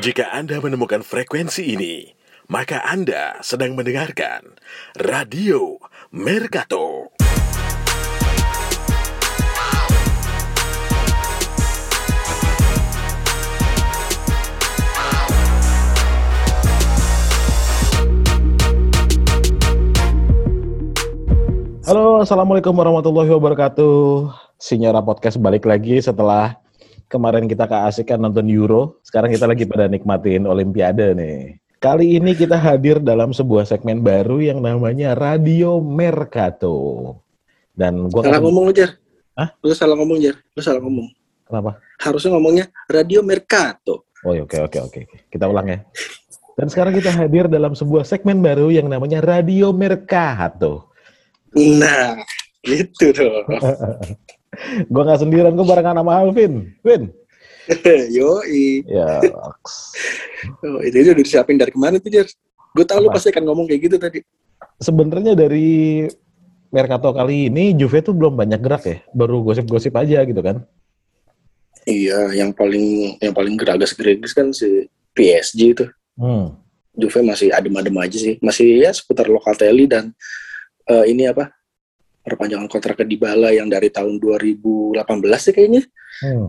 Jika 0.00 0.32
Anda 0.32 0.64
menemukan 0.64 1.04
frekuensi 1.04 1.76
ini, 1.76 2.08
maka 2.48 2.80
Anda 2.88 3.36
sedang 3.44 3.76
mendengarkan 3.76 4.56
Radio 4.96 5.76
Mercato. 6.08 7.12
Halo, 21.84 22.24
assalamualaikum 22.24 22.72
warahmatullahi 22.72 23.28
wabarakatuh. 23.36 24.32
Sinyora 24.56 25.04
Podcast 25.04 25.36
balik 25.36 25.68
lagi 25.68 26.00
setelah 26.00 26.56
kemarin 27.10 27.50
kita 27.50 27.66
keasikan 27.66 28.22
nonton 28.22 28.46
Euro. 28.46 29.02
Sekarang 29.02 29.34
kita 29.34 29.50
lagi 29.50 29.66
pada 29.66 29.90
nikmatin 29.90 30.46
Olimpiade 30.46 31.12
nih. 31.18 31.58
Kali 31.82 32.20
ini 32.20 32.36
kita 32.38 32.54
hadir 32.54 33.02
dalam 33.02 33.34
sebuah 33.34 33.66
segmen 33.66 34.04
baru 34.04 34.38
yang 34.38 34.62
namanya 34.62 35.18
Radio 35.18 35.82
Mercato. 35.82 37.18
Dan 37.74 38.06
gua 38.12 38.22
Salah 38.22 38.40
ngomong 38.44 38.70
lu, 38.70 38.72
Jar. 38.76 38.94
Hah? 39.34 39.48
Lu 39.64 39.72
salah 39.72 39.96
ngomong, 39.98 40.18
Jar. 40.20 40.36
Lu 40.54 40.60
salah 40.60 40.80
ngomong. 40.84 41.08
Kenapa? 41.48 41.80
Harusnya 41.98 42.30
ngomongnya 42.36 42.64
Radio 42.86 43.24
Mercato. 43.26 44.06
Oh, 44.22 44.36
iya, 44.36 44.44
oke 44.44 44.60
oke 44.68 44.78
oke. 44.78 45.00
Kita 45.32 45.48
ulang 45.48 45.66
ya. 45.66 45.80
Dan 46.54 46.68
sekarang 46.68 46.92
kita 46.92 47.10
hadir 47.16 47.48
dalam 47.48 47.72
sebuah 47.72 48.04
segmen 48.04 48.44
baru 48.44 48.68
yang 48.68 48.84
namanya 48.86 49.24
Radio 49.24 49.72
Mercato. 49.72 50.92
Nah, 51.56 52.20
gitu 52.60 53.10
dong. 53.16 53.48
Gue 54.90 55.02
nggak 55.06 55.20
sendirian, 55.22 55.54
gue 55.54 55.66
barengan 55.66 56.02
sama 56.02 56.18
Alvin. 56.18 56.74
Vin. 56.82 57.02
Yoi. 58.16 58.82
Ya, 58.88 59.22
Oh, 60.64 60.80
itu 60.82 60.96
udah 61.04 61.14
disiapin 61.22 61.60
dari 61.60 61.70
kemarin 61.70 62.00
tuh, 62.02 62.10
Jar. 62.10 62.26
Gue 62.74 62.84
tau 62.86 62.98
lu 62.98 63.10
pasti 63.12 63.30
akan 63.30 63.44
ngomong 63.46 63.66
kayak 63.70 63.80
gitu 63.90 63.96
tadi. 64.00 64.20
sebenarnya 64.80 65.36
dari 65.36 66.08
Mercato 66.72 67.12
kali 67.12 67.50
ini 67.52 67.74
Juve 67.76 68.00
tuh 68.00 68.14
belum 68.16 68.38
banyak 68.38 68.60
gerak 68.62 68.84
ya, 68.86 68.96
baru 69.12 69.42
gosip-gosip 69.44 69.92
aja 69.98 70.22
gitu 70.24 70.40
kan. 70.40 70.64
Iya, 71.84 72.30
yang 72.32 72.54
paling 72.54 73.18
yang 73.18 73.34
paling 73.34 73.58
geragas-geragas 73.58 74.32
kan 74.32 74.54
si 74.54 74.86
PSG 75.12 75.60
itu. 75.76 75.84
Hmm. 76.16 76.54
Juve 76.94 77.20
masih 77.26 77.50
adem-adem 77.50 77.96
aja 77.98 78.18
sih. 78.18 78.34
Masih 78.40 78.86
ya 78.86 78.90
seputar 78.94 79.26
Locatelli 79.26 79.84
dan 79.90 80.14
eh, 80.86 81.04
ini 81.10 81.26
apa? 81.26 81.50
Perpanjangan 82.20 82.68
kontrak 82.68 83.00
ke 83.00 83.04
Dybala 83.08 83.50
yang 83.56 83.68
dari 83.72 83.88
tahun 83.88 84.20
2018 84.20 85.00
sih 85.40 85.52
kayaknya. 85.56 85.82
hmm. 86.24 86.48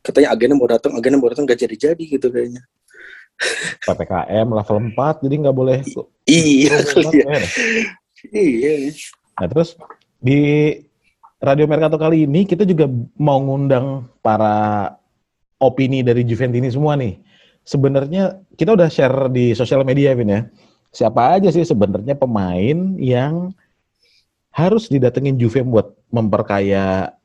Katanya 0.00 0.28
agennya 0.32 0.56
mau 0.56 0.68
datang, 0.70 0.96
agennya 0.96 1.18
mau 1.20 1.28
datang 1.28 1.44
gak 1.44 1.60
jadi-jadi 1.60 2.00
gitu 2.00 2.32
kayaknya. 2.32 2.64
PPKM 3.84 4.46
level 4.48 4.78
4 4.92 5.24
jadi 5.24 5.34
nggak 5.44 5.56
boleh. 5.56 5.78
Iya, 6.28 6.76
kali 6.84 7.08
ya. 7.24 7.40
Iya. 8.28 8.72
Nah 9.40 9.48
terus 9.48 9.80
di 10.20 10.40
Radio 11.40 11.64
Mercato 11.64 11.96
kali 11.96 12.28
ini 12.28 12.44
kita 12.44 12.68
juga 12.68 12.84
mau 13.16 13.40
ngundang 13.40 14.04
para 14.20 14.92
opini 15.56 16.04
dari 16.04 16.20
Juventini 16.28 16.68
semua 16.68 17.00
nih. 17.00 17.16
Sebenarnya 17.64 18.44
kita 18.60 18.76
udah 18.76 18.92
share 18.92 19.32
di 19.32 19.56
sosial 19.56 19.84
media, 19.88 20.12
Vin 20.12 20.28
ya. 20.28 20.40
Siapa 20.92 21.40
aja 21.40 21.48
sih 21.48 21.64
sebenarnya 21.64 22.12
pemain 22.18 22.92
yang 23.00 23.56
harus 24.60 24.92
didatengin 24.92 25.40
Juve 25.40 25.64
buat 25.64 25.96
memperkaya 26.12 27.16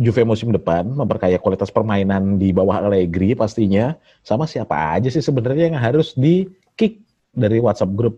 Juve 0.00 0.24
musim 0.24 0.48
depan, 0.48 0.88
memperkaya 0.88 1.36
kualitas 1.36 1.68
permainan 1.68 2.40
di 2.40 2.56
bawah 2.56 2.80
Allegri 2.80 3.36
pastinya. 3.36 3.96
Sama 4.24 4.48
siapa 4.48 4.96
aja 4.96 5.12
sih 5.12 5.20
sebenarnya 5.20 5.72
yang 5.72 5.76
harus 5.76 6.16
di 6.16 6.48
kick 6.72 7.04
dari 7.36 7.60
WhatsApp 7.60 7.92
grup 7.92 8.16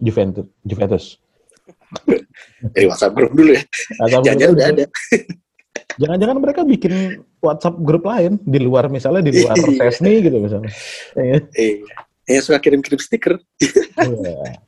Juventus. 0.00 0.48
Juventus. 0.64 1.20
Dari 2.72 2.86
WhatsApp 2.88 3.12
grup 3.12 3.32
dulu 3.36 3.52
ya. 3.52 3.62
WhatsApp 4.00 4.24
Jangan 4.24 4.38
grup 4.40 4.54
udah 4.56 4.66
ada. 4.72 4.84
Jangan-jangan 5.98 6.36
mereka 6.38 6.60
bikin 6.62 6.94
WhatsApp 7.42 7.76
grup 7.82 8.04
lain 8.06 8.38
di 8.46 8.58
luar 8.62 8.86
misalnya 8.86 9.28
di 9.28 9.42
luar 9.42 9.56
Iya. 9.58 9.90
Sesni 9.90 10.12
gitu 10.22 10.36
misalnya. 10.38 10.70
Iya. 11.18 11.36
Eh, 11.58 11.82
yang 12.30 12.44
suka 12.44 12.58
kirim-kirim 12.62 13.00
stiker. 13.02 13.34
Iya. 13.98 14.62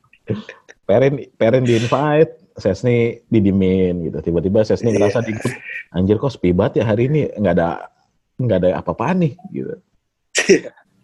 Perin 0.83 1.13
Perin 1.39 1.63
di 1.63 1.79
invite, 1.79 2.40
Sesni 2.61 2.97
didimin 3.25 4.07
gitu. 4.07 4.21
Tiba-tiba 4.21 4.61
Sesni 4.61 4.93
Iya. 4.93 5.01
ngerasa 5.01 5.19
di 5.25 5.33
grup, 5.33 5.53
anjir 5.91 6.15
kok 6.15 6.31
sepi 6.31 6.53
banget 6.53 6.79
ya 6.79 6.85
hari 6.87 7.09
ini 7.09 7.21
nggak 7.33 7.53
ada 7.57 7.89
nggak 8.37 8.57
ada 8.61 8.69
apa-apaan 8.79 9.17
nih 9.25 9.33
gitu. 9.49 9.73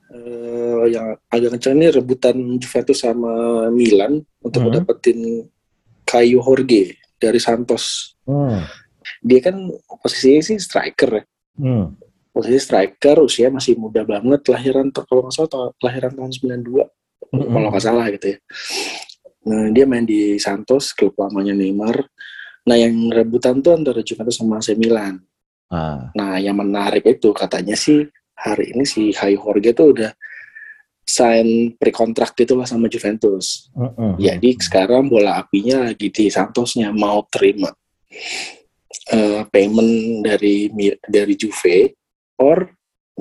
Eh, 0.07 0.83
yang 0.87 1.19
agak 1.27 1.59
kencang 1.59 1.75
ini 1.75 1.87
rebutan 1.91 2.37
Juventus 2.57 3.03
sama 3.03 3.33
Milan 3.67 4.23
untuk 4.39 4.63
Hmm. 4.63 4.71
mendapetin 4.71 5.43
Kayu 6.07 6.39
Jorge 6.39 6.95
dari 7.19 7.39
Santos. 7.43 8.15
Hmm. 8.23 8.63
Dia 9.19 9.43
kan 9.43 9.67
posisinya 9.99 10.41
sih 10.47 10.57
striker 10.57 11.11
ya. 11.11 11.23
Hmm. 11.59 11.85
Posisi 12.31 12.59
striker, 12.61 13.19
usia 13.19 13.51
masih 13.51 13.75
muda 13.75 14.05
banget, 14.05 14.45
lahiran 14.47 14.87
kalau 14.93 15.27
nggak 15.27 15.35
salah 15.35 15.73
lahiran 15.81 16.13
tahun 16.13 16.31
92, 16.31 16.85
Mm-mm. 17.33 17.49
kalau 17.49 17.67
nggak 17.73 17.81
salah 17.83 18.05
gitu 18.13 18.25
ya. 18.31 18.37
Nah, 19.47 19.71
dia 19.71 19.87
main 19.87 20.03
di 20.03 20.35
Santos, 20.35 20.91
klub 20.91 21.15
lamanya 21.15 21.55
Neymar. 21.55 22.03
Nah, 22.67 22.75
yang 22.75 23.07
rebutan 23.07 23.63
tuh 23.63 23.79
antara 23.79 24.03
Juventus 24.03 24.35
sama 24.35 24.59
AC 24.59 24.75
Milan. 24.75 25.23
Ah. 25.71 26.11
Nah, 26.11 26.35
yang 26.35 26.59
menarik 26.59 27.07
itu 27.07 27.31
katanya 27.31 27.79
sih 27.79 28.03
hari 28.35 28.75
ini 28.75 28.83
si 28.83 29.15
Kayu 29.15 29.39
Jorge 29.39 29.71
tuh 29.71 29.95
udah 29.95 30.11
sign 31.07 31.71
pre-kontrak 31.79 32.35
gitu 32.35 32.59
lah 32.59 32.67
sama 32.67 32.91
Juventus. 32.91 33.71
Mm-mm. 33.71 34.19
Jadi 34.19 34.59
sekarang 34.59 35.07
bola 35.07 35.39
apinya 35.39 35.87
lagi 35.87 36.11
di 36.11 36.27
Santosnya 36.27 36.91
mau 36.91 37.23
terima 37.31 37.71
eh, 39.15 39.41
payment 39.47 40.27
dari 40.27 40.67
dari 41.07 41.33
Juve 41.39 41.95
or 42.43 42.67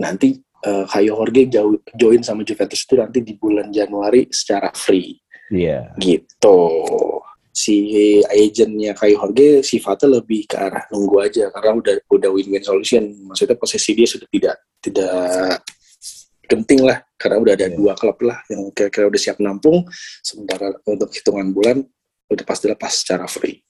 nanti 0.02 0.34
eh, 0.66 0.84
Kayu 0.90 1.14
Jorge 1.14 1.46
join 1.94 2.26
sama 2.26 2.42
Juventus 2.42 2.82
itu 2.82 2.98
nanti 2.98 3.22
di 3.22 3.38
bulan 3.38 3.70
Januari 3.70 4.26
secara 4.34 4.74
free 4.74 5.14
Iya. 5.52 5.94
gitu. 5.98 6.58
Si 7.56 8.20
agentnya 8.28 8.92
Kayu 8.92 9.16
Jorge 9.16 9.64
sifatnya 9.64 10.20
lebih 10.20 10.44
ke 10.44 10.60
arah 10.60 10.84
nunggu 10.92 11.24
aja 11.24 11.48
karena 11.48 11.80
udah 11.80 11.94
udah 12.12 12.30
win-win 12.34 12.60
solution. 12.60 13.08
Maksudnya 13.24 13.56
posisi 13.56 13.96
dia 13.96 14.04
sudah 14.04 14.28
tidak 14.28 14.56
tidak 14.84 15.64
genting 16.46 16.84
lah 16.84 17.00
karena 17.16 17.36
udah 17.40 17.52
ada 17.56 17.66
Iya. 17.72 17.74
dua 17.74 17.92
klub 17.96 18.20
lah 18.22 18.38
yang 18.52 18.68
kira-kira 18.70 19.08
udah 19.08 19.20
siap 19.20 19.40
nampung 19.40 19.82
sementara 20.20 20.76
untuk 20.84 21.10
hitungan 21.10 21.50
bulan 21.50 21.80
udah 22.28 22.44
pasti 22.44 22.68
lepas 22.68 22.92
secara 22.92 23.24
free 23.26 23.62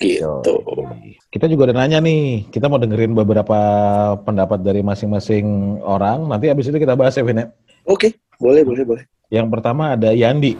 gitu. 0.00 0.58
Kita 1.30 1.46
juga 1.46 1.70
udah 1.70 1.76
nanya 1.84 2.02
nih, 2.02 2.50
kita 2.50 2.66
mau 2.66 2.82
dengerin 2.82 3.14
beberapa 3.14 3.58
pendapat 4.26 4.58
dari 4.62 4.82
masing-masing 4.82 5.78
orang. 5.82 6.26
Nanti 6.26 6.50
abis 6.50 6.70
itu 6.70 6.78
kita 6.82 6.98
bahas 6.98 7.14
ya, 7.14 7.22
Vin, 7.22 7.38
ya. 7.38 7.46
Oke, 7.86 8.18
boleh 8.42 8.66
boleh 8.66 8.82
boleh. 8.82 9.04
Yang 9.30 9.46
pertama 9.54 9.94
ada 9.94 10.10
Yandi. 10.10 10.58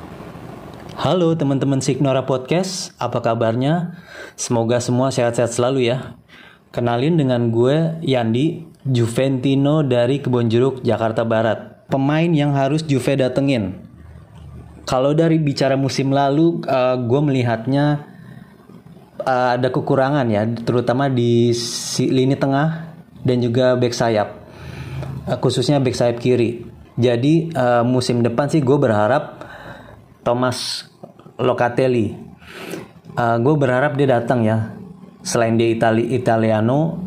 Halo 0.95 1.35
teman-teman 1.35 1.83
Signora 1.83 2.23
Podcast, 2.23 2.95
apa 3.03 3.19
kabarnya? 3.19 3.99
Semoga 4.39 4.79
semua 4.79 5.11
sehat-sehat 5.11 5.51
selalu 5.51 5.91
ya. 5.91 6.15
Kenalin 6.71 7.19
dengan 7.19 7.51
gue 7.51 7.99
Yandi, 8.07 8.63
Juventino 8.87 9.83
dari 9.83 10.23
Kebonjeruk, 10.23 10.87
Jakarta 10.87 11.27
Barat. 11.27 11.91
Pemain 11.91 12.31
yang 12.31 12.55
harus 12.55 12.87
Juve 12.87 13.19
datengin. 13.19 13.83
Kalau 14.87 15.19
dari 15.19 15.43
bicara 15.43 15.75
musim 15.75 16.15
lalu, 16.15 16.63
eh, 16.63 16.97
gue 17.03 17.21
melihatnya 17.27 18.07
eh, 19.19 19.51
ada 19.59 19.75
kekurangan 19.75 20.31
ya, 20.31 20.47
terutama 20.63 21.11
di 21.11 21.51
lini 22.07 22.39
tengah 22.39 22.95
dan 23.27 23.43
juga 23.43 23.75
back 23.75 23.99
sayap, 23.99 24.45
Eh, 25.25 25.39
khususnya 25.41 25.81
back 25.81 25.97
sayap 25.97 26.21
kiri. 26.21 26.69
Jadi 26.95 27.51
eh, 27.51 27.83
musim 27.83 28.21
depan 28.21 28.47
sih 28.47 28.61
gue 28.61 28.77
berharap 28.77 29.43
Thomas 30.21 30.89
Locatelli. 31.39 32.15
gue 33.15 33.55
berharap 33.55 33.95
dia 33.95 34.19
datang 34.19 34.43
ya. 34.43 34.75
Selain 35.25 35.57
dia 35.57 35.73
Itali 35.73 36.13
Italiano, 36.13 37.01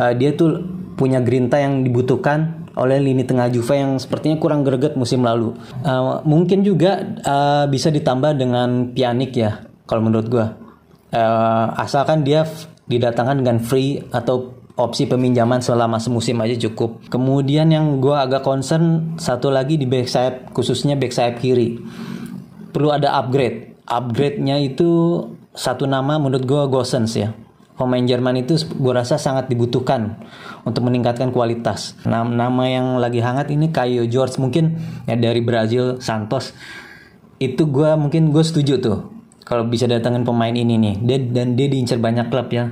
uh, 0.00 0.12
dia 0.16 0.34
tuh 0.34 0.64
punya 0.98 1.22
grinta 1.22 1.60
yang 1.60 1.86
dibutuhkan 1.86 2.68
oleh 2.74 3.02
lini 3.02 3.26
tengah 3.26 3.52
Juve 3.52 3.76
yang 3.76 4.00
sepertinya 4.00 4.40
kurang 4.40 4.64
greget 4.64 4.96
musim 4.96 5.20
lalu. 5.22 5.52
Uh, 5.84 6.24
mungkin 6.24 6.64
juga 6.64 7.02
uh, 7.22 7.64
bisa 7.68 7.92
ditambah 7.92 8.34
dengan 8.40 8.90
Pjanic 8.90 9.32
ya, 9.36 9.68
kalau 9.84 10.06
menurut 10.06 10.26
gue. 10.26 10.46
Uh, 11.10 11.66
asalkan 11.76 12.22
dia 12.22 12.46
didatangkan 12.86 13.42
dengan 13.42 13.58
free 13.58 13.98
atau 14.14 14.58
opsi 14.78 15.04
peminjaman 15.04 15.60
selama 15.60 16.00
semusim 16.00 16.40
aja 16.40 16.56
cukup. 16.70 17.04
Kemudian 17.12 17.68
yang 17.68 18.00
gue 18.00 18.14
agak 18.14 18.46
concern 18.46 19.14
satu 19.20 19.52
lagi 19.52 19.76
di 19.76 19.84
back 19.84 20.08
sayap 20.08 20.34
khususnya 20.56 20.96
back 20.96 21.12
sayap 21.12 21.42
kiri. 21.42 21.76
Perlu 22.70 22.94
ada 22.94 23.18
upgrade. 23.18 23.74
Upgrade-nya 23.86 24.62
itu 24.62 24.90
satu 25.54 25.84
nama 25.84 26.16
menurut 26.16 26.46
gue 26.46 26.62
Gosens 26.70 27.14
ya. 27.18 27.34
pemain 27.80 28.04
Jerman 28.04 28.44
itu 28.44 28.60
gue 28.60 28.92
rasa 28.92 29.16
sangat 29.16 29.48
dibutuhkan 29.48 30.20
untuk 30.68 30.84
meningkatkan 30.84 31.32
kualitas. 31.32 31.96
Nama, 32.04 32.28
nama 32.28 32.68
yang 32.68 33.00
lagi 33.00 33.24
hangat 33.24 33.48
ini 33.48 33.72
Caio 33.72 34.04
George 34.04 34.36
mungkin 34.36 34.76
ya 35.08 35.16
dari 35.16 35.40
Brazil 35.40 35.96
Santos 35.96 36.52
itu 37.40 37.64
gue 37.64 37.88
mungkin 37.96 38.36
gue 38.36 38.44
setuju 38.44 38.76
tuh 38.84 38.98
kalau 39.48 39.64
bisa 39.64 39.88
datangin 39.88 40.22
pemain 40.28 40.52
ini 40.52 40.76
nih 40.76 40.94
dia, 41.00 41.18
dan 41.18 41.56
dia 41.56 41.66
diincar 41.72 41.96
banyak 41.96 42.28
klub 42.28 42.52
ya. 42.52 42.68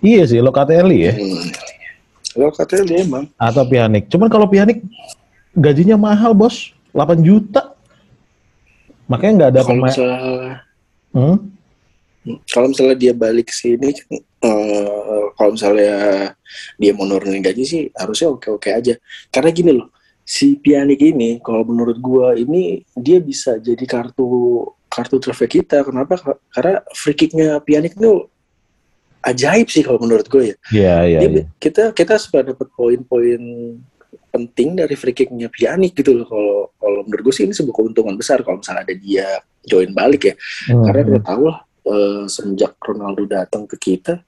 Iya 0.00 0.24
sih 0.24 0.40
Locatelli 0.40 0.98
ya. 1.04 1.12
Hmm. 1.14 1.46
Locatelli 2.36 3.04
emang. 3.04 3.28
Atau 3.36 3.68
Pianik. 3.68 4.08
Cuman 4.08 4.32
kalau 4.32 4.48
Pianik 4.48 4.82
gajinya 5.54 5.94
mahal 6.00 6.32
bos, 6.32 6.72
8 6.96 7.20
juta. 7.20 7.75
Makanya 9.06 9.32
nggak 9.38 9.50
ada 9.54 9.60
Kalau 9.62 9.80
misalnya, 9.82 10.20
Hmm? 11.16 11.36
kalau 12.50 12.66
misalnya 12.74 12.96
dia 12.98 13.12
balik 13.16 13.48
ke 13.48 13.54
sini, 13.54 13.94
eh, 14.42 15.24
kalau 15.38 15.54
misalnya 15.54 15.94
dia 16.76 16.92
mau 16.92 17.06
nurunin 17.06 17.40
gaji 17.40 17.64
sih 17.64 17.82
harusnya 17.94 18.34
oke-oke 18.34 18.68
aja. 18.68 18.98
Karena 19.30 19.50
gini 19.54 19.70
loh, 19.72 19.88
si 20.26 20.58
Pjanic 20.58 21.00
ini, 21.00 21.38
kalau 21.40 21.62
menurut 21.64 21.96
gua 22.02 22.34
ini 22.34 22.82
dia 22.98 23.22
bisa 23.22 23.56
jadi 23.62 23.86
kartu 23.86 24.26
kartu 24.90 25.16
trofeo 25.22 25.48
kita. 25.48 25.86
Kenapa? 25.86 26.18
Karena 26.50 26.82
free 26.92 27.14
kicknya 27.14 27.62
Pjanic 27.62 27.94
itu 27.94 28.26
ajaib 29.22 29.66
sih 29.66 29.82
kalau 29.82 29.98
menurut 29.98 30.26
gue 30.30 30.54
ya. 30.54 30.56
Iya 30.70 30.94
iya. 31.06 31.18
Dia- 31.22 31.30
iya. 31.30 31.44
kita 31.58 31.82
kita 31.90 32.14
suka 32.18 32.46
dapat 32.46 32.68
poin-poin 32.78 33.42
penting 34.30 34.76
dari 34.76 34.94
free 34.98 35.16
kicknya 35.16 35.48
Pjanic 35.48 35.96
gitu 35.96 36.22
loh. 36.22 36.26
Kalau 36.28 36.58
kalau 36.76 37.00
menurut 37.08 37.22
gue 37.30 37.34
sih 37.34 37.44
ini 37.48 37.54
sebuah 37.56 37.74
keuntungan 37.74 38.14
besar 38.14 38.42
kalau 38.44 38.60
misalnya 38.60 38.82
ada 38.84 38.94
dia 38.94 39.26
join 39.64 39.90
balik 39.92 40.32
ya. 40.32 40.34
Hmm. 40.70 40.84
Karena 40.86 41.02
kita 41.06 41.20
tahu 41.24 41.42
lah 41.48 41.58
eh, 41.86 42.24
semenjak 42.28 42.72
Ronaldo 42.82 43.22
datang 43.24 43.64
ke 43.64 43.76
kita 43.78 44.20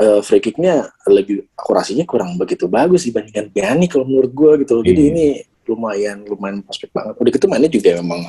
eh, 0.00 0.20
free 0.24 0.42
kicknya 0.42 0.88
lebih 1.06 1.46
akurasinya 1.54 2.04
kurang 2.08 2.34
begitu 2.40 2.66
bagus 2.66 3.06
dibandingkan 3.06 3.52
Pjanic 3.52 3.94
kalau 3.94 4.06
menurut 4.08 4.32
gue 4.32 4.52
gitu 4.66 4.72
loh. 4.80 4.84
Jadi 4.84 5.00
Iya. 5.00 5.10
ini 5.14 5.26
lumayan 5.70 6.18
lumayan 6.26 6.64
prospek 6.66 6.90
banget. 6.90 7.14
Udah 7.20 7.30
gitu 7.30 7.46
mainnya 7.46 7.70
juga 7.70 7.90
memang 8.02 8.20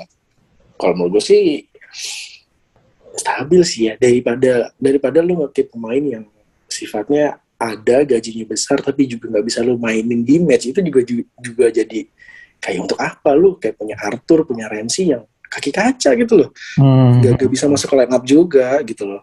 kalau 0.77 0.93
menurut 0.97 1.19
gue 1.19 1.23
sih 1.25 1.43
stabil 3.15 3.61
sih 3.67 3.91
ya 3.91 3.93
daripada 3.99 4.71
daripada 4.79 5.19
lu 5.19 5.43
ngekeep 5.43 5.75
pemain 5.75 5.99
yang 5.99 6.23
sifatnya 6.71 7.37
ada 7.61 8.01
gajinya 8.01 8.49
besar 8.49 8.81
tapi 8.81 9.05
juga 9.05 9.29
nggak 9.29 9.45
bisa 9.45 9.61
lu 9.61 9.77
mainin 9.77 10.25
di 10.25 10.41
match 10.41 10.65
itu 10.67 10.81
juga 10.81 11.05
ju- 11.05 11.29
juga 11.37 11.69
jadi 11.69 12.09
kayak 12.57 12.79
untuk 12.81 12.97
apa 12.97 13.31
lu 13.31 13.53
kayak 13.55 13.77
punya 13.77 13.93
Arthur 13.95 14.41
punya 14.43 14.65
Ramsey 14.65 15.13
yang 15.13 15.21
kaki 15.45 15.69
kaca 15.69 16.09
gitu 16.15 16.33
loh 16.35 16.49
Hmm. 16.75 17.21
gak, 17.21 17.37
gak 17.37 17.51
bisa 17.51 17.69
masuk 17.69 17.93
ke 17.93 17.95
line 17.95 18.09
up 18.09 18.23
juga 18.25 18.81
gitu 18.81 19.05
loh 19.05 19.21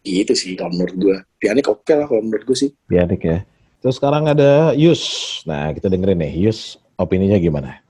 gitu 0.00 0.32
sih 0.32 0.54
kalau 0.54 0.70
menurut 0.70 0.94
gue 0.94 1.16
Pjanic 1.36 1.66
oke 1.66 1.90
lah 1.90 2.06
kalau 2.06 2.22
menurut 2.22 2.44
gue 2.44 2.56
sih 2.56 2.70
Pianik 2.86 3.20
ya. 3.20 3.38
Terus 3.80 3.96
sekarang 3.96 4.28
ada 4.28 4.76
Yus. 4.76 5.00
Nah 5.42 5.72
kita 5.72 5.88
dengerin 5.88 6.20
nih 6.20 6.44
Yus 6.44 6.76
opininya 6.94 7.40
gimana? 7.40 7.80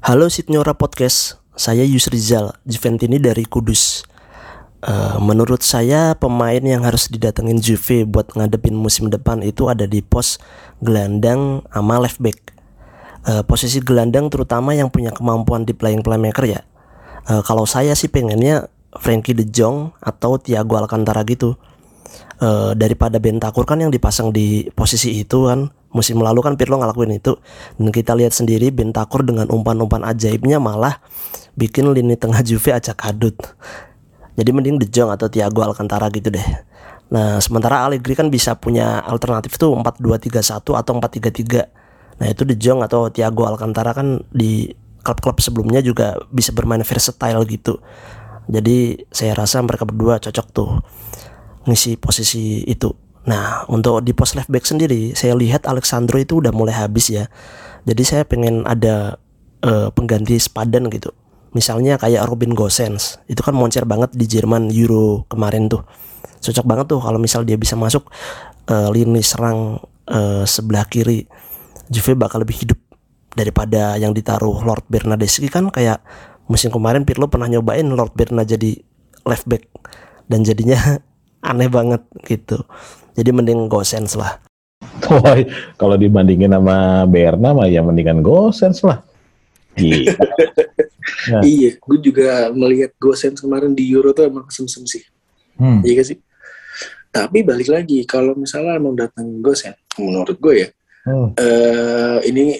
Halo 0.00 0.32
Signora 0.32 0.72
Podcast, 0.72 1.36
saya 1.52 1.84
Yus 1.84 2.08
Rizal, 2.08 2.56
Juventini 2.64 3.20
dari 3.20 3.44
Kudus. 3.44 4.00
Eh, 4.84 5.18
menurut 5.24 5.64
saya 5.64 6.12
pemain 6.12 6.60
yang 6.60 6.84
harus 6.84 7.08
didatengin 7.08 7.64
Juve 7.64 8.04
buat 8.04 8.28
ngadepin 8.36 8.76
musim 8.76 9.08
depan 9.08 9.40
itu 9.40 9.72
ada 9.72 9.88
di 9.88 10.04
pos 10.04 10.36
gelandang 10.84 11.64
sama 11.72 11.96
left 11.96 12.20
back. 12.20 12.52
Eh, 13.26 13.42
posisi 13.48 13.80
gelandang 13.80 14.28
terutama 14.28 14.76
yang 14.76 14.92
punya 14.92 15.10
kemampuan 15.16 15.64
di 15.64 15.72
playing 15.72 16.04
playmaker 16.04 16.44
ya. 16.44 16.60
Eh, 17.26 17.42
kalau 17.42 17.64
saya 17.64 17.96
sih 17.96 18.12
pengennya 18.12 18.68
Frankie 19.00 19.32
De 19.32 19.48
Jong 19.48 19.96
atau 19.98 20.36
Thiago 20.36 20.76
Alcantara 20.76 21.24
gitu. 21.24 21.56
Eh, 22.36 22.72
daripada 22.76 23.16
Bentakur 23.16 23.64
kan 23.64 23.80
yang 23.80 23.88
dipasang 23.88 24.28
di 24.28 24.68
posisi 24.76 25.24
itu 25.24 25.48
kan 25.48 25.72
musim 25.96 26.20
lalu 26.20 26.44
kan 26.44 26.60
Pirlo 26.60 26.76
ngelakuin 26.76 27.16
itu 27.16 27.32
dan 27.80 27.88
kita 27.88 28.12
lihat 28.12 28.36
sendiri 28.36 28.68
Bentakur 28.68 29.24
dengan 29.24 29.48
umpan-umpan 29.48 30.04
ajaibnya 30.04 30.60
malah 30.60 31.00
bikin 31.56 31.88
lini 31.96 32.12
tengah 32.12 32.44
Juve 32.44 32.76
acak 32.76 33.08
adut 33.08 33.40
jadi 34.36 34.50
mending 34.52 34.76
De 34.78 34.86
Jong 34.86 35.10
atau 35.10 35.26
Thiago 35.26 35.64
Alcantara 35.64 36.12
gitu 36.12 36.30
deh 36.30 36.46
nah 37.06 37.38
sementara 37.38 37.86
Allegri 37.86 38.14
kan 38.18 38.30
bisa 38.30 38.58
punya 38.58 39.00
alternatif 39.02 39.56
tuh 39.58 39.74
4-2-3-1 39.74 40.62
atau 40.62 40.92
4-3-3 41.00 42.20
nah 42.22 42.26
itu 42.28 42.42
De 42.44 42.54
Jong 42.54 42.84
atau 42.84 43.10
Thiago 43.10 43.48
Alcantara 43.48 43.96
kan 43.96 44.22
di 44.30 44.70
klub-klub 45.02 45.38
sebelumnya 45.38 45.80
juga 45.80 46.18
bisa 46.34 46.50
bermain 46.50 46.82
versatile 46.82 47.42
gitu 47.46 47.78
jadi 48.46 49.02
saya 49.10 49.34
rasa 49.34 49.58
mereka 49.62 49.82
berdua 49.82 50.22
cocok 50.22 50.46
tuh 50.54 50.70
ngisi 51.66 51.98
posisi 51.98 52.62
itu. 52.64 52.94
Nah, 53.26 53.66
untuk 53.66 54.06
di 54.06 54.14
pos 54.14 54.38
left 54.38 54.46
back 54.46 54.62
sendiri, 54.62 55.10
saya 55.18 55.34
lihat 55.34 55.66
Alexandro 55.66 56.14
itu 56.14 56.38
udah 56.38 56.54
mulai 56.54 56.78
habis 56.78 57.10
ya. 57.10 57.26
Jadi 57.82 58.02
saya 58.06 58.22
pengen 58.22 58.62
ada 58.62 59.18
eh, 59.66 59.90
pengganti 59.90 60.38
sepadan 60.38 60.86
gitu. 60.94 61.10
Misalnya 61.54 62.00
kayak 62.00 62.26
Robin 62.26 62.52
Gosens, 62.52 63.22
itu 63.30 63.40
kan 63.40 63.54
moncer 63.54 63.86
banget 63.86 64.12
di 64.12 64.26
Jerman 64.26 64.72
Euro 64.74 65.24
kemarin 65.30 65.70
tuh. 65.70 65.86
Cocok 66.42 66.66
banget 66.66 66.86
tuh 66.90 67.00
kalau 67.00 67.18
misal 67.18 67.42
dia 67.46 67.58
bisa 67.58 67.74
masuk 67.78 68.06
eh, 68.70 68.88
lini 68.92 69.22
serang 69.22 69.80
eh, 70.08 70.44
sebelah 70.44 70.84
kiri. 70.86 71.26
Juve 71.86 72.18
bakal 72.18 72.42
lebih 72.42 72.66
hidup 72.66 72.78
daripada 73.36 74.00
yang 74.00 74.16
ditaruh 74.16 74.64
Lord 74.64 74.88
Bernadeschi 74.88 75.46
kan 75.52 75.68
kayak 75.68 76.00
musim 76.48 76.72
kemarin 76.72 77.04
Pirlo 77.04 77.28
pernah 77.28 77.46
nyobain 77.46 77.84
Lord 77.84 78.16
Berna 78.16 78.42
jadi 78.42 78.80
left 79.28 79.44
back 79.44 79.68
dan 80.26 80.42
jadinya 80.42 80.78
aneh 81.50 81.70
banget 81.70 82.02
gitu. 82.26 82.64
Jadi 83.16 83.30
mending 83.32 83.68
Gosens 83.70 84.16
lah. 84.16 84.40
Wah, 85.12 85.36
kalau 85.80 85.96
dibandingin 85.96 86.52
sama 86.52 87.08
Berna 87.08 87.52
mah 87.56 87.68
ya 87.68 87.80
mendingan 87.80 88.20
Gosens 88.24 88.82
lah. 88.82 89.00
Nah. 91.26 91.42
iya 91.46 91.74
gue 91.78 91.96
juga 92.02 92.50
melihat 92.50 92.90
Gosens 92.98 93.38
kemarin 93.38 93.74
di 93.74 93.86
Euro 93.94 94.10
tuh 94.10 94.26
emang 94.26 94.42
kesem-sem 94.46 94.82
sih 94.86 95.04
Hmm. 95.56 95.80
Iya 95.82 95.92
gak 96.00 96.08
sih? 96.12 96.18
Tapi 97.08 97.40
balik 97.40 97.68
lagi, 97.72 98.04
kalau 98.04 98.36
misalnya 98.36 98.76
emang 98.76 98.92
datang 98.92 99.40
Gosen, 99.40 99.72
menurut 99.96 100.36
gue 100.36 100.54
ya, 100.64 100.68
Hmm. 101.06 101.32
eh 101.38 102.18
ini 102.26 102.58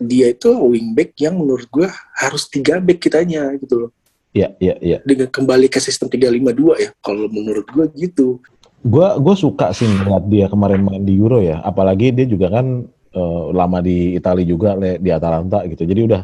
dia 0.00 0.32
itu 0.32 0.48
wingback 0.48 1.12
yang 1.20 1.36
menurut 1.38 1.68
gue 1.68 1.84
harus 2.18 2.48
tiga 2.48 2.80
back 2.80 2.98
kitanya 3.04 3.52
gitu 3.60 3.86
loh. 3.86 3.90
Iya, 4.32 4.56
iya, 4.58 4.74
iya. 4.80 4.98
Dengan 5.04 5.28
kembali 5.28 5.68
ke 5.68 5.76
sistem 5.76 6.08
352 6.08 6.80
ya, 6.80 6.90
kalau 7.04 7.28
menurut 7.28 7.68
gue 7.68 7.84
gitu. 7.94 8.40
Gua 8.82 9.14
gue 9.20 9.36
suka 9.36 9.70
sih 9.76 9.86
ngeliat 9.86 10.24
dia 10.26 10.48
kemarin 10.48 10.82
main 10.82 11.04
di 11.04 11.14
Euro 11.20 11.38
ya. 11.38 11.60
Apalagi 11.62 12.10
dia 12.16 12.26
juga 12.26 12.48
kan 12.48 12.82
eh, 13.12 13.44
lama 13.52 13.78
di 13.84 14.16
Italia 14.16 14.42
juga 14.48 14.74
di 14.80 15.10
Atalanta 15.12 15.62
gitu. 15.68 15.84
Jadi 15.84 16.00
udah 16.08 16.22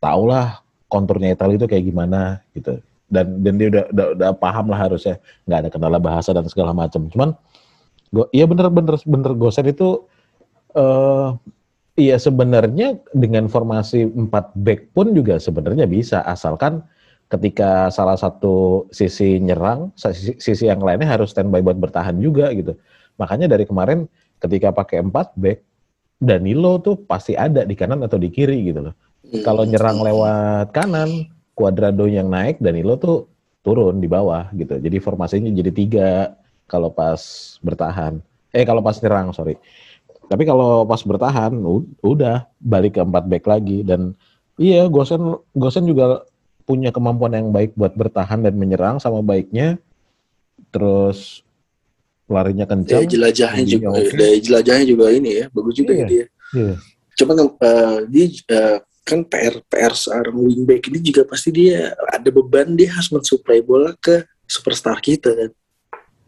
tau 0.00 0.24
lah 0.26 0.64
konturnya 0.90 1.36
Italia 1.36 1.60
itu 1.60 1.68
kayak 1.70 1.84
gimana 1.86 2.40
gitu. 2.56 2.80
Dan 3.10 3.42
dan 3.44 3.54
dia 3.58 3.68
udah 3.70 3.84
udah, 3.92 4.06
udah 4.16 4.30
paham 4.38 4.66
lah 4.72 4.80
harusnya 4.90 5.20
nggak 5.46 5.58
ada 5.66 5.70
kendala 5.70 5.98
bahasa 6.00 6.34
dan 6.34 6.46
segala 6.48 6.72
macam. 6.74 7.06
Cuman 7.12 7.36
gua 8.10 8.26
iya 8.34 8.48
bener 8.48 8.66
bener 8.72 8.96
bener 9.06 9.32
Gosen 9.38 9.70
itu 9.70 10.02
eh 10.74 11.28
iya 12.00 12.16
sebenarnya 12.16 12.98
dengan 13.12 13.46
formasi 13.46 14.08
4 14.08 14.56
back 14.56 14.80
pun 14.96 15.12
juga 15.12 15.36
sebenarnya 15.36 15.84
bisa 15.84 16.24
asalkan 16.24 16.80
ketika 17.30 17.94
salah 17.94 18.18
satu 18.18 18.86
sisi 18.90 19.38
nyerang, 19.38 19.94
sisi, 19.94 20.34
sisi 20.42 20.66
yang 20.66 20.82
lainnya 20.82 21.06
harus 21.06 21.30
standby 21.30 21.62
buat 21.62 21.78
bertahan 21.78 22.18
juga 22.18 22.50
gitu. 22.50 22.74
Makanya 23.22 23.46
dari 23.46 23.62
kemarin 23.68 24.10
ketika 24.42 24.74
pakai 24.74 24.98
4 25.04 25.38
back, 25.38 25.58
Danilo 26.18 26.82
tuh 26.82 26.98
pasti 27.06 27.38
ada 27.38 27.62
di 27.62 27.78
kanan 27.78 28.02
atau 28.02 28.18
di 28.18 28.28
kiri 28.34 28.66
gitu 28.66 28.90
loh. 28.90 28.94
Hmm. 29.30 29.42
Kalau 29.46 29.62
nyerang 29.62 30.02
lewat 30.02 30.74
kanan, 30.74 31.30
Cuadrado 31.54 32.08
yang 32.08 32.26
naik, 32.26 32.58
Danilo 32.58 32.96
tuh 32.96 33.28
turun 33.60 34.00
di 34.00 34.08
bawah 34.08 34.48
gitu. 34.56 34.80
Jadi 34.80 34.96
formasinya 34.98 35.52
jadi 35.52 35.70
tiga 35.70 36.10
kalau 36.64 36.88
pas 36.88 37.20
bertahan. 37.60 38.18
Eh 38.50 38.64
kalau 38.64 38.80
pas 38.80 38.96
nyerang, 38.98 39.30
sorry. 39.30 39.54
Tapi 40.26 40.42
kalau 40.46 40.86
pas 40.86 41.02
bertahan, 41.02 41.52
udah 42.00 42.46
balik 42.58 42.96
ke 42.96 43.02
4 43.02 43.26
back 43.26 43.44
lagi. 43.46 43.82
Dan 43.82 44.14
iya, 44.56 44.86
Gosen, 44.86 45.36
Gosen 45.52 45.84
juga 45.86 46.22
punya 46.64 46.94
kemampuan 46.94 47.34
yang 47.34 47.50
baik 47.50 47.74
buat 47.74 47.94
bertahan 47.94 48.46
dan 48.46 48.54
menyerang 48.54 48.98
sama 48.98 49.20
baiknya. 49.20 49.76
Terus 50.70 51.42
larinya 52.30 52.62
Daya 52.62 52.72
kencang. 52.78 53.02
jelajahnya 53.10 53.62
tingginya 53.66 53.90
juga, 53.90 54.06
oke. 54.06 54.14
daya 54.14 54.36
jelajahnya 54.38 54.86
juga 54.86 55.04
ini 55.10 55.30
ya, 55.34 55.44
bagus 55.50 55.74
juga 55.74 55.92
Iya. 55.92 55.98
ya 55.98 56.06
dia. 56.06 56.26
Iya. 56.54 56.74
Cuma 57.18 57.32
eh, 57.36 57.98
dia 58.06 58.26
eh, 58.48 58.76
kan 59.10 59.26
PR 59.26 59.58
PR 59.66 59.90
seorang 59.90 60.38
wingback 60.38 60.86
ini 60.86 61.02
juga 61.02 61.26
pasti 61.26 61.50
dia 61.50 61.90
ada 62.14 62.30
beban 62.30 62.78
dia 62.78 62.94
harus 62.94 63.10
mensuplai 63.10 63.58
bola 63.58 63.90
ke 63.98 64.22
superstar 64.46 65.02
kita 65.02 65.34
kan. 65.34 65.50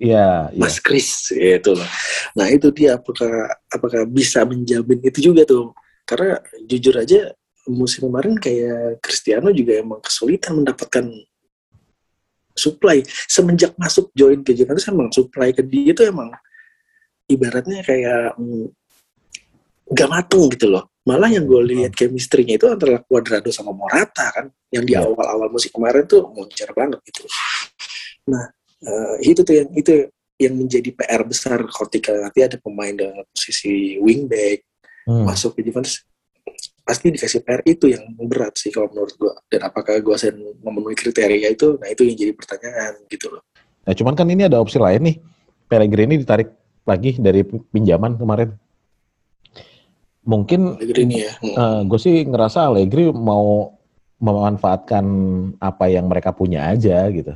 Iya, 0.02 0.50
iya. 0.50 0.58
Mas 0.58 0.82
Chris 0.82 1.30
itu 1.30 1.70
loh. 1.70 1.90
Nah 2.34 2.50
itu 2.50 2.74
dia 2.74 2.98
apakah 2.98 3.46
apakah 3.70 4.02
bisa 4.10 4.42
menjamin 4.42 4.98
itu 4.98 5.30
juga 5.30 5.46
tuh? 5.46 5.70
Karena 6.02 6.42
jujur 6.66 6.98
aja 6.98 7.30
musim 7.70 8.10
kemarin 8.10 8.34
kayak 8.34 8.98
Cristiano 8.98 9.54
juga 9.54 9.78
emang 9.78 10.02
kesulitan 10.02 10.58
mendapatkan 10.58 11.06
supply 12.58 13.06
semenjak 13.30 13.72
masuk 13.78 14.10
join 14.12 14.42
ke 14.42 14.52
Juventus 14.52 14.90
emang 14.90 15.08
supply 15.14 15.54
ke 15.54 15.62
dia 15.62 15.94
itu 15.94 16.02
emang 16.04 16.34
ibaratnya 17.30 17.80
kayak 17.86 18.34
mm, 18.36 18.66
gak 19.92 20.08
mateng 20.08 20.49
gitu 20.50 20.66
loh 20.72 20.88
malah 21.02 21.28
yang 21.28 21.44
gue 21.44 21.61
lihat 21.75 21.92
chemistry-nya 21.92 22.56
itu 22.56 22.66
antara 22.70 23.02
Cuadrado 23.02 23.50
sama 23.50 23.75
Morata 23.75 24.30
kan 24.30 24.46
yang 24.70 24.87
di 24.87 24.94
Iya. 24.94 25.04
awal-awal 25.04 25.50
musim 25.50 25.68
kemarin 25.75 26.06
tuh 26.06 26.26
moncer 26.30 26.70
banget 26.72 26.99
gitu 27.04 27.26
nah 28.26 28.44
eh, 28.82 29.14
itu 29.28 29.40
tuh 29.42 29.54
yang 29.54 29.68
itu 29.75 29.92
yang 30.38 30.54
menjadi 30.58 30.90
PR 30.90 31.22
besar 31.22 31.58
ketika 31.62 32.11
nanti 32.18 32.42
ada 32.42 32.56
pemain 32.58 32.90
dengan 32.90 33.22
posisi 33.28 33.99
wingback 33.99 34.64
Hmm. 35.02 35.26
masuk 35.26 35.58
ke 35.58 35.66
Juventus 35.66 36.06
pasti 36.87 37.11
dikasih 37.11 37.42
PR 37.42 37.58
itu 37.66 37.90
yang 37.90 38.06
berat 38.22 38.54
sih 38.54 38.70
kalau 38.70 38.87
menurut 38.87 39.11
gua 39.18 39.34
dan 39.50 39.66
apakah 39.66 39.99
Gosen 39.99 40.38
memenuhi 40.62 40.94
kriteria 40.94 41.50
itu 41.50 41.75
nah 41.75 41.90
itu 41.90 42.06
yang 42.06 42.14
jadi 42.14 42.30
pertanyaan 42.30 43.02
gitu 43.11 43.26
loh 43.34 43.42
Nah, 43.82 43.99
cuman 43.99 44.14
kan 44.14 44.30
ini 44.30 44.46
ada 44.46 44.62
opsi 44.62 44.78
lain 44.78 45.02
nih. 45.02 45.16
Pellegrini 45.66 46.14
ditarik 46.14 46.54
lagi 46.87 47.18
dari 47.18 47.42
pinjaman 47.42 48.14
kemarin. 48.14 48.54
Mungkin 50.22 50.78
Pellegrini 50.78 51.26
ya 51.26 51.32
Hmm. 51.42 51.90
gue 51.90 51.98
sih 51.98 52.22
ngerasa 52.22 52.70
Allegri 52.70 53.10
mau 53.10 53.74
memanfaatkan 54.22 55.02
apa 55.58 55.90
yang 55.90 56.06
mereka 56.06 56.30
punya 56.30 56.70
aja 56.70 57.10
gitu. 57.10 57.34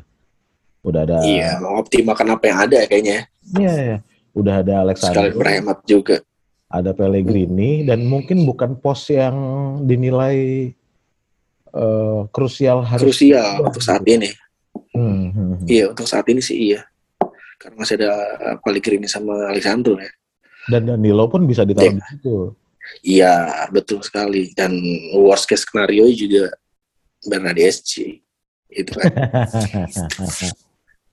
Udah 0.86 1.02
ada, 1.02 1.18
iya 1.26 1.58
mengoptimalkan 1.58 2.30
apa 2.30 2.44
yang 2.46 2.58
ada 2.62 2.78
kayaknya 2.86 3.26
Iya, 3.58 3.74
iya. 3.74 3.96
udah 4.38 4.54
ada 4.62 4.74
sekalian 4.86 4.86
Alexander, 4.86 5.30
berhemat 5.34 5.78
juga 5.82 6.16
ada 6.70 6.90
Pellegrini, 6.94 7.82
dan 7.82 8.06
mungkin 8.06 8.46
bukan 8.46 8.78
pos 8.78 9.10
yang 9.10 9.34
dinilai 9.82 10.70
eh, 11.74 12.20
krusial 12.30 12.86
harus. 12.86 13.02
krusial 13.02 13.66
untuk 13.66 13.82
saat 13.82 14.06
ini 14.06 14.30
Hmm, 14.94 15.32
hmm, 15.32 15.32
hmm. 15.34 15.66
iya 15.66 15.84
untuk 15.90 16.06
saat 16.06 16.22
ini 16.30 16.38
sih 16.38 16.70
iya 16.70 16.86
karena 17.56 17.82
masih 17.82 17.96
ada 17.98 18.12
Pellegrini 18.62 19.08
sama 19.08 19.50
Alexandro 19.50 19.96
ya 19.98 20.12
Dan 20.68 20.86
Danilo 20.86 21.26
pun 21.26 21.46
bisa 21.46 21.62
ditaruh 21.66 21.96
di 21.96 22.02
situ. 22.14 22.54
Iya 23.02 23.66
betul 23.72 24.02
sekali. 24.02 24.52
Dan 24.52 24.76
worst 25.16 25.50
case 25.50 25.66
scenario 25.66 26.06
juga 26.12 26.52
Bernardeschi 27.24 28.20
itu 28.70 28.92
kan. 28.94 29.12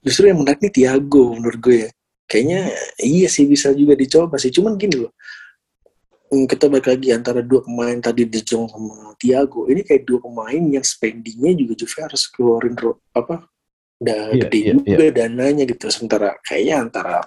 Justru 0.06 0.28
yang 0.28 0.44
menarik 0.44 0.60
nih 0.60 0.74
Tiago 0.74 1.38
menurut 1.38 1.60
gue 1.64 1.78
ya. 1.88 1.90
Kayaknya 2.28 2.62
iya 3.04 3.28
sih 3.30 3.48
bisa 3.48 3.72
juga 3.72 3.96
dicoba 3.96 4.36
sih. 4.36 4.52
Cuman 4.52 4.76
gini 4.76 5.08
loh. 5.08 5.14
Hmm, 6.34 6.50
kita 6.50 6.66
balik 6.66 6.90
lagi 6.90 7.14
antara 7.14 7.46
dua 7.46 7.62
pemain 7.62 7.94
tadi 8.02 8.26
De 8.26 8.42
Jong 8.42 8.66
sama 8.66 9.14
Tiago 9.22 9.70
ini 9.70 9.86
kayak 9.86 10.02
dua 10.02 10.18
pemain 10.18 10.64
yang 10.66 10.82
spendingnya 10.82 11.54
juga 11.54 11.78
Juve 11.78 11.98
harus 12.02 12.26
keluarin 12.26 12.74
apa 13.14 13.46
da, 14.02 14.34
Iya, 14.34 14.50
gede 14.50 14.58
iya, 14.58 14.74
juga 14.74 15.06
dananya 15.14 15.64
gitu. 15.70 15.94
Sementara 15.94 16.34
kayaknya 16.42 16.90
antara 16.90 17.22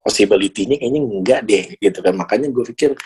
possibility-nya 0.00 0.80
kayaknya 0.80 1.00
enggak 1.04 1.40
deh 1.44 1.64
gitu 1.76 1.98
kan. 2.00 2.16
Makanya 2.16 2.48
gue 2.48 2.64
pikir 2.72 2.96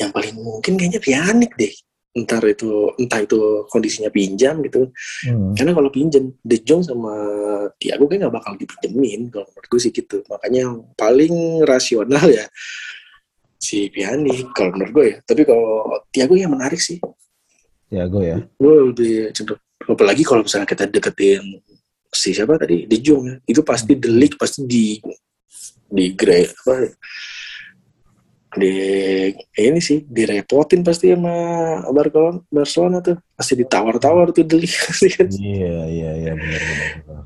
yang 0.00 0.10
paling 0.12 0.32
mungkin 0.36 0.74
kayaknya 0.80 1.00
Pjanic 1.02 1.52
deh. 1.56 1.72
Entar 2.12 2.44
itu 2.44 2.92
entah 3.00 3.24
itu 3.24 3.64
kondisinya 3.72 4.12
pinjam 4.12 4.60
gitu. 4.60 4.92
Hmm. 5.24 5.56
karena 5.56 5.72
kalau 5.72 5.88
pinjam 5.88 6.28
De 6.44 6.60
Jong 6.60 6.84
sama 6.84 7.14
Thiago 7.80 8.04
kayak 8.04 8.28
nggak 8.28 8.36
bakal 8.36 8.52
dipinjemin 8.60 9.32
kalau 9.32 9.48
menurut 9.48 9.68
gue 9.72 9.80
sih 9.80 9.92
gitu. 9.96 10.20
Makanya 10.28 10.68
yang 10.68 10.74
paling 10.92 11.64
rasional 11.64 12.26
ya 12.28 12.44
si 13.56 13.88
Pjanic 13.88 14.52
kalau 14.52 14.76
menurut 14.76 14.92
gue 14.92 15.06
ya. 15.08 15.16
Tapi 15.24 15.42
kalau 15.48 16.04
Thiago 16.12 16.34
yang 16.36 16.52
menarik 16.52 16.80
sih. 16.80 17.00
Tiago 17.88 18.20
ya. 18.24 18.40
gue 18.40 18.74
lebih 18.92 19.32
cenderung 19.36 19.60
apalagi 19.84 20.22
kalau 20.24 20.44
misalnya 20.44 20.68
kita 20.68 20.84
deketin 20.88 21.44
si 22.12 22.36
siapa 22.36 22.60
tadi? 22.60 22.84
De 22.84 22.96
Jong 23.00 23.24
ya. 23.24 23.36
Itu 23.48 23.64
pasti 23.64 23.96
delik 23.96 24.36
pasti 24.36 24.68
di 24.68 25.00
di 25.92 26.12
grade 26.16 26.52
apa 26.64 26.88
di 28.52 28.72
ini 29.56 29.80
sih 29.80 30.04
direpotin 30.04 30.84
pasti 30.84 31.08
sama 31.12 31.32
Barcelona 31.88 32.38
Barcelona 32.52 32.98
tuh 33.00 33.16
pasti 33.32 33.56
ditawar-tawar 33.56 34.36
tuh 34.36 34.44
delik 34.44 34.72
pasti 34.88 35.08
kan 35.08 35.28
Iya, 35.32 35.76
iya, 35.88 36.10
iya 36.20 36.32
benar 36.36 36.62
benar. 36.62 37.24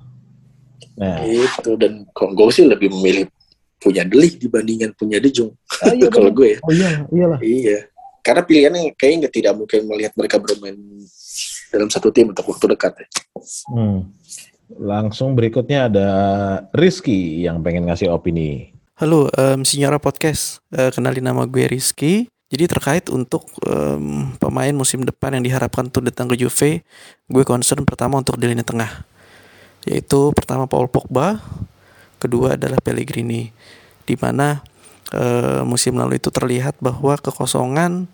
Nah, 0.97 1.17
itu 1.29 1.71
dan 1.77 2.09
kalau 2.17 2.33
gue 2.33 2.57
sih 2.57 2.65
lebih 2.65 2.89
memilih 2.89 3.29
punya 3.77 4.01
Delik 4.01 4.41
dibandingkan 4.41 4.97
punya 4.97 5.21
De 5.21 5.29
Jong 5.29 5.53
ah, 5.85 5.93
iya, 5.93 6.09
kalau 6.15 6.33
gue 6.33 6.57
ya 6.57 6.59
oh 6.65 6.73
iya, 6.73 6.91
iyalah. 7.13 7.39
iya 7.45 7.79
karena 8.25 8.43
pilihannya 8.43 8.83
kayaknya 8.99 9.17
nggak 9.27 9.35
tidak 9.39 9.53
mungkin 9.55 9.81
melihat 9.87 10.13
mereka 10.19 10.37
bermain 10.43 10.75
dalam 11.71 11.89
satu 11.91 12.11
tim 12.11 12.31
untuk 12.31 12.47
waktu 12.47 12.75
dekat 12.75 12.93
ya. 12.99 13.07
Hmm. 13.71 14.11
Langsung 14.67 15.39
berikutnya 15.39 15.87
ada 15.87 16.09
Rizky 16.75 17.47
yang 17.47 17.63
pengen 17.63 17.87
ngasih 17.87 18.11
opini. 18.11 18.75
Halo, 18.97 19.29
um, 19.29 19.61
Signora 19.61 20.01
Podcast. 20.01 20.65
Eh, 20.73 20.89
kenalin 20.89 21.21
nama 21.21 21.45
gue 21.45 21.69
Rizky. 21.69 22.33
Jadi 22.49 22.65
terkait 22.65 23.05
untuk 23.13 23.45
em, 23.69 24.33
pemain 24.41 24.73
musim 24.73 25.05
depan 25.05 25.37
yang 25.37 25.45
diharapkan 25.45 25.93
untuk 25.93 26.01
datang 26.01 26.33
ke 26.33 26.41
Juve, 26.41 26.81
gue 27.29 27.45
concern 27.45 27.85
pertama 27.85 28.17
untuk 28.17 28.41
di 28.41 28.49
lini 28.49 28.65
tengah. 28.65 29.05
Yaitu 29.85 30.33
pertama 30.33 30.65
Paul 30.65 30.89
Pogba, 30.89 31.45
kedua 32.17 32.57
adalah 32.57 32.81
Pellegrini. 32.81 33.53
Di 34.09 34.17
mana 34.17 34.65
eh, 35.13 35.61
musim 35.61 36.01
lalu 36.01 36.17
itu 36.17 36.33
terlihat 36.33 36.81
bahwa 36.81 37.21
kekosongan 37.21 38.09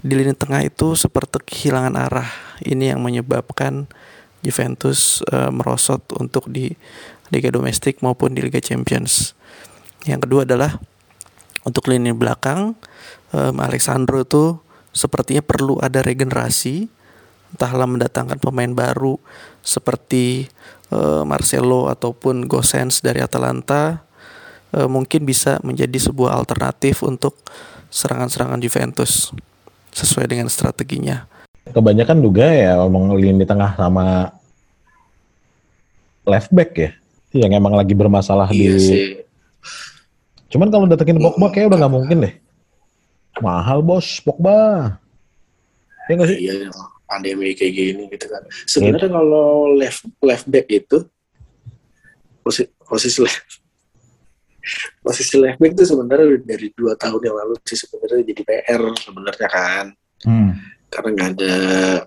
di 0.00 0.16
lini 0.16 0.32
tengah 0.32 0.64
itu 0.64 0.96
seperti 0.96 1.44
kehilangan 1.44 1.92
arah. 1.92 2.32
Ini 2.64 2.96
yang 2.96 3.04
menyebabkan 3.04 3.84
Juventus 4.40 5.20
eh, 5.28 5.52
merosot 5.52 6.08
untuk 6.16 6.48
di 6.48 6.72
Liga 7.28 7.52
Domestik 7.52 8.00
maupun 8.00 8.32
di 8.32 8.40
Liga 8.40 8.64
Champions. 8.64 9.35
Yang 10.06 10.20
kedua 10.30 10.46
adalah 10.46 10.78
untuk 11.66 11.90
lini 11.90 12.14
belakang 12.14 12.78
em, 13.34 13.56
Alexandro 13.58 14.22
itu 14.22 14.56
sepertinya 14.94 15.42
perlu 15.42 15.82
ada 15.82 16.00
regenerasi 16.00 16.88
entahlah 17.52 17.90
mendatangkan 17.90 18.38
pemain 18.38 18.70
baru 18.70 19.18
seperti 19.60 20.46
eh, 20.94 21.22
Marcelo 21.26 21.90
ataupun 21.90 22.46
Gosens 22.46 23.02
dari 23.02 23.18
Atalanta 23.20 24.06
eh, 24.72 24.86
mungkin 24.86 25.26
bisa 25.26 25.58
menjadi 25.66 25.98
sebuah 25.98 26.38
alternatif 26.38 27.02
untuk 27.02 27.34
serangan-serangan 27.90 28.62
Juventus 28.62 29.34
sesuai 29.90 30.30
dengan 30.30 30.46
strateginya. 30.46 31.26
Kebanyakan 31.66 32.22
juga 32.22 32.46
ya 32.46 32.78
ngomong 32.78 33.18
lini 33.18 33.42
tengah 33.42 33.74
sama 33.74 34.30
left 36.26 36.50
back 36.54 36.70
ya, 36.78 36.90
yang 37.34 37.58
emang 37.58 37.74
lagi 37.74 37.94
bermasalah 37.94 38.50
iya 38.54 38.74
di. 38.76 38.82
sih 38.82 39.04
Cuman 40.56 40.68
kalau 40.72 40.88
datengin 40.88 41.20
Pogba 41.20 41.52
kayak 41.52 41.68
udah 41.68 41.78
nggak 41.84 41.92
mungkin 41.92 42.16
deh. 42.24 42.34
Mahal 43.44 43.84
bos 43.84 44.24
Pogba. 44.24 44.96
Ya 46.08 46.12
nggak 46.16 46.28
sih? 46.32 46.38
iya 46.48 46.72
pandemi 47.06 47.54
kayak 47.54 47.72
gini 47.72 48.02
gitu 48.10 48.26
kan 48.26 48.42
sebenarnya 48.66 49.10
kalau 49.14 49.70
left 49.78 50.02
left 50.20 50.46
back 50.50 50.66
itu 50.68 51.06
posisi 52.42 52.66
posisi 52.82 53.18
left 53.22 53.46
posisi 55.06 55.34
left 55.38 55.58
back 55.62 55.72
itu 55.78 55.84
sebenarnya 55.86 56.42
dari 56.42 56.68
dua 56.74 56.98
tahun 56.98 57.22
yang 57.22 57.36
lalu 57.38 57.54
sih 57.62 57.78
sebenarnya 57.78 58.22
jadi 58.26 58.42
PR 58.42 58.82
sebenarnya 58.98 59.48
kan 59.48 59.86
Hmm. 60.24 60.56
karena 60.88 61.08
nggak 61.12 61.30
ada 61.36 61.54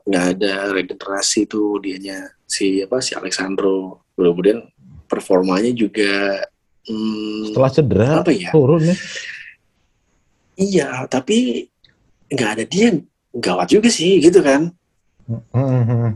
nggak 0.01 0.25
ada 0.34 0.53
regenerasi 0.74 1.46
tuh 1.46 1.77
dianya 1.77 2.25
si 2.50 2.82
apa 2.82 2.98
si 3.06 3.13
Alexandro 3.13 4.01
kemudian 4.18 4.65
performanya 5.06 5.70
juga 5.77 6.41
hmm, 6.88 7.51
Setelah 7.51 7.71
cedera 7.74 8.07
apa 8.21 8.31
ya 8.31 8.50
turun 8.53 8.81
nih. 8.86 8.98
iya 10.55 11.03
tapi 11.07 11.67
nggak 12.29 12.50
ada 12.59 12.63
dia 12.63 12.88
gawat 13.33 13.67
juga 13.69 13.89
sih 13.89 14.19
gitu 14.21 14.39
kan 14.41 14.71
Hmm, 15.29 15.45
hmm. 15.86 16.09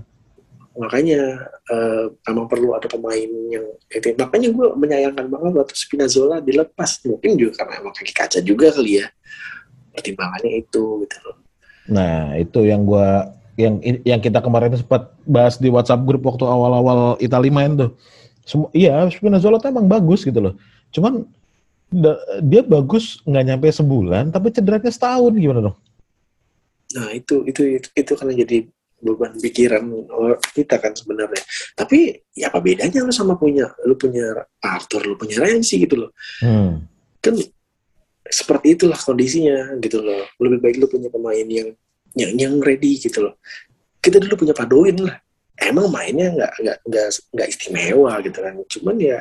makanya 0.74 1.22
eh, 1.70 2.05
emang 2.25 2.50
perlu 2.50 2.74
ada 2.74 2.89
pemain 2.89 3.29
yang 3.53 3.62
itu 3.88 4.10
makanya 4.17 4.50
gue 4.50 4.67
menyayangkan 4.74 5.29
banget 5.29 5.53
waktu 5.53 5.77
Spinazzola 5.77 6.41
dilepas 6.41 6.98
mungkin 7.05 7.38
juga 7.38 7.62
karena 7.62 7.77
emang 7.77 7.93
kaki 7.93 8.10
kaca 8.10 8.41
juga 8.41 8.74
kali 8.74 8.98
ya 8.98 9.08
pertimbangannya 9.93 10.65
itu 10.65 11.05
gitu 11.05 11.17
loh 11.22 11.38
Nah 11.84 12.39
itu 12.39 12.63
yang 12.63 12.88
gua 12.88 13.27
yang 13.53 13.77
yang 14.01 14.17
kita 14.17 14.39
kemarin 14.39 14.72
sempat 14.74 15.12
bahas 15.27 15.60
di 15.60 15.67
WhatsApp 15.67 16.08
grup 16.08 16.24
waktu 16.24 16.48
awal-awal 16.48 17.20
Italia 17.20 17.51
main 17.51 17.75
tuh. 17.75 17.91
Semua, 18.44 18.68
iya 18.76 19.04
Spinazzola 19.08 19.58
tuh 19.58 19.72
emang 19.72 19.88
bagus 19.88 20.28
gitu 20.28 20.40
loh. 20.40 20.54
Cuman 20.92 21.24
da- 21.88 22.20
dia 22.44 22.62
bagus 22.62 23.24
nggak 23.24 23.44
nyampe 23.48 23.68
sebulan, 23.72 24.30
tapi 24.30 24.52
cederanya 24.52 24.92
setahun 24.92 25.34
gimana 25.34 25.62
dong? 25.72 25.78
nah 26.94 27.10
itu 27.10 27.42
itu 27.50 27.82
itu, 27.82 27.88
itu 27.98 28.14
kan 28.14 28.30
jadi 28.30 28.70
beban 29.02 29.34
pikiran 29.42 29.82
kita 30.54 30.78
kan 30.78 30.94
sebenarnya 30.94 31.42
tapi 31.74 32.22
ya 32.38 32.54
apa 32.54 32.62
bedanya 32.62 33.02
lu 33.02 33.10
sama 33.10 33.34
punya 33.34 33.66
lu 33.90 33.98
punya 33.98 34.46
Arthur 34.62 35.02
lu 35.10 35.18
punya 35.18 35.42
Renzi 35.42 35.82
gitu 35.82 36.06
loh 36.06 36.14
Hmm. 36.38 36.86
kan 37.18 37.34
seperti 38.30 38.78
itulah 38.78 39.00
kondisinya 39.02 39.74
gitu 39.82 40.06
loh 40.06 40.22
lebih 40.38 40.62
baik 40.62 40.76
lu 40.78 40.86
punya 40.86 41.10
pemain 41.10 41.48
yang 41.50 41.74
yang 42.14 42.32
yang 42.38 42.54
ready 42.62 43.02
gitu 43.02 43.26
loh 43.26 43.42
kita 43.98 44.22
dulu 44.22 44.46
punya 44.46 44.54
Padoin 44.54 44.94
lah 45.02 45.18
emang 45.67 45.88
mainnya 45.91 46.29
nggak 46.34 46.53
nggak 46.60 46.77
nggak 46.88 47.08
nggak 47.34 47.48
istimewa 47.48 48.20
gitu 48.24 48.39
kan 48.43 48.53
cuman 48.67 48.96
ya 49.00 49.20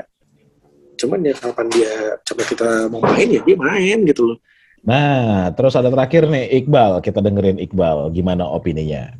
cuman 0.99 1.21
ya 1.27 1.35
kapan 1.35 1.67
dia 1.71 1.93
coba 2.23 2.43
kita 2.47 2.69
mau 2.91 3.01
main 3.03 3.29
ya 3.31 3.41
dia 3.43 3.57
main 3.59 3.99
gitu 4.07 4.35
loh 4.35 4.39
Nah, 4.83 5.55
terus 5.55 5.79
ada 5.79 5.95
terakhir 5.95 6.27
nih 6.27 6.59
Iqbal, 6.59 6.99
kita 7.07 7.23
dengerin 7.23 7.63
Iqbal, 7.63 8.11
gimana 8.11 8.51
opininya? 8.51 9.15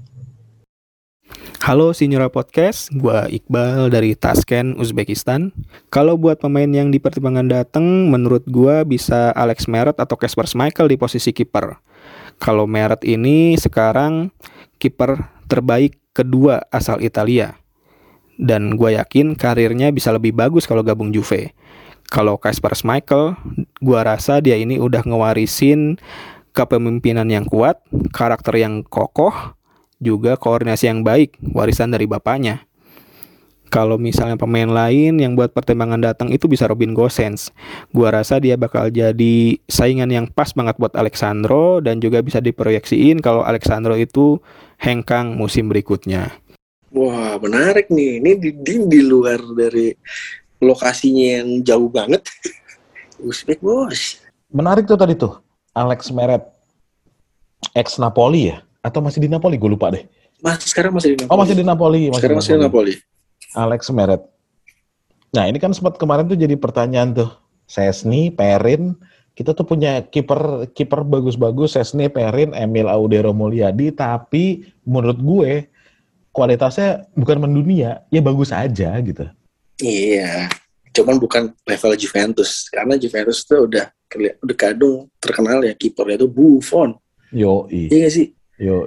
Halo 1.63 1.95
Sinyora 1.95 2.27
Podcast, 2.27 2.91
gua 2.91 3.31
Iqbal 3.31 3.87
dari 3.87 4.19
Tashkent, 4.19 4.75
Uzbekistan. 4.83 5.55
Kalau 5.95 6.19
buat 6.19 6.43
pemain 6.43 6.67
yang 6.67 6.91
di 6.91 6.99
pertimbangan 6.99 7.47
datang, 7.47 8.11
menurut 8.11 8.43
gua 8.51 8.83
bisa 8.83 9.31
Alex 9.39 9.71
Meret 9.71 10.03
atau 10.03 10.19
Casper 10.19 10.51
Schmeichel 10.51 10.91
di 10.91 10.99
posisi 10.99 11.31
kiper. 11.31 11.79
Kalau 12.43 12.67
Meret 12.67 13.07
ini 13.07 13.55
sekarang 13.55 14.35
kiper 14.83 15.31
terbaik 15.53 16.01
kedua 16.17 16.65
asal 16.73 17.05
Italia. 17.05 17.61
Dan 18.41 18.81
gue 18.81 18.97
yakin 18.97 19.37
karirnya 19.37 19.93
bisa 19.93 20.09
lebih 20.09 20.33
bagus 20.33 20.65
kalau 20.65 20.81
gabung 20.81 21.13
Juve. 21.13 21.53
Kalau 22.09 22.41
Kasper 22.41 22.73
Schmeichel, 22.73 23.37
gue 23.81 24.01
rasa 24.01 24.41
dia 24.41 24.57
ini 24.57 24.81
udah 24.81 25.05
ngewarisin 25.05 26.01
kepemimpinan 26.57 27.29
yang 27.29 27.45
kuat, 27.45 27.81
karakter 28.13 28.57
yang 28.57 28.85
kokoh, 28.85 29.57
juga 30.01 30.41
koordinasi 30.41 30.89
yang 30.89 31.01
baik, 31.05 31.37
warisan 31.53 31.93
dari 31.93 32.09
bapaknya. 32.09 32.65
Kalau 33.73 33.97
misalnya 33.97 34.37
pemain 34.37 34.69
lain 34.69 35.17
yang 35.17 35.33
buat 35.33 35.57
pertimbangan 35.57 35.97
datang 35.97 36.29
itu 36.29 36.45
bisa 36.45 36.69
Robin 36.69 36.93
Gosens. 36.93 37.49
Gua 37.89 38.13
rasa 38.13 38.37
dia 38.37 38.61
bakal 38.61 38.93
jadi 38.93 39.57
saingan 39.65 40.13
yang 40.13 40.29
pas 40.29 40.53
banget 40.53 40.77
buat 40.77 40.93
Alexandro 40.93 41.81
dan 41.81 41.97
juga 41.97 42.21
bisa 42.21 42.45
diproyeksiin 42.45 43.25
kalau 43.25 43.41
Alexandro 43.41 43.97
itu 43.97 44.37
hengkang 44.77 45.41
musim 45.41 45.73
berikutnya. 45.73 46.37
Wah, 46.93 47.41
menarik 47.41 47.89
nih. 47.89 48.21
Ini 48.21 48.31
di, 48.37 48.51
di, 48.53 48.75
di 48.85 49.01
luar 49.01 49.41
dari 49.57 49.97
lokasinya 50.61 51.41
yang 51.41 51.49
jauh 51.65 51.89
banget. 51.89 52.29
Uzbek, 53.25 53.65
bos. 53.65 54.21
Menarik 54.53 54.85
tuh 54.85 55.01
tadi 55.01 55.17
tuh. 55.17 55.41
Alex 55.73 56.13
Meret. 56.13 56.45
Ex 57.73 57.97
Napoli 57.97 58.53
ya? 58.53 58.61
Atau 58.85 59.01
masih 59.01 59.25
di 59.25 59.33
Napoli? 59.33 59.57
Gue 59.57 59.73
lupa 59.73 59.89
deh. 59.89 60.05
Mas, 60.45 60.61
sekarang 60.69 60.93
masih 60.93 61.17
di 61.17 61.25
Napoli. 61.25 61.33
Oh, 61.33 61.39
masih 61.41 61.57
di 61.57 61.65
Napoli. 61.65 62.03
Masih 62.13 62.21
sekarang 62.21 62.37
di 62.37 62.41
masih 62.45 62.53
di 62.53 62.61
Napoli. 62.61 62.95
Alex 63.53 63.89
Meret. 63.93 64.23
Nah, 65.33 65.49
ini 65.49 65.57
kan 65.57 65.73
sempat 65.73 65.97
kemarin 65.97 66.29
tuh 66.29 66.37
jadi 66.37 66.57
pertanyaan 66.61 67.17
tuh. 67.17 67.31
Sesni, 67.65 68.29
Perin, 68.29 68.93
kita 69.33 69.57
tuh 69.57 69.65
punya 69.65 70.05
kiper 70.05 70.69
kiper 70.77 71.09
bagus-bagus, 71.09 71.73
Sesni, 71.73 72.13
Perin, 72.13 72.53
Emil 72.53 72.85
Audero 72.85 73.33
Mulyadi, 73.33 73.89
tapi 73.89 74.69
menurut 74.85 75.17
gue 75.25 75.53
kualitasnya 76.37 77.09
bukan 77.17 77.49
mendunia, 77.49 78.05
ya 78.13 78.21
bagus 78.21 78.53
aja 78.53 78.93
gitu. 79.01 79.25
Iya, 79.81 80.53
cuman 80.93 81.17
bukan 81.17 81.49
level 81.65 81.93
Juventus 81.97 82.69
karena 82.69 83.01
Juventus 83.01 83.41
tuh 83.49 83.65
udah 83.65 83.89
udah 84.45 84.57
kadung 84.57 85.09
terkenal 85.17 85.65
ya 85.65 85.73
kipernya 85.73 86.21
itu 86.21 86.29
Buffon. 86.29 86.93
Yo 87.33 87.65
Iya 87.73 88.09
gak 88.09 88.13
sih? 88.13 88.27
Yo 88.61 88.85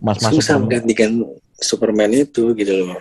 Mas 0.00 0.24
masuk 0.24 0.40
Susah 0.40 0.56
menggantikan 0.56 1.20
Superman 1.60 2.16
itu 2.16 2.56
gitu 2.56 2.72
loh. 2.80 3.00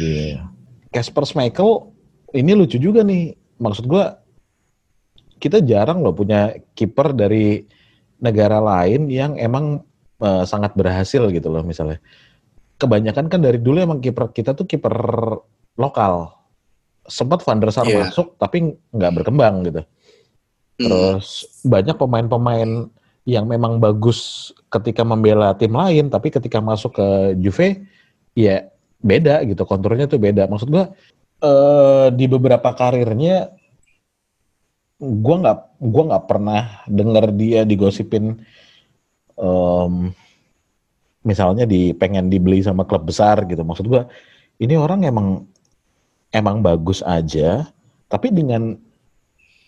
Iya. 0.00 0.46
Casper 0.94 1.24
Schmeichel 1.26 1.90
ini 2.34 2.52
lucu 2.54 2.78
juga 2.78 3.02
nih. 3.02 3.34
Maksud 3.58 3.86
gua 3.86 4.18
kita 5.38 5.60
jarang 5.62 6.00
loh 6.00 6.14
punya 6.14 6.56
kiper 6.72 7.12
dari 7.12 7.66
negara 8.22 8.62
lain 8.62 9.10
yang 9.12 9.36
emang 9.36 9.84
uh, 10.22 10.44
sangat 10.48 10.72
berhasil 10.72 11.28
gitu 11.30 11.48
loh 11.50 11.62
misalnya. 11.66 12.00
Kebanyakan 12.80 13.30
kan 13.30 13.40
dari 13.42 13.58
dulu 13.60 13.78
emang 13.78 14.00
kiper 14.02 14.34
kita 14.34 14.56
tuh 14.56 14.66
kiper 14.66 14.94
lokal. 15.78 16.34
Sempat 17.04 17.44
Van 17.44 17.60
der 17.60 17.68
Sar 17.68 17.84
yeah. 17.84 18.08
masuk 18.08 18.40
tapi 18.40 18.74
nggak 18.94 19.12
berkembang 19.20 19.66
gitu. 19.68 19.82
Terus 20.80 21.44
mm. 21.44 21.70
banyak 21.70 21.96
pemain-pemain 22.00 22.70
yang 23.24 23.48
memang 23.48 23.80
bagus 23.80 24.52
ketika 24.68 25.00
membela 25.00 25.56
tim 25.56 25.72
lain 25.72 26.12
tapi 26.12 26.28
ketika 26.28 26.60
masuk 26.60 26.96
ke 26.96 27.08
Juve 27.40 27.88
ya 28.36 28.68
beda 29.04 29.44
gitu 29.44 29.62
konturnya 29.68 30.08
tuh 30.08 30.16
beda. 30.16 30.48
Maksud 30.48 30.68
gua 30.72 30.96
uh, 31.44 32.08
di 32.08 32.24
beberapa 32.24 32.72
karirnya 32.72 33.52
gue 35.04 35.36
nggak 35.36 35.58
gua 35.84 36.02
nggak 36.08 36.24
pernah 36.24 36.62
dengar 36.88 37.28
dia 37.36 37.68
digosipin 37.68 38.40
um, 39.36 40.08
misalnya 41.24 41.68
di 41.68 41.92
pengen 41.92 42.32
dibeli 42.32 42.64
sama 42.64 42.88
klub 42.88 43.04
besar 43.04 43.44
gitu. 43.44 43.60
Maksud 43.60 43.84
gue 43.84 44.02
ini 44.64 44.74
orang 44.80 45.04
emang 45.04 45.44
emang 46.32 46.64
bagus 46.64 47.04
aja 47.04 47.68
tapi 48.08 48.32
dengan 48.32 48.76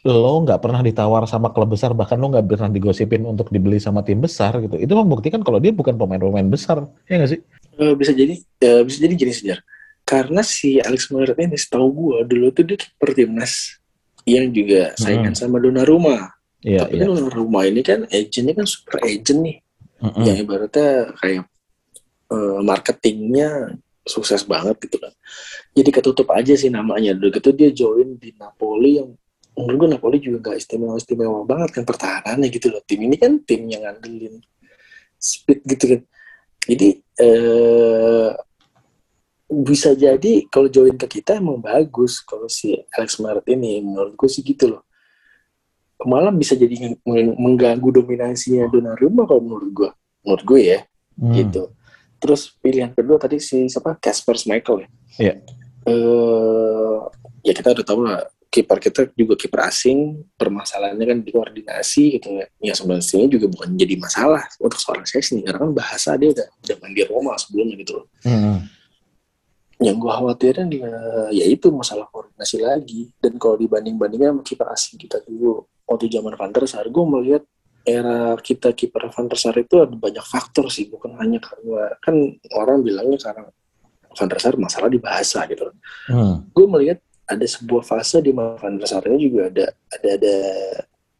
lo 0.07 0.35
nggak 0.46 0.62
pernah 0.62 0.87
ditawar 0.87 1.27
sama 1.27 1.51
klub 1.51 1.75
besar 1.75 1.90
bahkan 1.90 2.14
lo 2.14 2.31
nggak 2.31 2.46
pernah 2.46 2.70
digosipin 2.70 3.27
untuk 3.27 3.51
dibeli 3.51 3.83
sama 3.83 4.07
tim 4.07 4.22
besar 4.22 4.55
gitu 4.62 4.79
itu 4.79 4.94
membuktikan 4.94 5.42
kalau 5.42 5.59
dia 5.59 5.75
bukan 5.75 5.99
pemain-pemain 5.99 6.46
besar. 6.46 6.87
Ya 7.11 7.18
nggak 7.18 7.31
sih 7.35 7.40
uh, 7.80 7.94
bisa 7.94 8.12
jadi 8.12 8.34
uh, 8.40 8.82
bisa 8.84 8.98
jadi 9.00 9.14
gini 9.16 9.32
sejarah 9.32 9.64
karena 10.06 10.40
si 10.46 10.78
Alex 10.78 11.10
Meret 11.10 11.34
ini 11.42 11.58
setahu 11.58 11.86
gue 11.90 12.16
dulu 12.30 12.46
tuh 12.54 12.62
dia 12.62 12.78
kiper 12.78 13.10
timnas 13.10 13.82
yang 14.22 14.50
juga 14.50 14.94
saingan 14.98 15.34
hmm. 15.34 15.38
sama 15.38 15.62
Donnarumma. 15.62 16.34
Iya, 16.62 16.86
Tapi 16.86 16.94
kan 16.98 17.08
Donnarumma 17.10 17.60
ini 17.66 17.82
kan 17.82 18.06
agentnya 18.10 18.54
kan 18.54 18.66
super 18.66 18.98
agent 19.02 19.40
nih. 19.42 19.58
Mm-hmm. 19.96 20.24
Yang 20.26 20.36
ibaratnya 20.42 20.90
kayak 21.22 21.42
uh, 22.28 22.58
marketingnya 22.62 23.78
sukses 24.02 24.42
banget 24.46 24.78
gitu 24.82 24.98
kan. 24.98 25.14
Jadi 25.74 25.90
ketutup 25.94 26.30
aja 26.34 26.54
sih 26.58 26.70
namanya. 26.70 27.14
Udah 27.14 27.30
gitu 27.38 27.54
dia 27.54 27.70
join 27.70 28.18
di 28.18 28.34
Napoli 28.34 28.98
yang 28.98 29.14
menurut 29.56 29.76
gue 29.78 29.88
Napoli 29.94 30.16
juga 30.18 30.52
gak 30.52 30.58
istimewa-istimewa 30.62 31.46
banget 31.46 31.70
kan 31.80 31.82
pertahanannya 31.86 32.50
gitu 32.50 32.74
loh. 32.74 32.82
Tim 32.82 33.00
ini 33.06 33.16
kan 33.16 33.42
tim 33.46 33.66
yang 33.70 33.86
ngandelin 33.86 34.42
speed 35.18 35.62
gitu 35.66 35.84
kan. 35.96 36.00
Jadi 36.66 36.88
eh, 36.98 38.31
bisa 39.46 39.94
jadi 39.94 40.50
kalau 40.50 40.66
join 40.66 40.98
ke 40.98 41.07
kita 41.07 41.38
emang 41.38 41.62
bagus 41.62 42.18
kalau 42.26 42.50
si 42.50 42.74
Alex 42.98 43.22
Maret 43.22 43.46
ini 43.46 43.79
menurut 43.79 44.18
gue 44.18 44.29
sih 44.29 44.42
gitu 44.42 44.74
loh. 44.74 44.83
Malah 46.02 46.35
bisa 46.35 46.52
jadi 46.59 46.98
mengganggu 47.40 47.88
dominasinya 47.88 48.68
Donnarumma 48.68 49.24
kalau 49.24 49.40
menurut 49.40 49.70
gue 49.72 49.90
menurut 50.26 50.44
gue 50.44 50.61
ya 50.76 50.81
hmm. 51.22 51.35
gitu. 51.38 51.62
Terus 52.18 52.50
pilihan 52.59 52.90
kedua 52.92 53.16
tadi 53.22 53.38
si 53.38 53.70
siapa? 53.70 53.94
Casper 54.02 54.37
Michael 54.50 54.85
ya. 54.85 54.88
Yeah. 55.16 55.37
uh, 55.88 57.09
ya 57.46 57.55
kita 57.55 57.72
udah 57.72 57.87
tahu 57.87 58.00
lah 58.05 58.26
kiper 58.57 58.79
kita 58.81 59.01
juga 59.12 59.37
kiper 59.37 59.61
asing 59.69 60.25
permasalahannya 60.40 61.05
kan 61.05 61.19
di 61.21 61.31
koordinasi 61.31 62.16
gitu 62.16 62.40
ya. 62.40 62.47
Ya 62.57 62.73
sebenarnya 62.73 63.29
juga 63.29 63.47
bukan 63.53 63.77
jadi 63.77 63.95
masalah 64.01 64.49
untuk 64.57 64.81
seorang 64.81 65.05
sesni 65.05 65.45
karena 65.45 65.61
kan 65.61 65.77
bahasa 65.77 66.16
dia 66.16 66.33
udah 66.33 66.47
udah 66.64 66.77
main 66.81 66.92
di 66.97 67.05
Roma 67.05 67.37
sebelumnya 67.37 67.77
gitu 67.85 67.92
loh. 68.01 68.07
Hmm. 68.25 68.64
Yang 69.77 69.97
gue 70.01 70.12
khawatirin 70.16 70.69
ya, 70.73 70.97
ya 71.37 71.45
itu 71.53 71.69
masalah 71.69 72.09
koordinasi 72.09 72.64
lagi. 72.64 73.12
Dan 73.21 73.37
kalau 73.37 73.61
dibanding-bandingnya 73.61 74.33
sama 74.33 74.40
kiper 74.40 74.69
asing 74.73 74.97
kita 74.97 75.21
dulu 75.29 75.69
waktu 75.85 76.09
zaman 76.09 76.33
Van 76.35 76.51
der 76.51 76.64
Sar 76.64 76.88
gue 76.88 77.05
melihat 77.05 77.45
era 77.87 78.35
kita 78.40 78.75
kiper 78.75 79.12
Van 79.14 79.29
der 79.31 79.38
Sar 79.38 79.55
itu 79.61 79.79
ada 79.79 79.95
banyak 79.95 80.25
faktor 80.27 80.66
sih 80.73 80.90
bukan 80.90 81.14
hanya 81.23 81.38
karena 81.38 81.95
kan 82.03 82.16
orang 82.59 82.83
bilangnya 82.83 83.21
karena 83.23 83.47
Van 84.16 84.29
der 84.33 84.40
Sar 84.42 84.59
masalah 84.59 84.90
di 84.90 84.99
bahasa 84.99 85.47
gitu 85.47 85.71
hmm. 86.11 86.51
gue 86.51 86.66
melihat 86.66 86.99
ada 87.26 87.46
sebuah 87.46 87.82
fase 87.82 88.22
di 88.22 88.30
mana 88.30 88.54
Van 88.58 88.78
der 88.78 88.86
Sarnya 88.86 89.18
juga 89.18 89.50
ada 89.50 89.66
ada 89.90 90.08
ada 90.14 90.34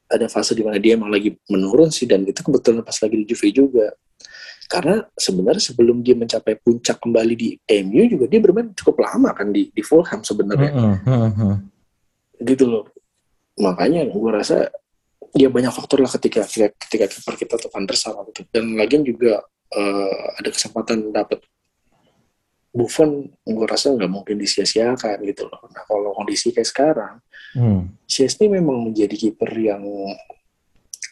ada 0.07 0.27
fase 0.31 0.55
di 0.55 0.63
mana 0.63 0.79
dia 0.79 0.95
emang 0.95 1.11
lagi 1.11 1.35
menurun 1.51 1.91
sih 1.91 2.07
dan 2.07 2.23
itu 2.23 2.43
kebetulan 2.47 2.87
pas 2.87 2.95
lagi 3.03 3.17
di 3.19 3.27
Juve 3.27 3.51
juga 3.51 3.91
karena 4.67 5.07
sebenarnya 5.15 5.63
sebelum 5.63 6.03
dia 6.03 6.19
mencapai 6.19 6.59
puncak 6.59 6.99
kembali 6.99 7.35
di 7.39 7.49
MU 7.87 8.03
juga 8.11 8.27
dia 8.27 8.41
bermain 8.43 8.75
cukup 8.75 9.07
lama 9.07 9.31
kan 9.31 9.55
di, 9.55 9.71
di 9.71 9.83
Fulham 9.83 10.27
sebenarnya. 10.27 10.71
Mm 10.75 10.97
-hmm. 11.07 11.55
Gitu 12.43 12.65
loh. 12.67 12.91
Makanya 13.63 14.11
gue 14.11 14.31
rasa 14.31 14.67
ya 15.39 15.49
banyak 15.49 15.71
faktor 15.71 16.03
lah 16.03 16.11
ketika 16.11 16.43
ketika, 16.83 17.07
kita 17.39 17.55
tuh 17.63 17.71
Van 17.71 17.87
der 17.87 17.95
Sar 17.95 18.19
gitu. 18.35 18.43
Dan 18.51 18.75
lagian 18.75 19.07
juga 19.07 19.47
uh, 19.71 20.25
ada 20.35 20.51
kesempatan 20.51 21.15
dapat 21.15 21.47
Buffon 22.77 23.25
gue 23.41 23.67
rasa 23.67 23.97
nggak 23.97 24.13
mungkin 24.13 24.37
disia-siakan 24.37 25.25
gitu 25.25 25.49
loh. 25.49 25.65
Nah 25.73 25.83
kalau 25.89 26.13
kondisi 26.13 26.53
kayak 26.53 26.69
sekarang, 26.69 27.15
hmm. 27.57 28.05
Chesney 28.05 28.53
memang 28.53 28.93
menjadi 28.93 29.17
kiper 29.17 29.49
yang 29.57 29.81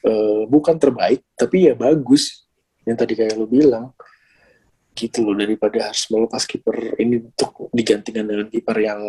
uh, 0.04 0.42
bukan 0.44 0.76
terbaik, 0.76 1.24
tapi 1.32 1.72
ya 1.72 1.74
bagus 1.74 2.44
yang 2.84 3.00
tadi 3.00 3.16
kayak 3.16 3.40
lo 3.40 3.48
bilang 3.48 3.96
gitu 4.94 5.26
loh 5.26 5.34
daripada 5.34 5.90
harus 5.90 6.06
melepas 6.06 6.46
kiper 6.46 6.94
ini 7.02 7.18
untuk 7.18 7.72
digantikan 7.74 8.28
dengan 8.28 8.46
kiper 8.46 8.78
yang 8.78 9.02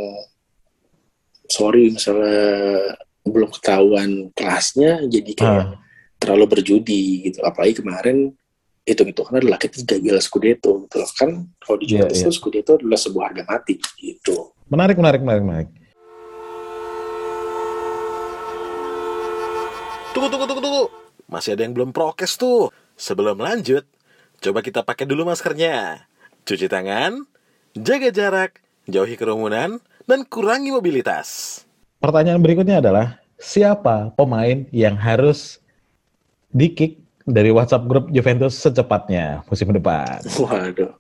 sorry 1.46 1.94
misalnya 1.94 2.98
belum 3.22 3.54
ketahuan 3.54 4.34
kelasnya 4.34 5.06
jadi 5.06 5.32
kayak 5.38 5.66
uh. 5.70 5.78
terlalu 6.18 6.58
berjudi 6.58 7.30
gitu 7.30 7.46
apalagi 7.46 7.86
kemarin 7.86 8.34
hitung-hitungan 8.86 9.42
adalah 9.42 9.58
ketiga 9.58 9.98
gelar 9.98 10.22
Scudetto 10.22 10.86
gitu 10.86 10.96
loh. 11.02 11.10
Kan 11.18 11.30
kalau 11.58 11.78
di 11.82 11.86
Juventus 11.90 12.22
iya. 12.22 12.30
itu 12.30 12.34
Scudetto 12.38 12.78
adalah 12.78 13.00
sebuah 13.02 13.24
harga 13.34 13.44
mati 13.50 13.82
gitu. 13.98 14.54
Menarik, 14.70 14.96
menarik, 15.02 15.22
menarik, 15.26 15.44
menarik. 15.44 15.70
Tunggu, 20.14 20.28
tunggu, 20.32 20.46
tunggu, 20.48 20.62
tunggu. 20.64 20.84
Masih 21.26 21.58
ada 21.58 21.66
yang 21.66 21.74
belum 21.74 21.90
prokes 21.92 22.38
tuh. 22.38 22.70
Sebelum 22.96 23.42
lanjut, 23.42 23.84
coba 24.40 24.64
kita 24.64 24.86
pakai 24.86 25.04
dulu 25.10 25.28
maskernya. 25.28 26.08
Cuci 26.46 26.70
tangan, 26.70 27.26
jaga 27.76 28.14
jarak, 28.14 28.62
jauhi 28.88 29.18
kerumunan, 29.18 29.82
dan 30.06 30.24
kurangi 30.24 30.72
mobilitas. 30.72 31.62
Pertanyaan 32.00 32.40
berikutnya 32.40 32.80
adalah 32.80 33.18
siapa 33.42 34.14
pemain 34.14 34.70
yang 34.70 34.94
harus 34.96 35.58
di-kick 36.54 37.05
dari 37.26 37.50
WhatsApp 37.50 37.90
grup 37.90 38.06
Juventus 38.14 38.54
secepatnya 38.56 39.42
musim 39.50 39.74
depan? 39.74 40.22
Waduh. 40.38 40.94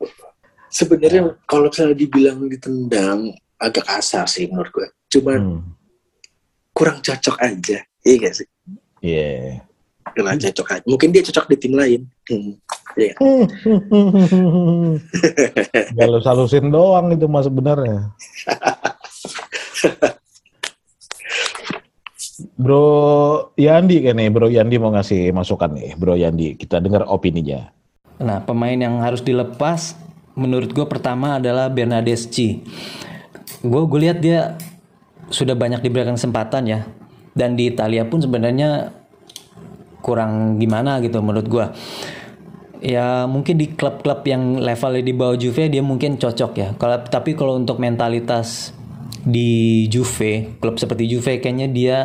Sebenarnya 0.73 1.37
kalau 1.45 1.69
misalnya 1.69 1.95
dibilang 1.95 2.41
ditendang 2.49 3.31
agak 3.61 3.85
kasar 3.85 4.25
sih 4.27 4.49
menurut 4.49 4.73
gue. 4.73 4.87
Cuman 5.13 5.39
Hmm. 5.39 5.61
kurang 6.75 6.99
cocok 6.99 7.37
aja. 7.39 7.79
Iya 8.03 8.15
gak 8.19 8.33
sih? 8.41 8.47
Iya. 8.99 9.61
Kurang 10.11 10.37
cocok 10.41 10.67
aja. 10.75 10.83
Mungkin 10.89 11.13
dia 11.13 11.23
cocok 11.23 11.45
di 11.53 11.57
tim 11.61 11.73
lain. 11.77 12.01
Hmm. 12.27 12.53
Iya. 12.97 13.13
Galus-halusin 15.97 16.73
doang 16.73 17.13
itu 17.13 17.27
mas 17.29 17.45
sebenarnya. 17.47 18.09
Bro 22.55 23.51
Yandi 23.59 23.99
kan 23.99 24.15
nih, 24.15 24.31
Bro 24.31 24.47
Yandi 24.47 24.79
mau 24.79 24.95
ngasih 24.95 25.35
masukan 25.35 25.75
nih, 25.75 25.99
Bro 25.99 26.15
Yandi. 26.15 26.55
Kita 26.55 26.79
dengar 26.79 27.03
opininya. 27.11 27.67
Nah, 28.15 28.39
pemain 28.47 28.79
yang 28.79 29.03
harus 29.03 29.19
dilepas 29.19 29.99
menurut 30.39 30.71
gue 30.71 30.87
pertama 30.87 31.35
adalah 31.35 31.67
Bernadeschi. 31.67 32.63
Gue 33.59 33.83
gue 33.91 33.99
lihat 34.07 34.23
dia 34.23 34.55
sudah 35.27 35.51
banyak 35.51 35.83
diberikan 35.83 36.15
kesempatan 36.15 36.63
ya. 36.63 36.79
Dan 37.35 37.59
di 37.59 37.67
Italia 37.67 38.07
pun 38.07 38.23
sebenarnya 38.23 38.95
kurang 39.99 40.55
gimana 40.55 41.03
gitu 41.03 41.19
menurut 41.19 41.47
gue. 41.51 41.65
Ya 42.79 43.27
mungkin 43.27 43.59
di 43.59 43.75
klub-klub 43.75 44.23
yang 44.23 44.63
levelnya 44.63 45.03
di 45.03 45.11
bawah 45.11 45.35
Juve 45.35 45.67
dia 45.67 45.83
mungkin 45.83 46.15
cocok 46.15 46.51
ya. 46.55 46.69
Kalau 46.79 47.03
tapi 47.03 47.35
kalau 47.35 47.59
untuk 47.59 47.83
mentalitas 47.83 48.71
di 49.27 49.83
Juve, 49.91 50.55
klub 50.63 50.79
seperti 50.79 51.11
Juve 51.11 51.43
kayaknya 51.43 51.67
dia 51.67 51.97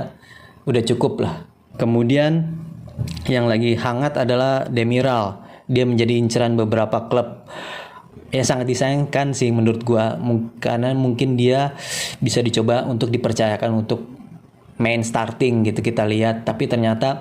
udah 0.64 0.83
cukup 0.85 1.25
lah. 1.25 1.35
Kemudian 1.77 2.61
yang 3.29 3.49
lagi 3.49 3.77
hangat 3.77 4.20
adalah 4.20 4.68
Demiral. 4.68 5.40
Dia 5.70 5.87
menjadi 5.87 6.18
inceran 6.18 6.59
beberapa 6.59 7.09
klub. 7.09 7.46
Ya 8.31 8.46
sangat 8.46 8.70
disayangkan 8.70 9.35
sih 9.35 9.51
menurut 9.51 9.83
gua 9.83 10.14
karena 10.62 10.94
mungkin 10.94 11.35
dia 11.35 11.75
bisa 12.23 12.38
dicoba 12.38 12.87
untuk 12.87 13.11
dipercayakan 13.11 13.75
untuk 13.75 14.07
main 14.79 15.03
starting 15.03 15.66
gitu 15.66 15.83
kita 15.83 16.07
lihat 16.07 16.46
tapi 16.46 16.70
ternyata 16.70 17.20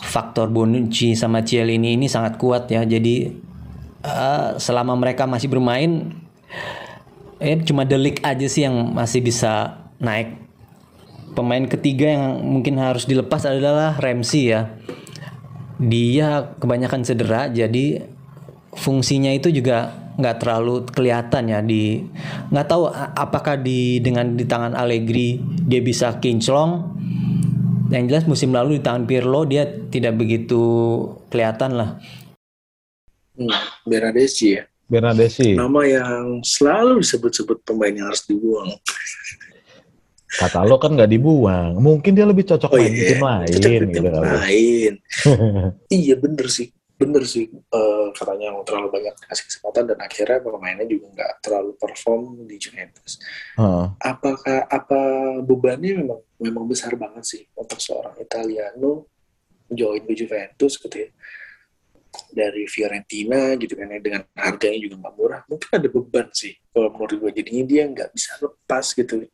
faktor 0.00 0.48
Bonucci 0.48 1.12
sama 1.12 1.44
Cielini 1.44 1.92
ini 2.00 2.08
sangat 2.08 2.40
kuat 2.40 2.72
ya. 2.72 2.88
Jadi 2.88 3.28
eh, 4.00 4.48
selama 4.56 4.96
mereka 4.96 5.28
masih 5.28 5.52
bermain 5.52 6.16
eh 7.40 7.56
cuma 7.64 7.84
Delik 7.84 8.24
aja 8.24 8.46
sih 8.48 8.64
yang 8.64 8.96
masih 8.96 9.20
bisa 9.20 9.84
naik. 10.00 10.39
Pemain 11.32 11.64
ketiga 11.66 12.10
yang 12.10 12.42
mungkin 12.42 12.78
harus 12.80 13.06
dilepas 13.06 13.46
adalah 13.46 13.96
Ramsey 13.98 14.52
ya. 14.52 14.70
Dia 15.80 16.56
kebanyakan 16.60 17.06
cedera 17.06 17.48
jadi 17.48 18.04
fungsinya 18.76 19.32
itu 19.32 19.48
juga 19.48 19.96
nggak 20.20 20.36
terlalu 20.36 20.84
kelihatan 20.92 21.48
ya 21.48 21.64
di 21.64 22.04
nggak 22.52 22.66
tahu 22.68 22.92
apakah 22.92 23.56
di 23.56 24.04
dengan 24.04 24.36
di 24.36 24.44
tangan 24.44 24.76
Allegri 24.76 25.40
dia 25.40 25.80
bisa 25.80 26.20
kinclong 26.20 26.92
yang 27.88 28.04
jelas 28.04 28.28
musim 28.28 28.52
lalu 28.52 28.76
di 28.78 28.82
tangan 28.84 29.08
Pirlo 29.08 29.48
dia 29.48 29.64
tidak 29.64 30.20
begitu 30.20 30.60
kelihatan 31.32 31.72
lah 31.72 31.96
Hmm. 33.40 33.56
Bernadeschi 33.88 34.60
ya. 34.60 34.62
Bernadeschi, 34.90 35.56
Nama 35.56 35.80
yang 35.86 36.44
selalu 36.44 37.00
disebut-sebut 37.00 37.64
pemain 37.64 37.94
yang 37.94 38.10
harus 38.10 38.26
dibuang. 38.28 38.74
Kata 40.38 40.62
lo 40.62 40.78
kan 40.78 40.94
nggak 40.94 41.10
dibuang. 41.10 41.78
Mungkin 41.82 42.12
dia 42.14 42.26
lebih 42.28 42.46
cocok 42.46 42.70
Oh 42.70 42.78
main 42.78 42.92
di 42.94 43.02
iya, 43.02 43.08
tim 43.14 43.22
lain 43.22 43.48
cocok 43.50 43.70
di 43.70 43.78
tim 43.78 43.88
gitu 43.90 44.08
kali. 44.14 44.28
lain. 44.30 44.92
iya 46.00 46.14
bener 46.14 46.46
sih, 46.46 46.68
bener 46.94 47.22
sih. 47.26 47.50
Eh, 47.50 48.06
katanya 48.14 48.54
terlalu 48.62 48.88
banyak 48.94 49.14
kasih 49.26 49.44
kesempatan 49.50 49.82
dan 49.90 49.98
akhirnya 49.98 50.38
pemainnya 50.38 50.86
juga 50.86 51.06
nggak 51.10 51.32
terlalu 51.42 51.72
perform 51.80 52.46
di 52.46 52.56
Juventus. 52.62 53.18
Heeh. 53.58 53.86
Apakah 53.98 54.70
apa 54.70 55.00
bebannya 55.42 55.98
memang 55.98 56.20
memang 56.38 56.64
besar 56.70 56.94
banget 56.94 57.24
sih 57.26 57.42
untuk 57.58 57.82
seorang 57.82 58.14
Italiano 58.22 59.10
join 59.70 60.02
ke 60.02 60.14
Juventus 60.18 60.78
gitu 60.78 60.96
ya 61.06 61.10
dari 62.30 62.66
Fiorentina 62.66 63.54
gitu 63.54 63.78
kan 63.78 63.86
ya, 63.86 64.02
dengan 64.02 64.22
harganya 64.34 64.78
juga 64.82 64.94
nggak 64.98 65.14
murah 65.14 65.42
mungkin 65.46 65.70
ada 65.70 65.88
beban 65.90 66.26
sih 66.34 66.54
kalau 66.74 66.90
menurut 66.94 67.16
gue 67.22 67.30
jadinya 67.42 67.64
dia 67.66 67.82
nggak 67.86 68.10
bisa 68.10 68.30
lepas 68.42 68.86
gitu 68.94 69.30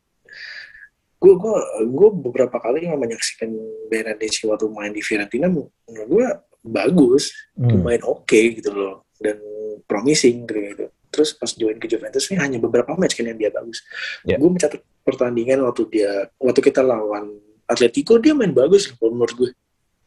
gue 1.17 1.33
gue 1.33 1.55
gue 1.87 2.09
beberapa 2.21 2.57
kali 2.57 2.85
menyaksikan 2.87 3.49
Bernadeschi 3.89 4.45
waktu 4.45 4.69
main 4.69 4.93
di 4.93 5.01
Fiorentina 5.01 5.49
menurut 5.49 5.73
gue 5.89 6.25
bagus 6.61 7.33
Hmm. 7.57 7.81
main 7.81 8.01
oke 8.05 8.37
gitu 8.53 8.69
loh 8.69 8.95
dan 9.17 9.41
promising 9.89 10.45
gitu, 10.45 10.57
gitu. 10.61 10.85
terus 11.09 11.33
pas 11.33 11.49
join 11.49 11.73
ke 11.75 11.89
Juventus 11.89 12.29
ini 12.29 12.37
hanya 12.37 12.57
beberapa 12.61 12.93
match 12.93 13.17
kan 13.17 13.25
yang 13.25 13.39
dia 13.39 13.49
bagus 13.49 13.81
Ya. 14.21 14.37
gue 14.37 14.45
mencatat 14.45 14.77
pertandingan 15.01 15.65
waktu 15.65 15.89
dia 15.89 16.29
waktu 16.37 16.61
kita 16.61 16.85
lawan 16.85 17.33
Atletico 17.65 18.21
dia 18.21 18.37
main 18.37 18.53
bagus 18.53 18.93
loh 18.93 19.09
menurut 19.09 19.33
gue 19.33 19.49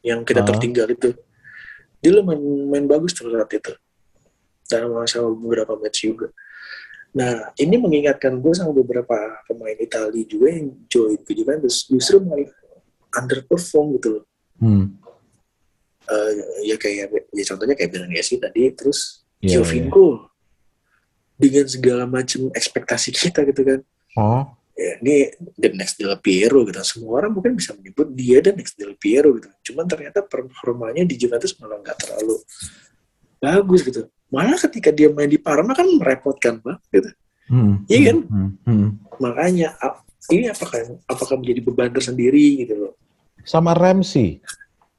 yang 0.06 0.22
kita 0.22 0.44
Ah. 0.44 0.48
tertinggal 0.48 0.86
itu 0.86 1.10
dia 1.98 2.10
lo 2.14 2.22
main 2.22 2.38
main 2.70 2.86
bagus 2.86 3.12
terus 3.12 3.34
saat 3.34 3.50
itu 3.50 3.72
dan 4.70 4.86
masa 4.88 5.26
beberapa 5.26 5.74
match 5.74 6.06
juga 6.06 6.30
nah 7.10 7.50
ini 7.58 7.74
mengingatkan 7.74 8.38
gue 8.38 8.52
sama 8.54 8.70
beberapa 8.70 9.16
pemain 9.50 9.74
Italia 9.74 10.24
juga 10.26 10.48
yang 10.50 10.74
join 10.86 11.18
ke 11.22 11.32
Juventus. 11.34 11.86
Justru 11.90 12.22
malah 12.22 12.50
underperform 13.14 13.98
gitu 13.98 14.08
loh. 14.20 14.24
Hmm. 14.60 14.94
Eh, 16.10 16.32
ya 16.70 16.76
kayak 16.78 17.10
ya 17.30 17.44
contohnya 17.46 17.74
kayak 17.78 17.90
Bernadeschi 17.90 18.38
tadi 18.38 18.70
terus 18.74 19.22
Iya, 19.40 19.64
Giovinco. 19.64 20.28
Dengan 21.40 21.64
segala 21.64 22.04
macam 22.04 22.52
ekspektasi 22.52 23.16
kita 23.16 23.40
gitu 23.48 23.64
kan. 23.64 23.80
Oh, 24.20 24.44
ya 24.76 25.00
ini 25.00 25.32
the 25.56 25.72
next 25.72 25.96
Del 25.96 26.12
Piero 26.20 26.60
gitu. 26.68 26.76
Semua 26.84 27.24
orang 27.24 27.32
mungkin 27.32 27.56
bisa 27.56 27.72
menyebut 27.72 28.12
dia 28.12 28.44
the 28.44 28.52
next 28.52 28.76
Del 28.76 28.92
Piero 29.00 29.32
gitu. 29.40 29.48
Cuman 29.72 29.88
ternyata 29.88 30.20
performanya 30.20 31.00
di 31.08 31.16
Juventus 31.16 31.56
malah 31.56 31.80
nggak 31.80 31.96
terlalu 31.96 32.36
bagus 33.40 33.80
gitu 33.80 34.04
malah 34.30 34.56
ketika 34.56 34.94
dia 34.94 35.10
main 35.10 35.28
di 35.28 35.36
Parma 35.36 35.74
kan 35.74 35.86
merepotkan 35.86 36.62
banget 36.62 36.80
gitu 36.90 37.10
hmm. 37.50 37.74
Iya 37.90 38.00
kan? 38.10 38.18
Hmm. 38.30 38.50
Hmm. 38.64 38.88
makanya 39.18 39.74
ini 40.30 40.46
apakah 40.48 40.78
apakah 41.04 41.34
menjadi 41.42 41.60
beban 41.60 41.90
tersendiri 41.90 42.62
gitu 42.62 42.74
loh 42.78 42.92
Sama 43.40 43.72
Ramsey. 43.72 44.36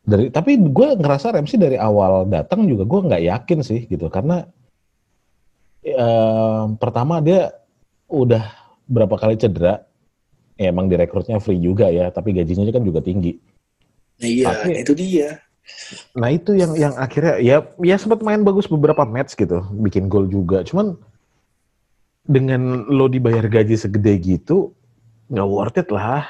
Dari 0.02 0.34
tapi 0.34 0.58
gue 0.58 0.88
ngerasa 0.98 1.30
Ramsey 1.38 1.62
dari 1.62 1.78
awal 1.78 2.26
datang 2.26 2.66
juga 2.66 2.90
gue 2.90 3.00
nggak 3.06 3.24
yakin 3.30 3.60
sih 3.62 3.86
gitu 3.86 4.10
karena 4.10 4.50
em, 5.86 6.74
pertama 6.78 7.22
dia 7.22 7.54
udah 8.10 8.44
berapa 8.90 9.14
kali 9.16 9.38
cedera. 9.38 9.86
Ya, 10.58 10.70
emang 10.70 10.90
direkrutnya 10.90 11.42
free 11.42 11.58
juga 11.58 11.90
ya, 11.90 12.10
tapi 12.14 12.38
gajinya 12.38 12.70
kan 12.70 12.86
juga 12.86 13.02
tinggi. 13.02 13.34
nah 14.22 14.30
iya 14.30 14.46
Tapi- 14.54 14.78
itu 14.86 14.94
dia 14.94 15.42
Nah 16.18 16.30
itu 16.30 16.52
yang 16.54 16.74
yang 16.76 16.94
akhirnya 16.96 17.38
ya 17.38 17.64
ya 17.80 17.96
sempat 17.96 18.20
main 18.22 18.42
bagus 18.42 18.66
beberapa 18.66 19.06
match 19.06 19.36
gitu, 19.36 19.62
bikin 19.78 20.08
gol 20.08 20.26
juga. 20.26 20.64
Cuman 20.64 20.98
dengan 22.22 22.86
lo 22.86 23.08
dibayar 23.08 23.44
gaji 23.44 23.76
segede 23.76 24.14
gitu 24.20 24.74
nggak 25.28 25.48
worth 25.48 25.80
it 25.80 25.90
lah. 25.90 26.28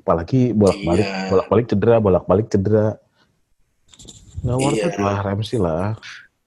Apalagi 0.00 0.50
bolak-balik 0.50 1.06
Iya. 1.06 1.28
bolak-balik 1.28 1.66
cedera, 1.68 1.96
bolak-balik 1.98 2.46
cedera. 2.48 2.86
Nggak 4.42 4.58
worth 4.58 4.80
Iya. 4.80 4.88
it 4.90 4.96
lah 4.98 5.16
Ramsey 5.20 5.58
lah. 5.58 5.94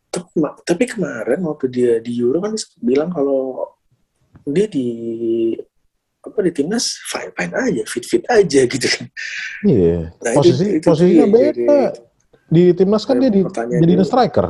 tapi, 0.10 0.30
tapi 0.62 0.84
kemarin 0.86 1.42
waktu 1.42 1.66
dia 1.68 1.98
di 1.98 2.14
Euro 2.22 2.38
kan 2.38 2.54
bilang 2.78 3.10
kalau 3.10 3.66
dia 4.46 4.70
di 4.70 4.86
apa 6.22 6.38
di 6.40 6.54
timnas 6.54 7.02
fine 7.10 7.34
fine 7.34 7.50
aja 7.52 7.82
fit 7.90 8.06
fit 8.06 8.22
aja 8.30 8.62
gitu 8.64 8.88
kan 8.88 9.10
Iya. 9.66 10.14
Nah, 10.14 10.32
itu- 10.32 10.38
Posisi 10.38 10.66
itu 10.78 10.86
posisinya 10.86 11.26
dia, 11.26 11.34
beda. 11.34 11.82
Di 12.46 12.72
timnas 12.72 13.04
kan 13.04 13.18
dia 13.18 13.28
di, 13.28 13.42
jadi 13.42 13.94
dulu. 13.94 14.04
striker. 14.04 14.48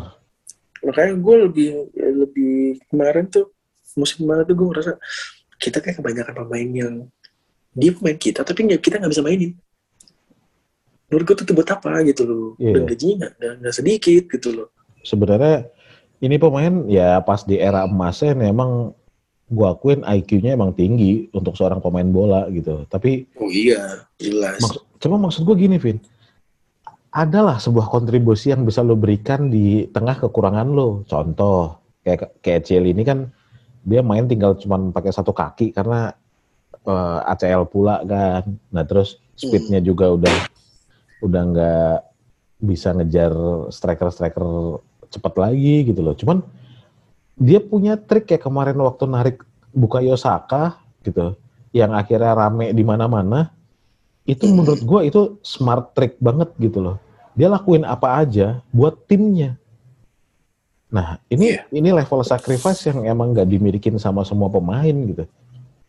makanya 0.84 1.16
gue 1.16 1.36
lebih 1.48 1.70
lebih 1.96 2.56
kemarin 2.88 3.24
tuh 3.26 3.48
musim 3.96 4.28
kemarin 4.28 4.44
tuh 4.44 4.52
gue 4.54 4.68
ngerasa 4.68 4.92
kita 5.56 5.80
kayak 5.80 5.96
kebanyakan 5.96 6.34
pemain 6.38 6.70
yang 6.70 6.94
dia 7.72 7.96
pemain 7.96 8.20
kita 8.20 8.44
tapi 8.44 8.68
nggak- 8.68 8.84
kita 8.84 9.00
nggak 9.00 9.08
bisa 9.08 9.24
mainin 9.24 9.56
menurut 11.08 11.24
gue 11.24 11.36
tuh 11.40 11.56
buat 11.56 11.72
apa 11.72 12.04
gitu 12.04 12.28
loh 12.28 12.50
Iya. 12.60 12.74
dan 12.76 12.82
gajinya 12.84 13.28
nggak- 13.32 13.72
sedikit 13.72 14.28
gitu 14.28 14.50
loh 14.52 14.68
sebenarnya 15.00 15.72
ini 16.20 16.36
pemain 16.36 16.84
ya 16.86 17.16
pas 17.20 17.44
di 17.44 17.56
era 17.56 17.88
emasnya 17.88 18.36
memang 18.36 18.92
gua 19.48 19.76
akuin 19.76 20.02
IQ-nya 20.02 20.52
emang 20.52 20.74
tinggi 20.74 21.30
untuk 21.30 21.54
seorang 21.54 21.78
pemain 21.78 22.08
bola 22.08 22.48
gitu. 22.50 22.88
Tapi 22.88 23.28
Oh 23.38 23.48
iya, 23.48 24.02
jelas. 24.18 24.58
Maksud, 24.58 24.82
cuma 24.98 25.20
maksud 25.20 25.44
gue 25.44 25.54
gini, 25.54 25.78
Vin. 25.78 26.00
Adalah 27.14 27.62
sebuah 27.62 27.94
kontribusi 27.94 28.50
yang 28.50 28.66
bisa 28.66 28.82
lo 28.82 28.98
berikan 28.98 29.54
di 29.54 29.86
tengah 29.94 30.18
kekurangan 30.18 30.66
lo. 30.74 31.06
Contoh, 31.06 31.78
kayak 32.02 32.42
kayak 32.42 32.66
Ciel 32.66 32.90
ini 32.90 33.06
kan 33.06 33.30
dia 33.86 34.02
main 34.02 34.26
tinggal 34.26 34.58
cuma 34.58 34.82
pakai 34.90 35.14
satu 35.14 35.30
kaki 35.30 35.78
karena 35.78 36.10
eh, 36.90 37.20
ACL 37.30 37.70
pula 37.70 38.02
kan. 38.02 38.58
Nah 38.74 38.84
terus 38.90 39.22
speednya 39.38 39.78
juga 39.78 40.10
udah 40.10 40.36
udah 41.22 41.42
nggak 41.54 41.98
bisa 42.64 42.96
ngejar 42.96 43.34
striker-striker 43.70 44.46
cepat 45.14 45.34
lagi 45.38 45.94
gitu 45.94 46.02
loh. 46.02 46.16
Cuman 46.18 46.42
dia 47.38 47.60
punya 47.60 48.00
trik 48.00 48.26
kayak 48.26 48.46
kemarin 48.46 48.78
waktu 48.82 49.06
narik 49.06 49.38
Bukayo 49.74 50.14
Saka 50.16 50.78
gitu, 51.02 51.34
yang 51.74 51.98
akhirnya 51.98 52.38
rame 52.38 52.72
di 52.72 52.86
mana-mana 52.86 53.50
itu 54.24 54.48
menurut 54.48 54.80
gue 54.80 55.00
itu 55.04 55.22
smart 55.44 55.92
trick 55.92 56.16
banget 56.24 56.54
gitu 56.62 56.80
loh. 56.80 56.98
Dia 57.34 57.48
lakuin 57.50 57.84
apa 57.84 58.22
aja 58.22 58.62
buat 58.70 58.94
timnya. 59.06 59.58
Nah 60.94 61.18
ini 61.28 61.58
Iya. 61.58 61.62
ini 61.74 61.90
level 61.90 62.22
sacrifice 62.22 62.86
yang 62.86 63.02
emang 63.04 63.34
nggak 63.34 63.50
dimilikin 63.50 63.98
sama 63.98 64.22
semua 64.22 64.50
pemain 64.50 64.94
gitu. 64.94 65.26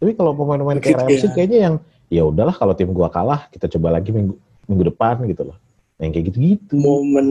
Tapi 0.00 0.12
kalau 0.16 0.32
pemain-pemain 0.32 0.80
kayak 0.80 1.04
Ramsey 1.04 1.28
iya. 1.28 1.34
kayaknya 1.36 1.58
yang 1.60 1.74
ya 2.08 2.22
udahlah 2.24 2.56
kalau 2.56 2.72
tim 2.72 2.88
gua 2.90 3.12
kalah 3.12 3.48
kita 3.52 3.68
coba 3.76 4.00
lagi 4.00 4.12
minggu 4.12 4.32
minggu 4.64 4.84
depan 4.88 5.20
gitu 5.28 5.44
loh. 5.52 5.56
Yang 6.00 6.10
kayak 6.10 6.26
gitu-gitu. 6.32 6.72
momen 6.74 7.26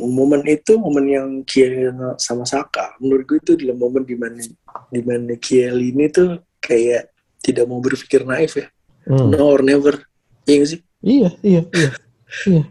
momen 0.00 0.40
itu 0.48 0.72
momen 0.80 1.04
yang 1.04 1.28
Kiel 1.44 1.92
sama 2.16 2.48
Saka 2.48 2.96
menurut 2.96 3.28
gue 3.28 3.38
itu 3.44 3.52
adalah 3.60 3.76
momen 3.76 4.02
di 4.08 4.16
mana 4.16 4.40
di 4.88 5.00
mana 5.04 5.36
Kiel 5.36 5.76
ini 5.76 6.08
tuh 6.08 6.40
kayak 6.64 7.12
tidak 7.44 7.68
mau 7.68 7.76
berpikir 7.78 8.24
naif 8.24 8.56
ya 8.56 8.68
Hmm. 9.00 9.32
no 9.32 9.48
or 9.48 9.64
never 9.64 9.96
Iya 10.44 10.64
sih 10.64 10.80
Iya, 11.00 11.28
iya, 11.40 11.62
iya. 11.72 11.90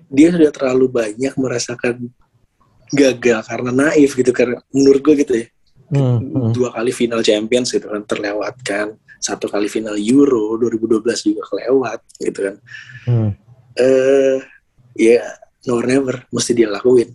Dia 0.07 0.27
sudah 0.29 0.51
terlalu 0.51 0.85
banyak 0.89 1.33
merasakan 1.35 2.07
gagal 2.89 3.39
karena 3.43 3.69
naif 3.71 4.11
gitu 4.13 4.31
karena 4.31 4.57
menurut 4.69 5.01
gue 5.01 5.15
gitu 5.19 5.35
ya 5.35 5.47
Hmm, 5.89 6.21
hmm. 6.21 6.53
dua 6.53 6.69
kali 6.69 6.93
final 6.93 7.17
Champions 7.19 7.73
gitu 7.73 7.89
kan 7.89 8.05
terlewatkan 8.05 8.93
satu 9.17 9.49
kali 9.49 9.65
final 9.65 9.97
Euro 9.97 10.53
2012 10.55 11.01
juga 11.25 11.41
kelewat 11.45 11.99
gitu 12.19 12.39
kan 12.45 12.55
Hmm. 13.03 13.29
eh 13.73 14.37
ya 14.93 15.25
no 15.65 15.75
or 15.75 15.85
never 15.85 16.29
mesti 16.29 16.53
dia 16.53 16.69
lakuin 16.69 17.09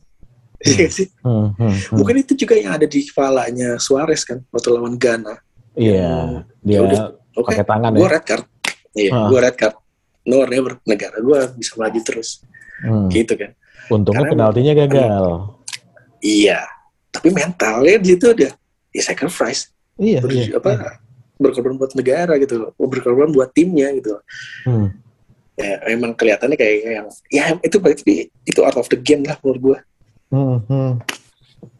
Iya 0.59 0.75
nggak 0.81 0.91
sih 0.91 1.07
Hmm, 1.23 1.55
hmm, 1.55 1.71
hmm. 1.71 1.95
Mungkin 1.95 2.17
itu 2.19 2.33
juga 2.35 2.57
yang 2.57 2.75
ada 2.75 2.85
di 2.85 3.05
kepalanya 3.05 3.77
Suarez 3.77 4.25
kan 4.25 4.43
waktu 4.49 4.69
lawan 4.71 4.97
Ghana. 4.97 5.37
Iya, 5.75 6.43
dia 6.59 6.75
Ya 6.75 6.81
udah, 6.81 7.01
pakai 7.37 7.63
tangan 7.63 7.93
gue 7.93 8.01
ya. 8.01 8.11
red 8.11 8.25
card. 8.25 8.45
Iya, 8.91 9.11
Ah. 9.13 9.29
gue 9.29 9.39
red 9.39 9.55
card. 9.55 9.77
No 10.25 10.45
never. 10.49 10.81
Negara 10.89 11.17
gue 11.21 11.39
bisa 11.61 11.77
maju 11.77 12.01
terus. 12.01 12.41
Hmm. 12.81 13.09
Gitu 13.13 13.37
kan. 13.37 13.53
Untungnya 13.93 14.25
Karena 14.25 14.33
penaltinya 14.33 14.73
gagal. 14.73 15.25
Iya. 16.25 16.61
Tapi 17.13 17.29
mentalnya 17.31 17.97
dia 18.01 18.17
tuh 18.19 18.31
udah 18.35 18.53
ya 18.91 19.03
sacrifice. 19.05 19.71
Iya, 19.95 20.19
Ber- 20.25 20.35
iya. 20.35 20.59
apa, 20.59 20.99
berkorban 21.39 21.79
buat 21.79 21.93
negara 21.95 22.35
gitu 22.43 22.67
loh. 22.67 22.71
Berkorban 22.75 23.31
buat 23.31 23.53
timnya 23.55 23.95
gitu. 23.95 24.19
Hmm. 24.67 24.91
Ya, 25.55 25.79
emang 25.87 26.19
kelihatannya 26.19 26.59
kayak 26.59 26.75
yang 26.83 27.07
ya 27.31 27.55
itu 27.63 27.79
berarti 27.79 28.27
itu 28.43 28.61
out 28.67 28.75
of 28.75 28.91
the 28.91 28.99
game 28.99 29.23
lah 29.23 29.39
menurut 29.39 29.61
gue. 29.63 29.79
Hmm, 30.35 30.59
hmm. 30.67 30.93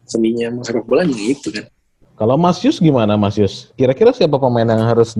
Seninya 0.07 0.47
sepak 0.63 0.87
bola 0.87 1.03
gitu 1.03 1.51
kan. 1.51 1.67
Kalau 2.15 2.39
Mas 2.39 2.63
Yus 2.63 2.79
gimana 2.79 3.19
Mas 3.19 3.35
Yus? 3.35 3.75
Kira-kira 3.75 4.15
siapa 4.15 4.39
pemain 4.39 4.63
yang 4.63 4.87
harus 4.87 5.11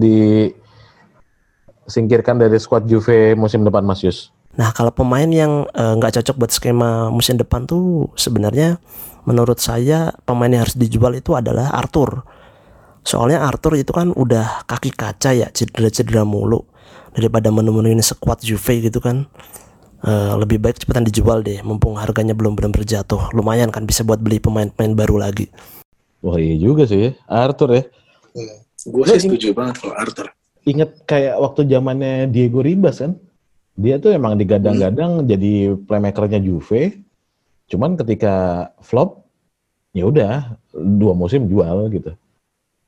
disingkirkan 1.86 2.42
dari 2.42 2.58
skuad 2.58 2.90
Juve 2.90 3.38
musim 3.38 3.62
depan 3.62 3.86
Mas 3.86 4.02
Yus? 4.02 4.34
Nah, 4.56 4.72
kalau 4.72 4.92
pemain 4.92 5.28
yang 5.28 5.68
eh, 5.72 5.94
nggak 6.00 6.22
cocok 6.22 6.36
buat 6.40 6.52
skema 6.52 7.12
musim 7.12 7.36
depan 7.36 7.68
tuh 7.68 8.10
sebenarnya 8.16 8.80
menurut 9.28 9.60
saya 9.60 10.14
pemain 10.24 10.50
yang 10.50 10.64
harus 10.64 10.78
dijual 10.78 11.14
itu 11.18 11.36
adalah 11.36 11.74
Arthur. 11.76 12.24
Soalnya 13.06 13.46
Arthur 13.46 13.78
itu 13.78 13.94
kan 13.94 14.10
udah 14.16 14.66
kaki 14.66 14.90
kaca 14.96 15.36
ya, 15.36 15.48
cedera-cedera 15.54 16.26
mulu. 16.26 16.66
Daripada 17.16 17.48
menemuin 17.54 18.02
sekuat 18.02 18.44
Juve 18.44 18.90
gitu 18.92 19.00
kan. 19.00 19.28
eh, 20.06 20.34
lebih 20.38 20.62
baik 20.62 20.78
cepetan 20.78 21.02
dijual 21.02 21.42
deh, 21.42 21.66
mumpung 21.66 21.98
harganya 21.98 22.38
belum 22.38 22.54
benar-benar 22.54 22.86
jatuh. 22.86 23.34
Lumayan 23.34 23.74
kan 23.74 23.90
bisa 23.90 24.06
buat 24.06 24.22
beli 24.22 24.38
pemain-pemain 24.38 24.94
baru 24.94 25.18
lagi. 25.18 25.50
Wah 26.22 26.38
iya 26.38 26.54
juga 26.62 26.86
sih 26.86 27.10
ya, 27.10 27.12
Arthur 27.26 27.74
ya. 27.74 27.84
Gue 28.86 29.02
Lo 29.02 29.14
sih 29.18 29.26
setuju 29.26 29.58
banget 29.58 29.82
kalau 29.82 29.98
Arthur. 29.98 30.30
Ingat 30.66 31.06
kayak 31.06 31.36
waktu 31.38 31.70
zamannya 31.70 32.30
Diego 32.30 32.66
Ribas 32.66 33.02
kan? 33.02 33.18
Dia 33.78 34.02
tuh 34.02 34.16
emang 34.16 34.40
digadang-gadang 34.40 35.28
jadi 35.28 35.78
playmakernya 35.86 36.42
Juve. 36.42 37.06
Cuman 37.70 38.00
ketika 38.00 38.68
flop, 38.82 39.26
ya 39.94 40.10
udah 40.10 40.58
dua 40.74 41.14
musim 41.14 41.46
jual 41.46 41.92
gitu. 41.94 42.18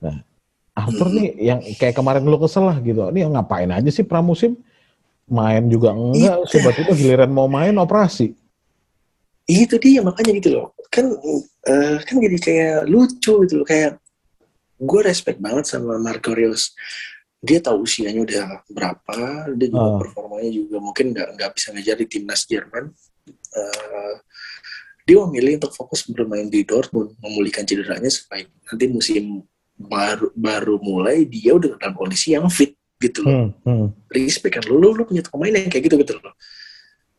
Nah, 0.01 0.25
Arthur 0.73 1.09
nih 1.13 1.29
yang 1.37 1.59
kayak 1.77 1.97
kemarin 1.97 2.25
lu 2.25 2.37
kesel 2.41 2.65
lah 2.65 2.77
gitu. 2.81 3.05
Ini 3.13 3.29
ngapain 3.29 3.69
aja 3.69 3.89
sih 3.93 4.05
pramusim? 4.05 4.57
Main 5.27 5.67
juga 5.67 5.91
enggak, 5.91 6.47
tiba-tiba 6.47 6.91
giliran 6.95 7.31
mau 7.35 7.51
main 7.51 7.75
operasi. 7.75 8.31
itu 9.47 9.79
dia 9.79 10.03
makanya 10.03 10.35
gitu 10.43 10.59
loh 10.59 10.75
kan 10.91 11.07
eh, 11.67 11.97
kan 12.03 12.15
jadi 12.19 12.37
kayak 12.37 12.77
lucu 12.91 13.47
gitu 13.47 13.63
loh 13.63 13.67
kayak 13.67 13.95
gue 14.77 15.01
respect 15.01 15.39
banget 15.39 15.65
sama 15.65 15.95
Marco 15.97 16.35
Reus 16.35 16.75
dia 17.47 17.59
tahu 17.63 17.87
usianya 17.87 18.21
udah 18.27 18.45
berapa 18.67 19.15
dia 19.55 19.67
juga 19.71 19.89
Ah. 19.95 19.99
performanya 20.03 20.51
juga 20.51 20.77
mungkin 20.83 21.15
nggak 21.15 21.27
nggak 21.39 21.51
bisa 21.55 21.67
ngejar 21.71 21.95
di 21.95 22.07
timnas 22.11 22.43
Jerman. 22.43 22.91
Eh, 23.31 24.13
dia 25.07 25.15
memilih 25.23 25.63
untuk 25.63 25.71
fokus 25.71 26.03
bermain 26.11 26.51
di 26.51 26.67
Dortmund 26.67 27.15
memulihkan 27.23 27.63
cederanya 27.63 28.11
supaya 28.11 28.43
nanti 28.67 28.85
musim 28.91 29.47
baru 29.79 30.35
baru 30.35 30.75
mulai 30.83 31.23
dia 31.23 31.55
udah 31.55 31.79
dalam 31.79 31.95
kondisi 31.95 32.35
yang 32.35 32.51
fit 32.51 32.75
gitu 32.99 33.23
loh. 33.23 33.31
Hmm, 33.31 33.49
hmm. 33.63 33.87
respect 34.11 34.59
kan 34.59 34.63
lu, 34.67 34.81
lu, 34.81 34.91
lu 34.91 35.07
punya 35.07 35.23
pemain 35.23 35.53
yang 35.53 35.71
kayak 35.71 35.87
gitu 35.87 35.95
gitu 36.03 36.13
loh. 36.19 36.35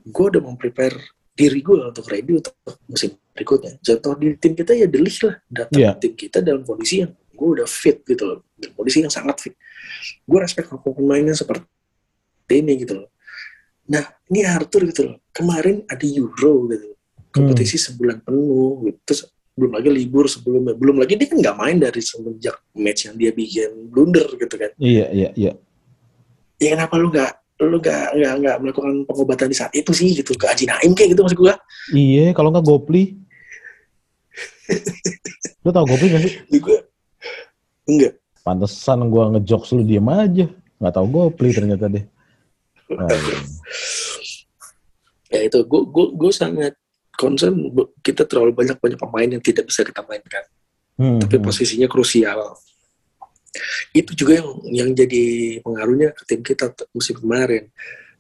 Gue 0.05 0.27
udah 0.29 0.43
memprepare 0.45 0.99
diri 1.39 1.63
gue 1.63 1.79
untuk 1.79 2.05
ready 2.11 2.35
untuk 2.35 2.55
musim 2.91 3.15
berikutnya. 3.31 3.79
Contoh 3.79 4.13
di 4.19 4.35
tim 4.37 4.53
kita 4.59 4.75
ya 4.75 4.91
Delik 4.91 5.17
lah 5.23 5.35
datang 5.47 5.79
ke 5.79 5.95
tim 6.03 6.13
kita 6.19 6.39
dalam 6.43 6.67
kondisi 6.67 7.07
yang 7.07 7.15
gue 7.39 7.49
udah 7.63 7.69
fit 7.71 8.03
gitu 8.03 8.25
loh. 8.27 8.39
Dalam 8.59 8.75
kondisi 8.75 8.99
yang 9.07 9.15
sangat 9.15 9.39
fit. 9.39 9.55
Gue 10.27 10.39
respect 10.43 10.67
sama 10.67 10.83
pemainnya 10.83 11.39
seperti 11.39 11.63
ini 12.59 12.83
gitu 12.83 13.07
loh. 13.07 13.09
Nah 13.87 14.03
ini 14.35 14.43
Arthur 14.43 14.83
gitu 14.91 15.15
loh. 15.15 15.17
Kemarin 15.31 15.87
ada 15.87 16.03
Euro 16.03 16.67
gitu 16.67 16.99
kompetisi 17.29 17.77
sebulan 17.79 18.25
penuh 18.25 18.89
gitu. 18.89 18.99
terus 19.07 19.21
belum 19.59 19.73
lagi 19.75 19.91
libur 19.91 20.27
sebelumnya. 20.31 20.75
Belum 20.75 20.99
lagi 20.99 21.15
dia 21.19 21.27
kan 21.27 21.39
nggak 21.39 21.57
main 21.59 21.77
dari 21.79 22.01
semenjak 22.03 22.57
match 22.79 23.11
yang 23.11 23.15
dia 23.19 23.31
bikin 23.35 23.91
blunder 23.91 24.27
gitu 24.39 24.55
kan. 24.55 24.71
Iya, 24.79 25.07
iya, 25.11 25.31
iya. 25.35 25.53
ya 26.59 26.69
kenapa 26.75 26.95
lu 26.99 27.11
nggak 27.11 27.33
lu 27.67 27.83
nggak 27.83 28.05
nggak 28.15 28.35
nggak 28.39 28.57
melakukan 28.63 28.95
pengobatan 29.03 29.51
di 29.51 29.57
saat 29.59 29.73
itu 29.75 29.91
sih 29.91 30.15
gitu? 30.15 30.35
Ke 30.39 30.55
Haji 30.55 30.71
Naim 30.71 30.95
kayak 30.95 31.15
gitu 31.15 31.23
maksud 31.27 31.39
gua. 31.39 31.55
Iya, 31.91 32.31
kalau 32.35 32.55
nggak 32.55 32.67
Gopli. 32.67 33.19
lu 35.67 35.71
tau 35.75 35.87
Gopli 35.89 36.07
gak 36.07 36.23
sih? 36.23 36.33
Enggak 37.89 38.15
Pantesan 38.47 39.13
gua 39.13 39.29
ngejokes 39.37 39.77
lu 39.77 39.85
diem 39.85 40.09
aja. 40.09 40.49
Nggak 40.81 40.95
tahu 40.97 41.07
Gopli 41.13 41.53
ternyata 41.53 41.85
deh. 41.85 42.01
Nah, 42.89 43.05
ya 45.29 45.41
itu 45.45 45.59
gua 45.69 46.33
sangat 46.33 46.73
concern 47.19 47.69
kita 48.01 48.25
terlalu 48.25 48.57
banyak 48.57 48.81
banyak 48.81 48.97
pemain 48.97 49.29
yang 49.29 49.43
tidak 49.43 49.69
bisa 49.69 49.85
kita 49.85 50.01
mainkan 50.07 50.45
hmm, 50.97 51.19
tapi 51.27 51.37
hmm. 51.37 51.45
posisinya 51.45 51.89
krusial 51.91 52.57
itu 53.93 54.15
juga 54.15 54.39
yang 54.39 54.49
yang 54.71 54.91
jadi 54.95 55.59
pengaruhnya 55.67 56.15
ke 56.15 56.23
tim 56.31 56.41
kita 56.47 56.73
musim 56.95 57.19
kemarin 57.19 57.67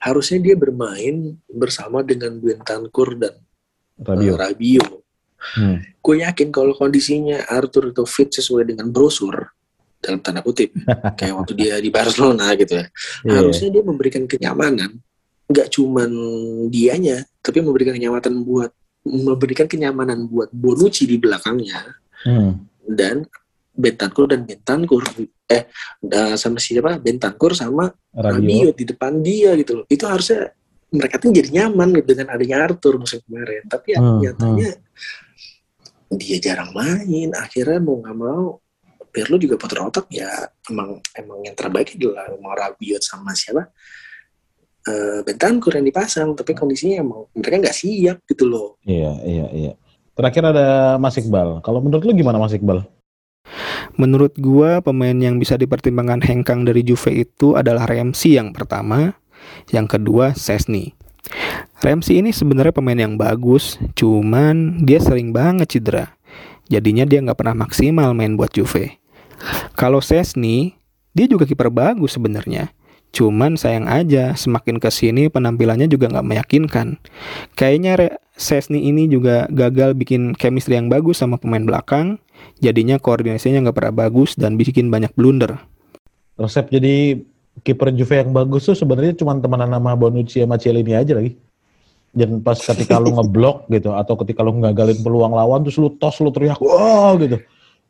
harusnya 0.03 0.43
dia 0.43 0.59
bermain 0.59 1.39
bersama 1.47 2.03
dengan 2.03 2.37
Bentancur 2.43 3.15
dan 3.17 3.39
eh, 4.03 4.35
Rabiot 4.35 5.01
Hmm. 5.39 5.79
gue 6.03 6.17
yakin 6.19 6.51
kalau 6.51 6.75
kondisinya 6.75 7.47
Arthur 7.47 7.95
itu 7.95 8.03
fit 8.11 8.27
sesuai 8.27 8.75
dengan 8.75 8.91
brosur 8.91 9.55
dalam 9.99 10.19
tanda 10.23 10.41
kutip. 10.41 10.73
Kayak 11.19 11.35
waktu 11.43 11.53
dia 11.59 11.75
di 11.83 11.91
Barcelona 11.91 12.55
gitu 12.55 12.79
ya. 12.79 12.87
Iya. 13.27 13.33
harusnya 13.43 13.69
dia 13.75 13.83
memberikan 13.83 14.25
kenyamanan. 14.25 14.91
Nggak 15.49 15.69
cuman 15.73 16.11
dianya 16.69 17.25
tapi 17.41 17.65
memberikan 17.65 17.97
kenyamanan 17.97 18.45
buat 18.45 18.71
memberikan 19.09 19.65
kenyamanan 19.65 20.29
buat 20.29 20.53
Bonucci 20.53 21.09
di 21.09 21.17
belakangnya. 21.17 21.97
Hmm. 22.19 22.67
dan 22.83 23.23
Bentancur 23.79 24.27
dan 24.27 24.43
Bentancur 24.43 25.07
eh 25.47 25.71
sama 26.35 26.59
siapa? 26.59 26.99
Bentancur 26.99 27.55
sama 27.55 27.95
Radio. 28.11 28.43
Rabiot 28.43 28.75
di 28.75 28.85
depan 28.91 29.23
dia 29.23 29.55
gitu 29.55 29.83
loh. 29.83 29.87
Itu 29.87 30.11
harusnya 30.11 30.51
mereka 30.91 31.23
tuh 31.23 31.31
jadi 31.31 31.49
nyaman 31.63 31.95
gitu 32.01 32.17
dengan 32.17 32.35
adanya 32.35 32.67
Arthur 32.67 32.99
musim 32.99 33.23
kemarin. 33.23 33.63
Tapi 33.71 33.89
ya, 33.95 33.99
Hmm, 34.03 34.19
nyatanya 34.19 34.71
dia 36.11 36.37
jarang 36.43 36.75
main. 36.75 37.31
Akhirnya 37.39 37.79
mau 37.79 38.03
nggak 38.03 38.17
mau 38.19 38.59
Pirlo 39.09 39.37
juga 39.41 39.57
putar 39.57 39.89
otak 39.89 40.07
ya 40.13 40.29
emang 40.71 41.01
emang 41.17 41.39
yang 41.43 41.57
terbaik 41.57 41.97
adalah 41.97 42.29
mau 42.39 42.55
Rabiot 42.55 43.03
sama 43.03 43.33
siapa 43.33 43.73
eh 44.89 45.21
Bentancur 45.27 45.75
yang 45.75 45.87
dipasang 45.89 46.33
tapi 46.39 46.55
kondisinya 46.55 47.03
emang 47.03 47.29
mereka 47.35 47.57
nggak 47.69 47.77
siap 47.77 48.23
gitu 48.29 48.45
loh 48.47 48.69
Iya, 48.85 49.13
iya, 49.25 49.47
iya. 49.53 49.73
Terakhir 50.19 50.51
ada 50.51 50.99
Mas 50.99 51.15
Iqbal. 51.15 51.63
Kalau 51.63 51.79
menurut 51.79 52.03
lu 52.03 52.11
gimana 52.11 52.43
Mas 52.43 52.51
Iqbal? 52.51 52.83
Menurut 53.95 54.35
gua 54.35 54.83
pemain 54.83 55.15
yang 55.15 55.39
bisa 55.39 55.55
dipertimbangkan 55.55 56.27
hengkang 56.27 56.67
dari 56.67 56.83
Juve 56.83 57.23
itu 57.23 57.55
adalah 57.55 57.87
Ramsey 57.87 58.35
yang 58.35 58.51
pertama, 58.51 59.15
yang 59.71 59.87
kedua 59.87 60.35
Sesni. 60.35 60.99
Ramsey 61.79 62.19
ini 62.19 62.35
sebenarnya 62.35 62.75
pemain 62.75 62.99
yang 62.99 63.15
bagus, 63.15 63.79
cuman 63.95 64.83
dia 64.83 64.99
sering 64.99 65.31
banget 65.31 65.79
cedera. 65.79 66.18
Jadinya 66.69 67.09
dia 67.09 67.25
nggak 67.25 67.39
pernah 67.41 67.65
maksimal 67.65 68.13
main 68.13 68.37
buat 68.37 68.53
Juve. 68.53 69.01
Kalau 69.73 70.05
Sesni, 70.05 70.77
dia 71.17 71.25
juga 71.25 71.49
kiper 71.49 71.73
bagus 71.73 72.15
sebenarnya. 72.15 72.71
Cuman 73.09 73.57
sayang 73.57 73.89
aja, 73.89 74.37
semakin 74.37 74.77
ke 74.77 74.93
sini 74.93 75.33
penampilannya 75.33 75.89
juga 75.89 76.13
nggak 76.13 76.27
meyakinkan. 76.29 77.01
Kayaknya 77.57 78.21
Sesni 78.37 78.85
ini 78.85 79.09
juga 79.09 79.49
gagal 79.49 79.97
bikin 79.97 80.37
chemistry 80.37 80.77
yang 80.77 80.93
bagus 80.93 81.19
sama 81.19 81.41
pemain 81.41 81.65
belakang, 81.65 82.21
jadinya 82.61 83.01
koordinasinya 83.01 83.65
nggak 83.65 83.77
pernah 83.77 83.95
bagus 84.07 84.37
dan 84.37 84.61
bikin 84.61 84.93
banyak 84.93 85.11
blunder. 85.17 85.57
Resep 86.39 86.71
jadi 86.71 87.19
kiper 87.65 87.91
Juve 87.97 88.23
yang 88.23 88.31
bagus 88.31 88.69
tuh 88.69 88.77
sebenarnya 88.79 89.17
cuma 89.19 89.35
temenan 89.41 89.73
sama 89.75 89.97
Bonucci 89.99 90.45
sama 90.45 90.61
Cielini 90.61 90.95
aja 90.95 91.19
lagi. 91.19 91.35
Dan 92.13 92.41
pas 92.41 92.59
ketika 92.59 92.99
lu 92.99 93.15
ngeblok 93.15 93.67
gitu 93.75 93.95
atau 93.95 94.15
ketika 94.25 94.43
lu 94.43 94.57
ngagalin 94.59 94.99
peluang 95.01 95.33
lawan 95.33 95.63
terus 95.63 95.79
lu 95.79 95.93
tos 95.97 96.19
lu 96.21 96.33
teriak 96.33 96.59
wah 96.59 97.15
gitu. 97.21 97.39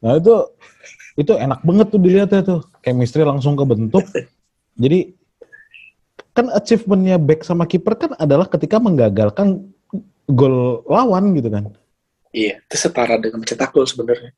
Nah 0.05 0.19
itu 0.19 0.35
itu 1.19 1.33
enak 1.35 1.61
banget 1.67 1.87
tuh 1.91 2.01
dilihatnya 2.01 2.41
tuh. 2.43 2.61
Chemistry 2.83 3.27
langsung 3.27 3.59
kebentuk. 3.59 4.07
Jadi 4.79 5.15
kan 6.35 6.55
achievementnya 6.55 7.19
back 7.19 7.43
sama 7.43 7.67
kiper 7.67 7.99
kan 7.99 8.11
adalah 8.15 8.47
ketika 8.47 8.79
menggagalkan 8.79 9.75
gol 10.31 10.87
lawan 10.87 11.35
gitu 11.35 11.51
kan. 11.51 11.75
iya 12.31 12.61
itu 12.61 12.77
setara 12.77 13.17
dengan 13.17 13.41
mencetak 13.41 13.73
gol 13.73 13.89
sebenarnya 13.89 14.37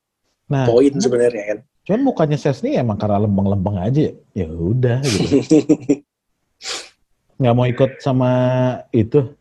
Nah, 0.51 0.67
poin 0.67 0.91
sebenarnya 0.91 1.43
kan 1.47 1.59
cuman 1.87 2.03
mukanya 2.03 2.35
Sesni 2.35 2.75
emang 2.75 2.99
karena 2.99 3.23
lembang-lembang 3.23 3.87
aja. 3.87 4.11
Ya 4.35 4.51
udah 4.51 4.99
gitu. 5.07 5.39
nggak 7.41 7.55
mau 7.57 7.67
ikut 7.71 8.03
sama 8.03 8.31
itu 8.93 9.33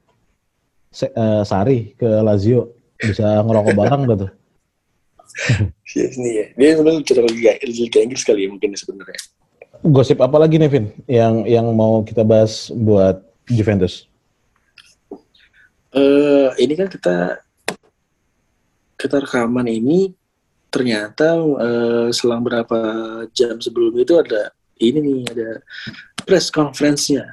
Se- 0.89 1.13
eh, 1.13 1.43
Sari 1.45 1.93
ke 1.93 2.10
Lazio 2.25 2.73
bisa 2.97 3.45
ngerokok 3.45 3.73
bareng 3.78 4.04
gitu. 4.10 4.28
Iya, 5.93 6.08
ini 6.17 6.30
ya. 6.36 6.45
Dia 6.58 6.69
sebenarnya 6.75 7.02
cocok 7.06 7.25
liga 7.32 7.52
liga 7.63 7.99
Inggris 8.02 8.23
kali 8.25 8.45
ya 8.45 8.49
mungkin 8.49 8.73
sebenarnya. 8.73 9.21
Gosip 9.86 10.19
apa 10.19 10.36
lagi 10.41 10.60
nih 10.60 10.69
Vin? 10.69 10.86
Yang 11.06 11.36
yang 11.47 11.65
mau 11.71 12.02
kita 12.04 12.25
bahas 12.25 12.73
buat 12.73 13.21
Juventus? 13.47 14.10
eh 15.89 16.54
ini 16.62 16.78
kan 16.78 16.86
kita 16.86 17.41
kita 18.93 19.25
rekaman 19.25 19.65
ini 19.65 20.13
ternyata 20.69 21.34
eh, 21.41 22.08
selang 22.13 22.45
berapa 22.45 22.78
jam 23.34 23.58
sebelum 23.58 23.97
itu 23.97 24.13
ada 24.21 24.54
ini 24.78 25.02
nih 25.02 25.19
ada 25.34 25.49
press 26.25 26.54
conference-nya. 26.54 27.25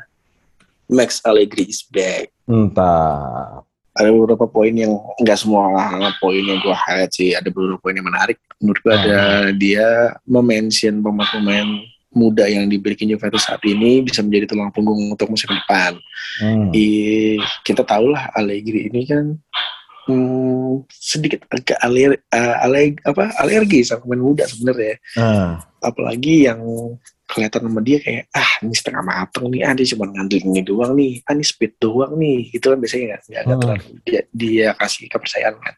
Max 0.87 1.19
Allegri 1.27 1.67
is 1.67 1.83
back 1.83 2.36
Entah. 2.47 3.63
ada 3.97 4.13
beberapa 4.13 4.45
poin 4.45 4.77
yang 4.77 4.93
nggak 5.25 5.39
semua 5.41 5.73
poin 6.21 6.45
yang 6.45 6.61
gue 6.61 6.77
highlight 6.77 7.09
sih 7.17 7.33
ada 7.33 7.49
beberapa 7.49 7.81
poin 7.81 7.97
yang 7.97 8.05
menarik. 8.05 8.37
Menurut 8.61 8.81
gue 8.85 8.93
ada 8.93 9.21
dia 9.57 10.13
memention 10.29 11.01
pemain-pemain 11.01 11.65
muda 12.13 12.45
yang 12.45 12.69
dimiliki 12.69 13.09
Juventus 13.09 13.49
saat 13.49 13.65
ini 13.65 14.05
bisa 14.05 14.21
menjadi 14.21 14.53
tulang 14.53 14.69
punggung 14.69 15.01
untuk 15.13 15.33
musim 15.33 15.49
depan. 15.49 15.97
Hmm. 16.45 16.77
I, 16.77 17.41
kita 17.65 17.89
tahu 17.89 18.13
lah 18.13 18.29
Allegri 18.37 18.93
ini 18.93 19.09
kan 19.09 19.37
hmm, 20.09 20.85
sedikit 20.89 21.45
agak 21.53 21.77
aler, 21.83 22.17
uh, 22.33 22.57
aleg- 22.65 23.03
apa 23.05 23.33
alergi 23.41 23.85
sama 23.85 24.07
pemain 24.07 24.23
muda 24.33 24.45
sebenarnya. 24.49 24.97
Nah, 25.19 25.65
apalagi 25.81 26.49
yang 26.49 26.61
kelihatan 27.27 27.67
sama 27.67 27.81
dia 27.83 27.99
kayak 27.99 28.25
ah 28.31 28.51
ini 28.63 28.71
setengah 28.71 29.03
mateng 29.03 29.51
nih 29.51 29.63
ah 29.63 29.75
dia 29.75 29.87
cuma 29.91 30.05
ngandelin 30.07 30.47
ini 30.47 30.63
doang 30.63 30.93
nih 30.95 31.13
ah 31.23 31.35
ini 31.35 31.43
speed 31.43 31.73
doang 31.77 32.15
nih 32.15 32.39
gitu 32.51 32.71
kan 32.71 32.79
biasanya 32.79 33.05
nggak 33.07 33.21
nggak 33.27 33.43
Hmm. 33.45 33.61
terlalu 33.61 33.87
dia, 34.03 34.21
dia 34.31 34.69
kasih 34.75 35.07
kepercayaan 35.07 35.55
kan 35.57 35.75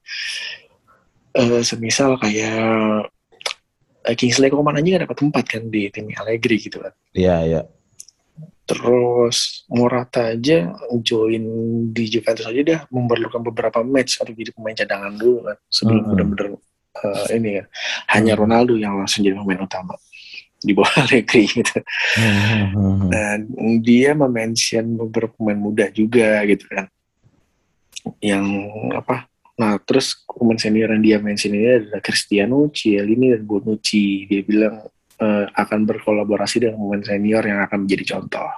Eh, 1.34 1.62
semisal 1.62 2.18
kayak 2.18 3.06
eh, 4.02 4.16
Kingsley 4.16 4.48
Coman 4.48 4.74
aja 4.74 4.84
nggak 4.84 5.04
dapat 5.06 5.18
tempat 5.18 5.44
kan 5.46 5.62
di 5.66 5.86
tim 5.88 6.08
Allegri 6.14 6.56
gitu 6.58 6.80
kan 6.80 6.92
iya 7.12 7.36
iya. 7.42 7.62
Terus 8.64 9.64
Morata 9.66 10.28
aja 10.28 10.76
join 11.00 11.44
di 11.88 12.04
Juventus 12.06 12.44
aja 12.44 12.60
dah 12.60 12.80
memerlukan 12.88 13.40
beberapa 13.40 13.80
match 13.80 14.20
atau 14.20 14.28
jadi 14.30 14.52
pemain 14.52 14.76
cadangan 14.76 15.16
dulu 15.16 15.48
kan 15.48 15.56
sebelum 15.66 16.02
Hmm. 16.04 16.10
benar-benar 16.12 16.46
eh, 16.98 17.26
ini 17.32 17.50
kan. 17.56 17.66
Hanya 18.10 18.32
Hmm. 18.34 18.40
Ronaldo 18.44 18.74
yang 18.74 18.98
langsung 18.98 19.24
jadi 19.24 19.38
pemain 19.38 19.62
utama 19.62 19.96
di 20.58 20.72
bawah 20.74 20.90
Allegri 21.06 21.46
gitu. 21.46 21.78
Hmm, 22.18 22.34
hmm, 22.34 22.72
hmm. 22.74 23.08
Dan 23.10 23.38
dia 23.82 24.12
mention 24.14 24.98
beberapa 24.98 25.32
pemain 25.38 25.58
muda 25.58 25.86
juga 25.94 26.42
gitu 26.46 26.66
kan. 26.66 26.86
Yang 28.18 28.46
apa? 28.94 29.16
Nah, 29.58 29.74
terus 29.82 30.14
pemain 30.26 30.58
senior 30.58 30.94
yang 30.94 31.02
dia 31.02 31.18
mention 31.18 31.50
ini 31.50 31.66
adalah 31.82 32.02
Cristiano, 32.02 32.70
Cielini, 32.70 33.34
dan 33.34 33.42
Bonucci. 33.42 34.26
Dia 34.30 34.42
bilang 34.46 34.86
eh, 35.18 35.44
akan 35.50 35.80
berkolaborasi 35.82 36.62
dengan 36.62 36.78
pemain 36.78 37.02
senior 37.02 37.42
yang 37.42 37.60
akan 37.66 37.86
menjadi 37.86 38.18
contoh. 38.18 38.50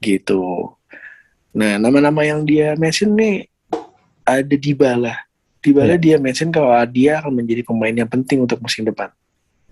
Gitu. 0.00 0.44
Nah, 1.52 1.76
nama-nama 1.80 2.24
yang 2.24 2.44
dia 2.44 2.76
mention 2.76 3.12
nih 3.12 3.48
ada 4.24 4.54
Dybala. 4.56 5.14
Dybala 5.62 5.94
dia 5.96 6.16
mention 6.18 6.50
kalau 6.50 6.72
dia 6.88 7.20
akan 7.20 7.32
menjadi 7.38 7.62
pemain 7.64 7.94
yang 7.94 8.08
penting 8.08 8.44
untuk 8.44 8.58
musim 8.58 8.82
depan 8.82 9.12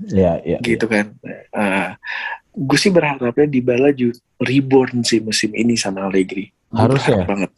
Iya 0.09 0.41
iya. 0.41 0.59
gitu 0.65 0.87
kan. 0.89 1.13
Uh, 1.53 1.93
gue 2.57 2.79
sih 2.81 2.89
berharapnya 2.89 3.47
Dybala 3.47 3.93
reborn 4.41 5.05
sih 5.05 5.21
musim 5.21 5.53
ini 5.53 5.77
sama 5.77 6.09
Allegri. 6.09 6.49
Harus 6.73 7.05
ya? 7.05 7.27
banget. 7.29 7.51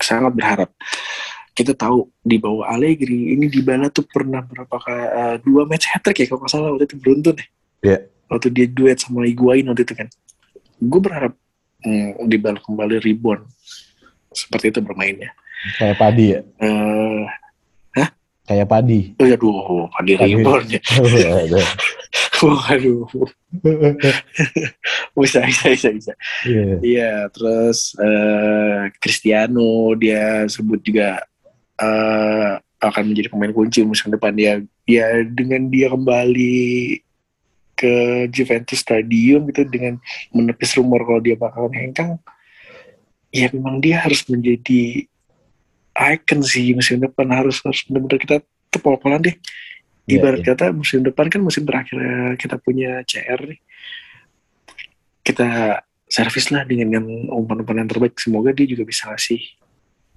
Sangat 0.00 0.32
berharap. 0.36 0.70
Kita 1.56 1.76
tahu 1.76 2.08
di 2.20 2.36
bawah 2.36 2.68
Allegri 2.68 3.36
ini 3.36 3.48
Dybala 3.48 3.88
tuh 3.88 4.04
pernah 4.04 4.44
berapa 4.44 4.76
kali 4.76 5.04
uh, 5.08 5.36
dua 5.40 5.64
match 5.64 5.88
hat 5.88 6.04
trick 6.04 6.24
ya 6.24 6.26
kalau 6.28 6.44
nggak 6.44 6.52
salah 6.52 6.68
waktu 6.76 6.86
itu 6.88 6.96
beruntun 7.00 7.36
ya. 7.40 7.46
Iya. 7.80 7.98
Waktu 8.30 8.48
dia 8.54 8.66
duet 8.70 8.98
sama 9.00 9.26
Higuain 9.26 9.66
waktu 9.66 9.82
itu 9.82 9.94
kan. 9.96 10.08
Gue 10.80 11.00
berharap 11.00 11.32
hmm, 11.84 12.28
Dybala 12.28 12.60
kembali 12.60 13.00
reborn 13.00 13.48
seperti 14.30 14.70
itu 14.70 14.80
bermainnya. 14.80 15.34
Kayak 15.76 15.96
padi 16.00 16.26
ya. 16.32 16.40
Eh, 16.40 17.22
Kayak 18.50 18.66
padi. 18.66 19.14
oh 19.14 19.26
ya 19.30 19.38
aduh, 19.38 19.86
Padi 19.94 20.12
Padi. 20.18 20.34
reborn 20.34 20.66
ya. 20.66 20.80
Iya, 21.06 21.62
Waduh, 22.40 23.06
bisa, 25.14 25.38
bisa, 25.46 25.66
bisa, 25.70 25.88
bisa. 25.94 26.12
Iya. 26.42 26.74
Iya, 26.82 27.12
terus 27.30 27.94
eh 27.94 28.90
Cristiano 28.98 29.94
dia 29.94 30.50
sebut 30.50 30.82
juga 30.82 31.22
eh 31.78 32.58
akan 32.80 33.12
menjadi 33.12 33.30
pemain 33.30 33.54
kunci 33.54 33.86
musim 33.86 34.10
depan 34.10 34.34
dia. 34.34 34.58
Ya 34.82 35.22
dengan 35.22 35.70
dia 35.70 35.92
kembali 35.92 36.98
ke 37.78 38.26
Juventus 38.34 38.82
Stadium 38.82 39.46
gitu 39.52 39.62
dengan 39.70 40.02
menepis 40.34 40.74
rumor 40.74 41.06
kalau 41.06 41.22
dia 41.22 41.38
bakalan 41.38 41.70
hengkang, 41.70 42.18
ya 43.30 43.46
memang 43.54 43.78
dia 43.78 44.02
harus 44.02 44.26
menjadi 44.26 45.06
icon 46.00 46.40
sih 46.40 46.72
musim 46.72 46.96
depan 46.96 47.28
harus 47.28 47.60
harus 47.60 47.84
benar-benar 47.84 48.18
kita 48.20 48.36
tepol-polan 48.72 49.20
deh. 49.20 49.36
Iya, 50.08 50.16
Ibarat 50.18 50.40
iya. 50.42 50.46
kata 50.54 50.64
musim 50.72 51.04
depan 51.04 51.26
kan 51.28 51.40
musim 51.44 51.62
terakhir 51.68 51.96
eh, 52.00 52.32
kita 52.40 52.56
punya 52.56 53.04
CR 53.04 53.40
nih. 53.44 53.60
Kita 55.20 55.48
servis 56.10 56.50
lah 56.50 56.64
dengan 56.66 56.88
yang 56.90 57.06
umpan-umpan 57.30 57.84
yang 57.84 57.90
terbaik. 57.90 58.16
Semoga 58.18 58.50
dia 58.50 58.66
juga 58.66 58.82
bisa 58.88 59.12
ngasih 59.12 59.38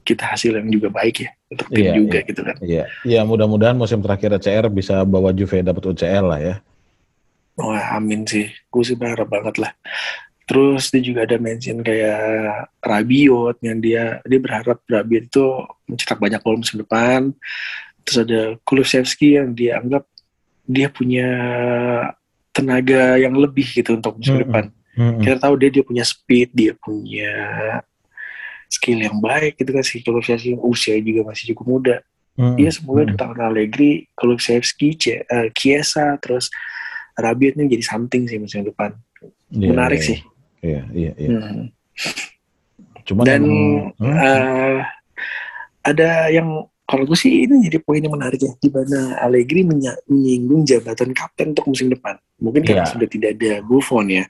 kita 0.03 0.35
hasil 0.35 0.59
yang 0.59 0.67
juga 0.67 0.91
baik 0.91 1.15
ya 1.23 1.31
untuk 1.47 1.67
tim 1.71 1.85
Iya, 1.87 1.93
juga 1.95 2.19
iya. 2.19 2.27
gitu 2.27 2.41
kan. 2.43 2.55
Iya. 2.59 2.83
Ya 3.07 3.21
mudah-mudahan 3.23 3.77
musim 3.77 4.03
terakhir 4.03 4.35
CR 4.39 4.67
bisa 4.67 5.03
bawa 5.07 5.31
Juve 5.31 5.63
dapat 5.63 5.83
UCL 5.83 6.25
lah 6.27 6.39
ya. 6.39 6.55
Wah 7.53 8.01
amin 8.01 8.25
sih, 8.25 8.49
gue 8.49 8.83
sih 8.83 8.97
berharap 8.97 9.29
banget 9.29 9.61
lah. 9.61 9.71
Terus 10.43 10.91
dia 10.91 10.99
juga 10.99 11.23
ada 11.23 11.39
mention 11.39 11.79
kayak 11.79 12.67
Rabiot 12.83 13.57
yang 13.63 13.79
dia 13.79 14.19
dia 14.27 14.39
berharap 14.43 14.83
Rabiot 14.83 15.31
itu 15.31 15.45
mencetak 15.87 16.19
banyak 16.19 16.39
gol 16.43 16.59
musim 16.59 16.83
depan. 16.83 17.31
Terus 18.03 18.17
ada 18.27 18.41
Kulusevski 18.67 19.39
yang 19.39 19.55
dia 19.55 19.79
anggap 19.79 20.03
dia 20.67 20.87
punya 20.91 21.27
tenaga 22.51 23.17
yang 23.17 23.33
lebih 23.35 23.65
gitu 23.71 23.95
untuk 23.95 24.19
musim 24.19 24.35
Mm-mm. 24.39 24.43
depan. 24.47 24.65
Hmm, 24.93 25.19
Kita 25.23 25.35
tahu 25.47 25.53
dia 25.57 25.69
dia 25.73 25.83
punya 25.83 26.03
speed, 26.05 26.53
dia 26.53 26.75
punya 26.77 27.31
skill 28.69 28.99
yang 28.99 29.17
baik 29.21 29.57
gitu 29.57 29.71
kan 29.73 29.83
si 29.85 30.01
Kulusevski 30.03 30.59
usia 30.59 30.97
juga 30.99 31.31
masih 31.31 31.55
cukup 31.55 31.65
muda. 31.65 31.95
Hmm. 32.33 32.57
Iya 32.57 32.73
semoga 32.73 33.05
Hmm. 33.05 33.09
datang 33.13 33.31
Allegri, 33.39 34.09
Kulusevski, 34.17 34.97
C- 34.97 35.21
eh, 35.23 35.47
Chiesa, 35.53 36.17
terus 36.17 36.49
Rabiot 37.13 37.55
ini 37.61 37.69
jadi 37.77 37.85
something 37.85 38.25
sih 38.25 38.41
musim 38.41 38.65
depan. 38.65 38.97
Iya, 39.53 39.69
Menarik 39.69 40.01
iya, 40.01 40.07
sih. 40.13 40.19
Iya, 40.63 40.81
iya, 40.95 41.11
iya. 41.19 41.29
Hmm. 41.43 41.67
Cuman 43.03 43.23
Dan 43.27 43.41
emang- 43.43 43.91
hmm, 43.99 44.15
eh, 44.15 44.79
ada 45.83 46.09
yang 46.31 46.47
kalau 46.83 47.03
gue 47.03 47.17
sih 47.19 47.43
ini 47.43 47.67
jadi 47.67 47.79
poin 47.83 47.99
yang 47.99 48.15
menarik 48.15 48.39
ya, 48.39 48.51
di 48.59 48.71
mana 48.71 49.19
Allegri 49.19 49.67
menyinggung 49.67 50.63
jabatan 50.63 51.11
kapten 51.11 51.51
untuk 51.51 51.67
musim 51.67 51.91
depan. 51.91 52.15
Mungkin 52.39 52.63
karena 52.63 52.87
Iya. 52.87 52.91
sudah 52.95 53.07
tidak 53.11 53.29
ada 53.39 53.59
Buffon 53.63 54.07
ya. 54.07 54.23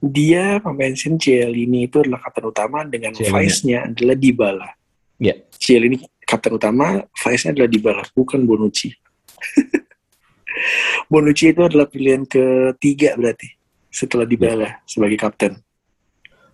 Dia 0.00 0.58
mention 0.64 1.20
Cielini 1.20 1.86
itu 1.86 2.00
adalah 2.02 2.18
kapten 2.24 2.50
utama 2.50 2.82
dengan 2.88 3.12
vice-nya 3.14 3.86
adalah 3.86 4.16
Dybala. 4.16 4.68
Iya. 5.20 5.34
Cielini 5.60 6.00
kapten 6.24 6.56
utama, 6.56 7.04
vice-nya 7.14 7.52
adalah 7.54 7.68
Dybala, 7.70 8.02
bukan 8.16 8.42
Bonucci. 8.48 8.90
Bonucci 11.10 11.52
itu 11.52 11.62
adalah 11.62 11.86
pilihan 11.86 12.26
ketiga 12.26 13.14
berarti 13.14 13.59
setelah 13.90 14.24
Dybala 14.24 14.80
sebagai 14.86 15.18
kapten. 15.18 15.58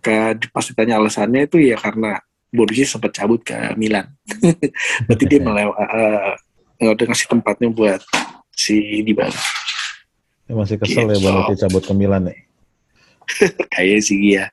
Kayak 0.00 0.48
pas 0.50 0.64
ditanya 0.64 0.96
alasannya 0.96 1.44
itu 1.44 1.60
ya 1.60 1.76
karena 1.76 2.18
Bonucci 2.50 2.88
sempat 2.88 3.12
cabut 3.12 3.44
ke 3.44 3.54
Milan. 3.76 4.08
berarti 5.06 5.24
dia 5.28 5.40
melewa, 5.46 5.76
eh, 5.76 6.32
nggak 6.80 6.92
udah 6.96 7.06
ngasih 7.12 7.28
tempatnya 7.28 7.68
buat 7.68 8.00
si 8.56 9.04
Dybala. 9.04 9.36
Ya, 10.46 10.54
masih 10.56 10.76
kesel 10.80 11.12
ya 11.12 11.20
Gitu. 11.20 11.26
Bonucci 11.28 11.54
cabut 11.60 11.82
ke 11.84 11.92
Milan 11.92 12.32
ya. 12.32 12.36
Kayaknya 13.74 14.00
sih 14.00 14.18
iya. 14.32 14.44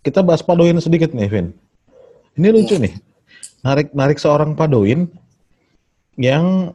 Kita 0.00 0.24
bahas 0.24 0.40
Padoin 0.40 0.80
sedikit 0.80 1.12
nih, 1.12 1.28
Vin. 1.28 1.52
Ini 2.40 2.48
lucu 2.54 2.80
nih. 2.80 2.96
Narik 3.60 3.92
narik 3.92 4.16
seorang 4.16 4.56
Padoin 4.56 5.04
yang 6.16 6.72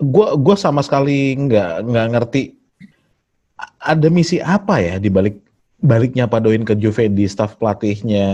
gua 0.00 0.38
gua 0.38 0.56
sama 0.56 0.80
sekali 0.80 1.36
nggak 1.36 1.84
nggak 1.84 2.06
ngerti 2.16 2.61
ada 3.82 4.08
misi 4.08 4.38
apa 4.38 4.78
ya 4.78 5.02
di 5.02 5.10
balik 5.10 5.42
baliknya 5.82 6.30
Padoin 6.30 6.62
ke 6.62 6.78
Juve 6.78 7.10
di 7.10 7.26
staff 7.26 7.58
pelatihnya 7.58 8.26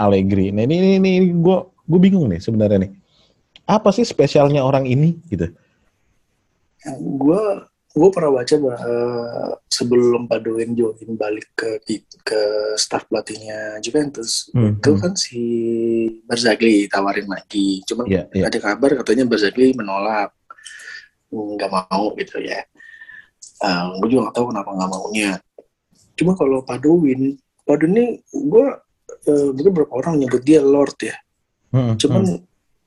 Allegri. 0.00 0.48
Nah 0.50 0.64
ini 0.64 0.98
ini, 0.98 1.20
ini 1.20 1.30
gua 1.36 1.68
gue 1.84 2.00
bingung 2.00 2.26
nih 2.32 2.40
sebenarnya 2.40 2.88
nih. 2.88 2.92
Apa 3.68 3.92
sih 3.92 4.04
spesialnya 4.04 4.64
orang 4.64 4.88
ini 4.88 5.20
gitu? 5.28 5.52
gue 7.00 7.42
gue 7.94 8.08
pernah 8.10 8.30
baca 8.34 8.54
eh, 8.58 9.50
sebelum 9.70 10.26
Padoin 10.26 10.74
join 10.74 11.14
balik 11.14 11.48
ke 11.54 11.80
ke 12.26 12.40
staff 12.74 13.06
pelatihnya 13.06 13.78
Juventus 13.80 14.50
Hmm, 14.50 14.76
itu 14.76 14.90
hmm. 14.92 15.00
kan 15.00 15.12
si 15.14 15.42
Barzagli 16.26 16.90
tawarin 16.90 17.30
lagi 17.30 17.80
cuman 17.86 18.04
Iya, 18.10 18.22
iya. 18.34 18.50
ada 18.50 18.58
kabar 18.58 18.98
katanya 19.00 19.24
Barzagli 19.30 19.72
menolak 19.78 20.34
nggak 21.30 21.70
mau 21.70 22.14
gitu 22.18 22.42
ya 22.42 22.66
gue 24.00 24.08
juga 24.10 24.28
nggak 24.28 24.36
tahu 24.36 24.46
kenapa 24.50 24.70
nggak 24.74 24.90
maunya. 24.90 25.32
Cuma 26.14 26.32
kalau 26.38 26.62
Padoin 26.62 27.38
Padoin 27.64 27.92
ini 27.96 28.06
gue 28.28 28.66
eh, 29.30 29.48
mungkin 29.54 29.72
beberapa 29.72 29.94
orang 29.98 30.20
nyebut 30.20 30.42
dia 30.44 30.60
Lord 30.60 30.96
ya. 31.00 31.16
Hmm, 31.74 31.98
cuman 31.98 32.22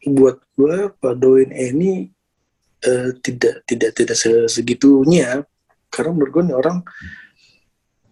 buat 0.08 0.38
gue 0.56 0.76
Padoin 1.02 1.50
ini 1.52 2.12
eh, 2.84 3.10
tidak 3.20 3.64
tidak 3.68 3.92
tidak 3.96 4.18
se- 4.18 4.50
segitunya. 4.52 5.44
Karena 5.88 6.12
menurut 6.14 6.32
gue 6.36 6.44
nih 6.52 6.58
orang 6.58 6.78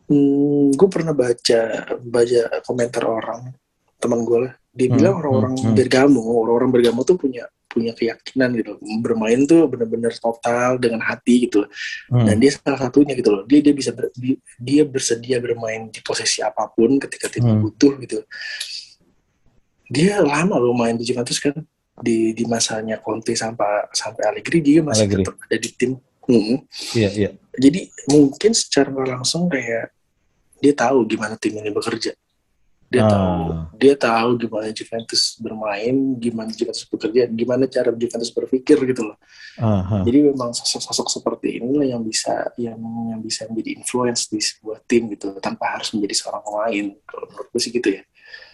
hmm, 0.09 0.73
gue 0.73 0.87
pernah 0.89 1.13
baca 1.13 1.61
baca 2.01 2.41
komentar 2.65 3.03
orang 3.05 3.51
teman 3.99 4.21
gue 4.23 4.39
lah 4.49 4.53
dia 4.75 4.85
Hmm, 4.85 4.95
bilang 4.95 5.15
orang-orang 5.17 5.53
hmm, 5.55 5.65
hmm. 5.65 5.75
Bergamo 5.75 6.19
orang-orang 6.37 6.69
Bergamo 6.69 7.01
tuh 7.01 7.15
punya 7.15 7.43
punya 7.65 7.91
keyakinan 7.91 8.55
gitu 8.55 8.71
bermain 8.97 9.43
tuh 9.43 9.65
benar-benar 9.65 10.11
total 10.13 10.75
dengan 10.75 10.99
hati 11.01 11.43
gitu 11.43 11.67
hmm, 12.07 12.23
dan 12.23 12.35
dia 12.37 12.51
salah 12.53 12.79
satunya 12.81 13.11
gitu 13.13 13.29
loh 13.29 13.43
dia 13.43 13.59
dia 13.59 13.71
bisa 13.71 13.91
ber- 13.91 14.11
di- 14.13 14.35
dia 14.57 14.83
bersedia 14.83 15.39
bermain 15.39 15.87
di 15.87 15.99
posisi 15.99 16.39
apa 16.39 16.67
pun 16.69 16.95
ketika 16.97 17.27
tim 17.27 17.43
Hmm. 17.45 17.59
butuh 17.61 17.95
gitu 17.97 18.23
dia 19.85 20.17
lama 20.19 20.55
loh 20.55 20.73
main 20.73 20.93
di 20.93 21.03
Juventus 21.03 21.37
kan 21.37 21.53
di 21.95 22.31
di 22.31 22.43
masanya 22.43 22.97
Conte 22.97 23.31
sampai 23.33 23.87
sampai 23.89 24.23
Allegri 24.25 24.59
dia 24.59 24.79
masih 24.81 25.05
Allegri. 25.05 25.23
tetap 25.23 25.35
ada 25.39 25.57
di 25.57 25.71
tim 25.71 25.91
Hmm. 26.25 26.57
Iya, 26.91 27.09
iya. 27.11 27.29
jadi 27.53 27.85
mungkin 28.07 28.49
secara 28.51 28.89
langsung 28.89 29.45
kayak 29.45 29.93
dia 30.57 30.73
tahu 30.73 31.05
gimana 31.05 31.37
tim 31.37 31.53
ini 31.53 31.69
bekerja 31.69 32.17
dia 32.85 33.01
Ah. 33.01 33.09
tahu 33.09 33.39
dia 33.81 33.95
tahu 33.97 34.29
gimana 34.37 34.69
Juventus 34.71 35.35
bermain 35.41 35.95
gimana 36.21 36.49
Juventus 36.53 36.85
bekerja 36.85 37.25
gimana 37.27 37.65
cara 37.65 37.89
Juventus 37.91 38.29
berpikir 38.29 38.77
gitu 38.85 39.01
loh 39.09 39.17
Aha. 39.55 40.03
jadi 40.03 40.31
memang 40.35 40.51
sosok-sosok 40.51 41.07
seperti 41.07 41.63
inilah 41.63 41.87
yang 41.87 42.03
bisa 42.03 42.51
yang 42.59 42.75
yang 43.07 43.21
bisa 43.23 43.47
menjadi 43.47 43.79
influence 43.79 44.27
di 44.27 44.43
sebuah 44.43 44.83
tim 44.83 45.07
gitu 45.15 45.31
tanpa 45.39 45.79
harus 45.79 45.95
menjadi 45.95 46.11
seorang 46.11 46.43
pemain. 46.43 46.85
Kalau 47.07 47.25
menurut 47.31 47.47
gue 47.55 47.61
sih 47.63 47.71
gitu 47.71 47.87
ya. 47.95 48.01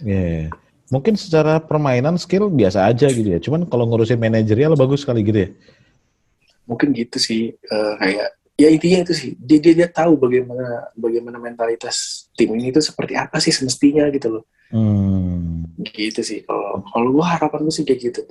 Iya. 0.06 0.54
Mungkin 0.94 1.18
secara 1.18 1.58
permainan 1.58 2.22
skill 2.22 2.54
biasa 2.54 2.86
aja 2.86 3.10
gitu 3.10 3.34
ya. 3.34 3.42
Cuman 3.42 3.66
kalau 3.66 3.90
ngurusin 3.90 4.22
manajerial 4.22 4.78
bagus 4.78 5.02
sekali 5.02 5.26
gitu 5.26 5.50
ya. 5.50 5.50
Mungkin 6.70 6.94
gitu 6.94 7.18
sih 7.18 7.58
eh, 7.58 7.94
kayak 7.98 8.30
ya 8.62 8.70
intinya 8.70 9.02
itu 9.02 9.14
sih 9.18 9.32
dia, 9.42 9.58
dia 9.58 9.74
dia 9.74 9.90
tahu 9.90 10.14
bagaimana 10.16 10.94
bagaimana 10.94 11.38
mentalitas 11.42 12.28
tim 12.38 12.54
ini 12.54 12.70
itu 12.70 12.78
seperti 12.78 13.18
apa 13.18 13.42
sih 13.42 13.50
semestinya 13.50 14.06
gitu 14.14 14.38
loh. 14.38 14.44
Hmm. 14.70 15.66
Gitu 15.82 16.22
sih 16.22 16.40
kalau 16.46 16.86
kalau 16.86 17.08
gue 17.18 17.26
harapan 17.26 17.60
gue 17.66 17.74
sih 17.74 17.84
kayak 17.84 18.00
gitu. 18.00 18.22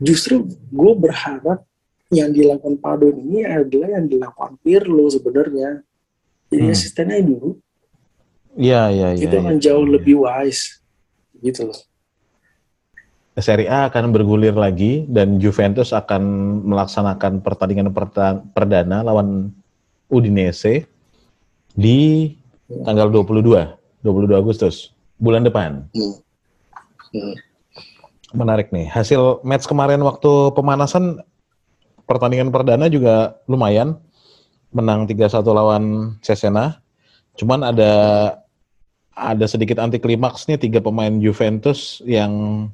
Justru 0.00 0.34
gue 0.48 0.92
berharap 0.96 1.60
yang 2.08 2.30
dilakukan 2.30 2.78
Padon 2.80 3.16
ini 3.20 3.44
adalah 3.44 4.00
yang 4.00 4.06
dilakukan 4.08 4.56
Pirlo 4.64 5.06
sebenarnya. 5.10 5.84
Jadi 6.48 6.64
Hmm. 6.64 6.74
asistennya 6.74 7.20
dulu 7.20 7.58
Iya, 8.56 8.88
iya, 8.88 9.08
iya. 9.12 9.24
itu 9.28 9.34
akan 9.36 9.60
iya. 9.60 9.64
jauh 9.68 9.84
Iya. 9.84 9.92
lebih 10.00 10.14
wise 10.24 10.80
gitu 11.44 11.68
loh. 11.68 11.76
Serie 13.36 13.68
A 13.68 13.92
akan 13.92 14.16
bergulir 14.16 14.56
lagi 14.56 15.04
dan 15.12 15.36
Juventus 15.36 15.92
akan 15.92 16.24
melaksanakan 16.64 17.44
pertandingan 17.44 17.92
perta- 17.92 18.40
perdana 18.56 19.04
lawan 19.04 19.52
Udinese 20.06 20.86
di 21.74 22.32
tanggal 22.86 23.10
22, 23.10 24.02
22 24.02 24.34
Agustus 24.38 24.96
bulan 25.18 25.42
depan. 25.42 25.86
Hmm. 25.92 26.14
Hmm. 27.14 27.34
Menarik 28.34 28.70
nih. 28.74 28.86
Hasil 28.90 29.40
match 29.46 29.66
kemarin 29.70 30.02
waktu 30.02 30.52
pemanasan 30.52 31.22
pertandingan 32.04 32.50
perdana 32.52 32.86
juga 32.90 33.38
lumayan. 33.50 33.98
Menang 34.74 35.08
3-1 35.08 35.40
lawan 35.46 35.84
Cesena. 36.20 36.82
Cuman 37.38 37.64
ada 37.64 37.92
ada 39.16 39.46
sedikit 39.48 39.80
anti 39.80 39.96
klimaks 39.96 40.44
nih 40.44 40.60
tiga 40.60 40.84
pemain 40.84 41.12
Juventus 41.16 42.04
yang 42.04 42.66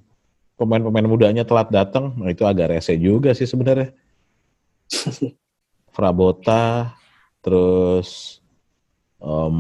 pemain-pemain 0.59 1.07
mudanya 1.07 1.47
telat 1.47 1.71
datang. 1.71 2.15
Nah, 2.19 2.35
itu 2.35 2.43
agak 2.43 2.75
rese 2.75 2.99
juga 2.99 3.31
sih 3.35 3.47
sebenarnya. 3.47 3.95
Frabota, 5.95 6.97
terus 7.43 8.39
em, 9.19 9.59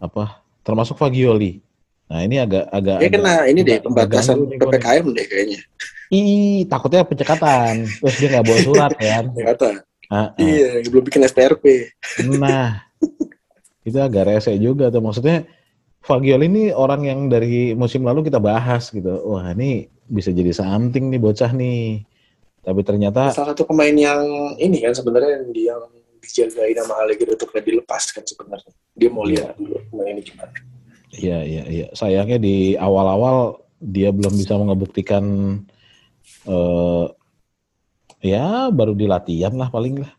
apa? 0.00 0.42
Termasuk 0.64 0.96
Fagioli. 0.96 1.60
Nah 2.08 2.24
ini 2.24 2.40
agak 2.40 2.64
agak 2.72 2.98
Ya 3.04 3.08
kena 3.12 3.34
ini 3.44 3.60
deh 3.60 3.78
pembatasan. 3.84 4.48
PPKM 4.56 5.06
deh 5.12 5.26
kayaknya. 5.28 5.60
Ih, 6.08 6.64
takutnya 6.64 7.04
pencekatan. 7.04 7.84
Terus 7.84 8.16
dia 8.16 8.28
nggak 8.32 8.44
bawa 8.48 8.58
surat 8.64 8.92
kan. 9.04 9.24
Kata. 9.36 9.84
Ah, 10.08 10.32
ah. 10.32 10.40
Iya, 10.40 10.88
belum 10.88 11.04
bikin 11.04 11.28
STRP. 11.28 11.92
Nah, 12.24 12.80
itu 13.84 13.98
agak 14.00 14.24
rese 14.24 14.56
juga 14.56 14.88
tuh. 14.88 15.04
Maksudnya 15.04 15.44
Fagioli 16.00 16.48
ini 16.48 16.64
orang 16.72 17.04
yang 17.04 17.20
dari 17.28 17.76
musim 17.76 18.08
lalu 18.08 18.24
kita 18.24 18.40
bahas 18.40 18.88
gitu. 18.88 19.20
Wah 19.28 19.52
ini 19.52 19.92
bisa 20.08 20.32
jadi 20.32 20.48
something 20.56 21.12
nih 21.12 21.20
bocah 21.20 21.52
nih. 21.52 22.08
Tapi 22.62 22.80
ternyata 22.84 23.32
Salah 23.32 23.54
satu 23.54 23.64
pemain 23.64 23.94
yang 23.94 24.54
ini 24.60 24.82
kan 24.82 24.92
sebenarnya 24.92 25.40
yang 25.40 25.46
dia 25.54 25.74
dijagain 26.18 26.76
sama 26.76 27.00
Allegri 27.00 27.30
untuk 27.32 27.48
gak 27.54 27.64
dilepas 27.64 28.04
kan 28.12 28.24
sebenarnya. 28.26 28.72
Dia 28.92 29.08
mau 29.08 29.24
Iya. 29.24 29.32
lihat 29.32 29.56
dulu 29.56 29.76
pemain 29.88 30.12
ini 30.12 30.22
gimana. 30.22 30.52
Iya, 31.08 31.38
iya, 31.46 31.62
iya. 31.66 31.86
Sayangnya 31.96 32.36
di 32.36 32.76
awal-awal 32.76 33.64
dia 33.80 34.10
belum 34.12 34.34
bisa 34.36 34.58
membuktikan 34.58 35.24
eh 36.48 37.06
ya 38.18 38.68
baru 38.74 38.92
di 38.98 39.06
latihan 39.06 39.54
lah 39.54 39.70
paling 39.70 40.02
lah. 40.04 40.12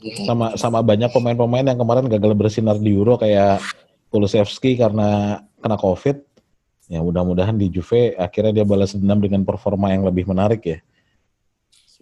Hmm. 0.00 0.24
Sama 0.26 0.46
sama 0.58 0.80
banyak 0.82 1.12
pemain-pemain 1.12 1.64
yang 1.64 1.78
kemarin 1.78 2.10
gagal 2.10 2.32
bersinar 2.34 2.76
di 2.80 2.90
Euro 2.96 3.14
kayak 3.20 3.60
Kulusevski 4.10 4.74
karena 4.80 5.40
kena 5.60 5.76
Covid. 5.78 6.18
Ya 6.90 7.00
mudah-mudahan 7.00 7.56
di 7.56 7.72
Juve 7.72 8.12
akhirnya 8.18 8.60
dia 8.60 8.64
balas 8.68 8.92
dendam 8.92 9.22
dengan 9.22 9.46
performa 9.46 9.92
yang 9.94 10.04
lebih 10.04 10.28
menarik 10.28 10.60
ya. 10.66 10.78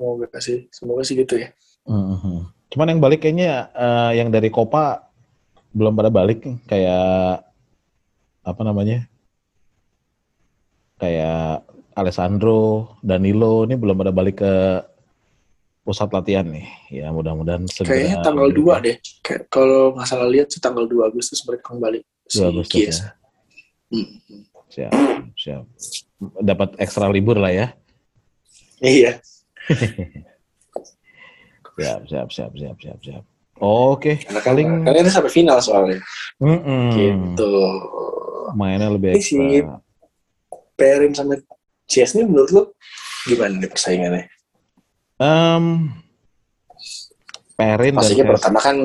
Semoga 0.03 0.39
sih, 0.43 0.67
semoga 0.75 1.03
sih 1.07 1.15
gitu 1.15 1.39
ya. 1.39 1.55
Mhm. 1.87 2.51
Cuman 2.75 2.91
yang 2.91 2.99
balik 2.99 3.23
kayaknya 3.23 3.71
eh, 3.71 4.19
yang 4.19 4.35
dari 4.35 4.51
Copa 4.51 5.07
belum 5.71 5.95
pada 5.95 6.11
balik 6.11 6.43
kayak 6.67 7.47
apa 8.43 8.61
namanya? 8.67 9.07
Kayak 10.99 11.63
Alessandro, 11.95 12.99
Danilo 12.99 13.63
ini 13.63 13.79
belum 13.79 14.03
ada 14.03 14.11
balik 14.11 14.43
ke 14.43 14.55
pusat 15.87 16.11
latihan 16.11 16.51
nih. 16.51 16.67
Ya 16.91 17.15
mudah-mudahan 17.15 17.63
segera. 17.71 17.95
Kayaknya 17.95 18.17
tanggal 18.27 18.49
2 18.51 18.83
deh. 18.83 18.97
Kayak 19.23 19.43
kalau 19.55 19.95
nggak 19.95 20.09
salah 20.11 20.27
lihat 20.27 20.51
sih 20.51 20.59
tanggal 20.59 20.83
2 20.91 21.15
Agustus 21.15 21.47
mereka 21.47 21.71
kembali. 21.71 22.03
Si 22.27 22.43
2 22.43 22.51
Agustus 22.51 23.07
ya. 23.07 23.15
Hmm. 23.95 24.19
Siap, 24.67 24.93
siap. 25.39 25.63
Dapat 26.43 26.75
ekstra 26.83 27.07
libur 27.07 27.39
lah 27.39 27.55
ya. 27.55 27.67
Iya. 28.83 29.23
Siap, 31.73 32.05
siap, 32.05 32.29
siap, 32.29 32.53
siap, 32.53 32.77
siap, 32.79 32.99
siap. 33.01 33.25
Oke, 33.59 34.19
Karena 34.19 34.41
kan, 34.43 34.49
paling 34.53 34.69
karena 34.83 34.99
ini 35.01 35.11
sampai 35.11 35.33
final 35.33 35.59
soalnya. 35.59 35.99
Mm-mm. 36.37 36.93
Gitu. 36.93 37.53
mainnya 38.53 38.93
lebih 38.93 39.15
Ini 39.15 39.17
ekstra. 39.17 39.41
sih 39.41 39.63
Perin 40.75 41.13
sama 41.15 41.41
CS 41.87 42.19
ini 42.19 42.29
menurut 42.29 42.51
lo 42.51 42.63
gimana 43.25 43.57
nih 43.57 43.71
persaingannya? 43.71 44.25
Em, 45.17 45.65
Perin 47.55 47.95
Pastinya 47.97 48.27
pertama 48.29 48.59
kan 48.59 48.77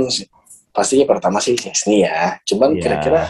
pastinya 0.72 1.06
pertama 1.10 1.38
sih 1.42 1.58
Chesney 1.58 2.06
ya. 2.06 2.38
Cuman 2.46 2.78
Iya. 2.78 2.82
kira-kira 2.86 3.22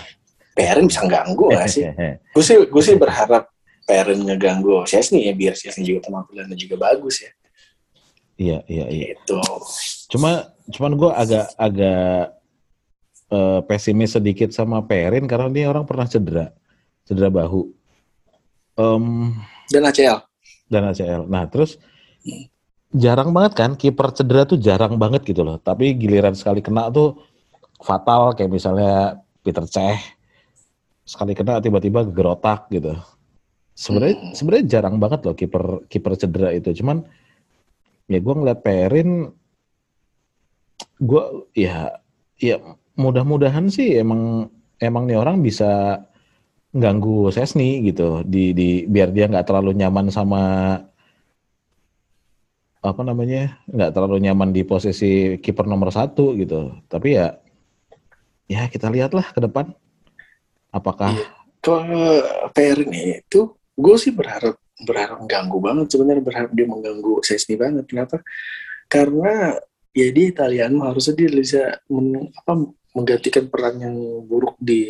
Perin 0.54 0.86
bisa 0.86 1.02
ganggu 1.08 1.50
gak 1.50 1.66
sih? 1.66 1.88
Gue 2.36 2.44
sih 2.44 2.58
gue 2.62 2.84
sih 2.84 2.94
berharap 3.00 3.50
Perin 3.88 4.22
ngeganggu 4.22 4.84
Chesney 4.84 5.26
ya 5.26 5.34
biar 5.34 5.56
Chesney 5.56 5.88
juga 5.88 6.06
penampilannya 6.12 6.54
juga 6.54 6.76
bagus 6.78 7.24
ya. 7.24 7.32
Iya, 8.38 8.62
iya, 8.70 8.86
iya. 8.88 9.06
Gitu. 9.18 9.38
Cuma, 10.08 10.46
cuman 10.70 10.94
gue 10.94 11.12
agak 11.12 11.46
agak 11.58 12.38
eh, 13.28 13.60
pesimis 13.66 14.14
sedikit 14.14 14.54
sama 14.54 14.80
Perin 14.82 15.26
karena 15.26 15.50
dia 15.50 15.66
orang 15.68 15.84
pernah 15.84 16.06
cedera, 16.06 16.54
cedera 17.04 17.28
bahu. 17.28 17.68
Em, 18.78 19.34
Dan 19.68 19.84
ACL. 19.84 20.22
dan 20.70 20.84
ACL. 20.88 21.26
Nah, 21.26 21.50
terus 21.50 21.82
jarang 22.94 23.34
banget 23.34 23.54
kan 23.56 23.72
kiper 23.74 24.14
cedera 24.14 24.46
tuh 24.46 24.56
jarang 24.58 24.96
banget 24.96 25.26
gitu 25.26 25.42
loh. 25.42 25.58
Tapi 25.58 25.98
giliran 25.98 26.38
sekali 26.38 26.62
kena 26.62 26.88
tuh 26.88 27.18
fatal 27.80 28.32
kayak 28.32 28.52
misalnya 28.52 29.18
Peter 29.42 29.66
Cech 29.66 29.98
sekali 31.04 31.32
kena 31.34 31.58
tiba-tiba 31.58 32.04
gerotak 32.04 32.68
gitu. 32.70 32.94
Sebenarnya 33.74 34.16
Hmm. 34.18 34.34
sebenarnya 34.34 34.66
jarang 34.68 34.96
banget 34.98 35.20
loh 35.24 35.34
kiper 35.34 35.88
kiper 35.88 36.14
cedera 36.16 36.50
itu. 36.52 36.70
Cuman 36.76 37.02
ya 38.08 38.20
gue 38.20 38.34
ngeliat 38.34 38.60
Perin 38.64 39.28
gue 40.98 41.24
ya 41.54 41.94
ya 42.42 42.58
mudah-mudahan 42.98 43.70
sih 43.70 44.02
emang 44.02 44.50
emang 44.82 45.06
nih 45.06 45.18
orang 45.22 45.46
bisa 45.46 46.02
ganggu 46.74 47.30
Sesni 47.34 47.86
gitu. 47.86 48.22
Di 48.26 48.52
di 48.54 48.86
biar 48.90 49.14
dia 49.14 49.30
nggak 49.30 49.48
terlalu 49.48 49.78
nyaman 49.78 50.10
sama 50.14 50.42
apa 52.78 53.02
namanya 53.04 53.58
nggak 53.68 53.92
terlalu 53.92 54.18
nyaman 54.24 54.54
di 54.54 54.62
posisi 54.64 55.38
kiper 55.42 55.66
nomor 55.70 55.94
satu 55.94 56.34
gitu. 56.38 56.74
Tapi 56.90 57.08
ya 57.18 57.38
ya 58.50 58.66
kita 58.70 58.90
lihatlah 58.90 59.28
ke 59.34 59.40
depan. 59.44 59.74
Apakah 60.72 61.14
Kalau 61.58 62.22
Perin 62.54 62.94
itu 62.94 63.52
gue 63.76 63.96
sih 64.00 64.14
berharap 64.14 64.56
berharap 64.78 65.26
ganggu 65.26 65.58
banget 65.58 65.88
sebenarnya 65.90 66.24
berharap 66.24 66.52
dia 66.54 66.68
mengganggu 66.70 67.14
Chesney 67.26 67.58
banget. 67.58 67.86
Kenapa? 67.90 68.22
Karena 68.88 69.58
ya 69.92 70.08
dia 70.14 70.26
Italiano 70.30 70.86
harusnya 70.86 71.14
dia 71.18 71.30
bisa 71.34 71.62
men- 71.90 72.30
apa, 72.34 72.54
menggantikan 72.94 73.46
peran 73.46 73.78
yang 73.78 73.96
buruk 74.26 74.58
di 74.58 74.82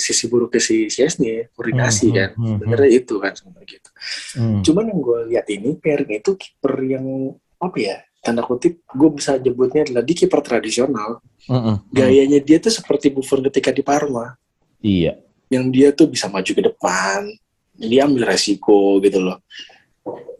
sisi 0.00 0.28
buruknya 0.28 0.60
si 0.60 0.88
Chesney 0.88 1.28
ya, 1.28 1.44
koordinasi 1.52 2.06
Hmm, 2.08 2.16
kan. 2.16 2.30
hmm, 2.32 2.44
hmm, 2.44 2.56
Sebenarnya 2.60 2.90
itu 2.92 3.14
kan 3.20 3.32
sebenarnya 3.36 3.68
gitu. 3.68 3.90
Hmm, 4.36 4.60
Cuman 4.64 4.84
yang 4.88 5.00
gue 5.00 5.18
lihat 5.36 5.46
ini 5.48 5.70
Perin 5.76 6.08
itu 6.10 6.30
kiper 6.36 6.74
yang 6.84 7.04
apa 7.60 7.76
ya 7.76 7.96
tanda 8.20 8.40
kutip 8.44 8.84
gue 8.84 9.08
bisa 9.12 9.36
nyebutnya 9.36 9.84
adalah 9.88 10.04
dia 10.04 10.16
kiper 10.16 10.40
tradisional. 10.40 11.20
mm, 11.48 11.52
mm, 11.52 11.64
mm. 11.64 11.76
Gayanya 11.92 12.38
dia 12.40 12.56
tuh 12.60 12.72
seperti 12.72 13.08
Buffon 13.12 13.40
ketika 13.48 13.72
di 13.72 13.80
Parma. 13.80 14.36
iya 14.80 15.16
yang 15.50 15.66
dia 15.68 15.90
tuh 15.90 16.06
bisa 16.06 16.30
maju 16.30 16.46
ke 16.46 16.62
depan, 16.62 17.26
dia 17.80 18.04
ambil 18.04 18.28
resiko 18.28 19.00
gitu 19.00 19.18
loh. 19.18 19.40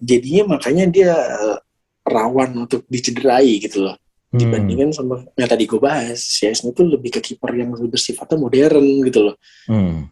Jadinya 0.01 0.57
makanya 0.57 0.85
dia 0.89 1.13
eh, 1.17 1.59
rawan 2.05 2.69
untuk 2.69 2.85
dicederai 2.87 3.61
gitu 3.61 3.89
loh. 3.89 3.97
Hmm, 4.31 4.39
Dibandingkan 4.39 4.95
sama 4.95 5.27
yang 5.35 5.51
tadi 5.51 5.67
gue 5.67 5.81
bahas, 5.83 6.23
Chesney 6.23 6.71
itu 6.71 6.87
lebih 6.87 7.19
ke 7.19 7.21
kiper 7.21 7.51
yang 7.51 7.75
lebih 7.75 7.99
bersifatnya 7.99 8.39
modern 8.39 8.87
gitu 9.03 9.21
loh. 9.27 9.37
hmm, 9.67 10.07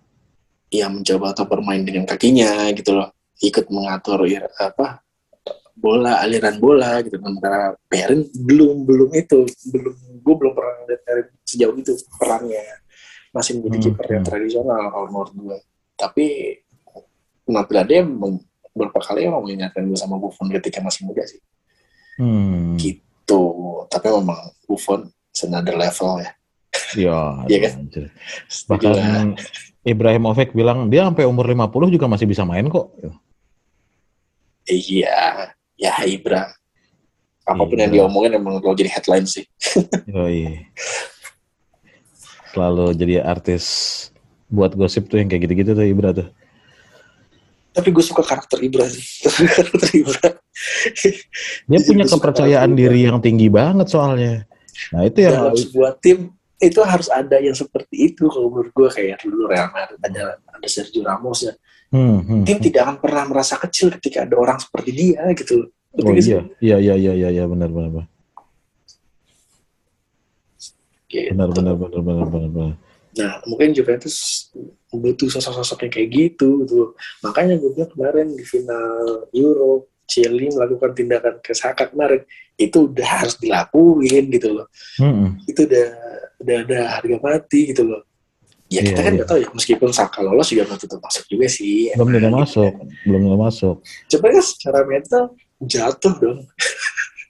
Yang 0.75 0.91
mencoba 0.91 1.27
atau 1.33 1.45
bermain 1.47 1.81
dengan 1.87 2.05
kakinya 2.05 2.67
gitu 2.75 2.99
loh. 2.99 3.15
Ikut 3.39 3.71
mengatur 3.71 4.27
ir- 4.27 4.51
apa 4.59 5.01
bola, 5.79 6.19
aliran 6.19 6.59
bola 6.59 6.99
gitu. 7.07 7.15
Sementara 7.23 7.79
Perin 7.87 8.27
belum 8.35 8.83
belum 8.83 9.11
itu, 9.15 9.47
belum 9.71 9.95
gue 10.19 10.35
belum 10.35 10.53
pernah 10.53 10.75
lihat 10.91 11.03
Perin 11.07 11.27
sejauh 11.47 11.77
itu 11.79 11.95
perannya 12.19 12.67
masih 13.31 13.63
menjadi 13.63 13.77
Hmm, 13.79 13.85
kiper 13.87 14.07
yang 14.11 14.23
hmm. 14.27 14.31
tradisional 14.35 14.83
kalau 14.91 15.07
menurut 15.15 15.35
gue. 15.39 15.59
Tapi 15.95 16.27
penampilannya 17.49 18.01
meng- 18.05 18.45
beberapa 18.77 19.01
kali 19.01 19.27
emang 19.27 19.43
mengingatkan 19.43 19.83
gue 19.83 19.97
sama 19.97 20.21
Buffon 20.21 20.53
ketika 20.53 20.79
masih 20.79 21.09
muda 21.09 21.25
sih. 21.25 21.41
hmm. 22.21 22.77
Gitu. 22.77 23.43
Tapi 23.89 24.07
memang 24.13 24.39
Buffon 24.69 25.09
another 25.43 25.75
level 25.75 26.21
ya. 26.21 26.31
Iya, 26.95 27.19
Iya 27.51 27.59
kan? 27.65 27.73
anjir. 27.81 28.05
Bahkan 28.69 28.95
Ibrahimovic 29.83 30.53
bilang 30.53 30.87
dia 30.87 31.09
sampai 31.09 31.25
umur 31.25 31.49
50 31.49 31.89
juga 31.91 32.07
masih 32.07 32.29
bisa 32.29 32.45
main 32.45 32.69
kok. 32.69 32.93
Iya, 34.69 35.49
ya 35.75 35.95
Ibra. 36.05 36.53
Apa 37.49 37.65
pun 37.65 37.75
Iya. 37.75 37.89
yang 37.89 37.93
diomongin 37.97 38.37
emang 38.37 38.61
kalau 38.61 38.77
jadi 38.77 38.93
headline 38.93 39.25
sih. 39.25 39.49
Yoi. 40.13 40.69
Selalu 42.53 42.87
jadi 42.95 43.15
artis 43.25 43.65
buat 44.49 44.73
gosip 44.73 45.09
tuh 45.09 45.21
yang 45.21 45.29
kayak 45.29 45.49
gitu-gitu 45.49 45.73
tuh 45.73 45.87
Ibra 45.87 46.11
tuh. 46.13 46.29
Tapi 47.73 47.89
gue 47.95 48.05
suka 48.05 48.23
karakter 48.25 48.59
Ibra 48.65 48.87
sih. 48.89 49.05
karakter 49.57 49.89
Ibra. 49.95 50.29
Dia 51.71 51.79
punya 51.87 52.07
kepercayaan 52.09 52.73
diri 52.75 53.07
yang 53.07 53.23
tinggi 53.23 53.47
banget 53.53 53.87
soalnya. 53.93 54.49
Nah 54.95 55.03
itu 55.07 55.19
yang 55.23 55.35
dalam 55.37 55.55
sebuah 55.55 55.93
tim 56.03 56.33
itu 56.59 56.81
harus 56.83 57.07
ada 57.07 57.39
yang 57.39 57.55
seperti 57.55 58.11
itu 58.15 58.27
kalau 58.27 58.51
menurut 58.51 58.75
gue 58.75 58.89
kayak 58.91 59.23
dulu 59.23 59.47
Real 59.47 59.71
Madrid 59.71 59.99
ada 60.03 60.43
ada 60.43 60.67
Sergio 60.67 61.07
Ramos 61.07 61.47
ya 61.47 61.55
Hmm, 61.89 62.21
hmm, 62.21 62.45
tim 62.45 62.61
hmm. 62.61 62.67
tidak 62.69 62.83
akan 62.85 62.97
pernah 63.01 63.25
merasa 63.25 63.57
kecil 63.57 63.89
ketika 63.97 64.29
ada 64.29 64.37
orang 64.37 64.61
seperti 64.61 64.93
dia 64.93 65.25
gitu 65.33 65.73
Oh 65.97 66.13
iya, 66.13 66.45
iya, 66.61 66.77
iya, 66.77 66.95
iya, 67.01 67.13
iya, 67.17 67.29
iya, 67.33 67.45
benar, 67.49 67.73
benar, 67.73 67.91
benar, 67.91 68.07
Gitu. 71.09 71.33
benar, 71.33 71.49
benar, 71.49 71.75
benar, 71.81 72.01
benar, 72.05 72.27
benar, 72.29 72.51
benar. 72.53 72.75
Nah, 73.19 73.43
mungkin 73.51 73.75
Juventus 73.75 74.49
butuh 74.95 75.27
sosok-sosok 75.27 75.85
yang 75.85 75.93
kayak 75.93 76.09
gitu 76.15 76.63
gitu. 76.63 76.95
Makanya 77.27 77.59
gue 77.59 77.71
bilang 77.75 77.91
kemarin 77.91 78.31
di 78.31 78.45
final 78.47 79.27
Euro, 79.35 79.91
Chelsea 80.09 80.49
melakukan 80.55 80.95
tindakan 80.95 81.35
ke 81.43 81.53
Saka 81.53 81.91
kemarin 81.91 82.23
itu 82.57 82.89
udah 82.89 83.09
harus 83.21 83.35
dilakuin 83.37 84.31
gitu 84.33 84.55
loh. 84.55 84.67
Hmm. 84.97 85.37
Itu 85.45 85.67
udah 85.67 85.87
udah 86.39 86.57
ada 86.65 86.79
harga 86.97 87.17
mati 87.19 87.75
gitu 87.75 87.85
loh. 87.85 88.03
Ya 88.69 88.85
kita 88.85 89.01
Iya, 89.01 89.05
kan 89.05 89.13
iya. 89.13 89.19
nggak 89.21 89.29
tahu 89.29 89.39
ya, 89.41 89.49
meskipun 89.53 89.91
Saka 89.91 90.21
lolos 90.21 90.49
juga 90.53 90.69
belum 90.69 90.79
tentu 90.79 90.97
masuk 91.01 91.25
juga 91.27 91.47
sih. 91.49 91.91
Belum 91.97 92.09
tentu 92.13 92.29
Emang 92.29 92.45
masuk, 92.45 92.73
belum 93.05 93.21
tentu 93.27 93.39
masuk. 93.41 93.77
Coba 94.09 94.27
kan 94.31 94.45
secara 94.45 94.81
mental 94.87 95.25
jatuh 95.59 96.15
dong. 96.21 96.41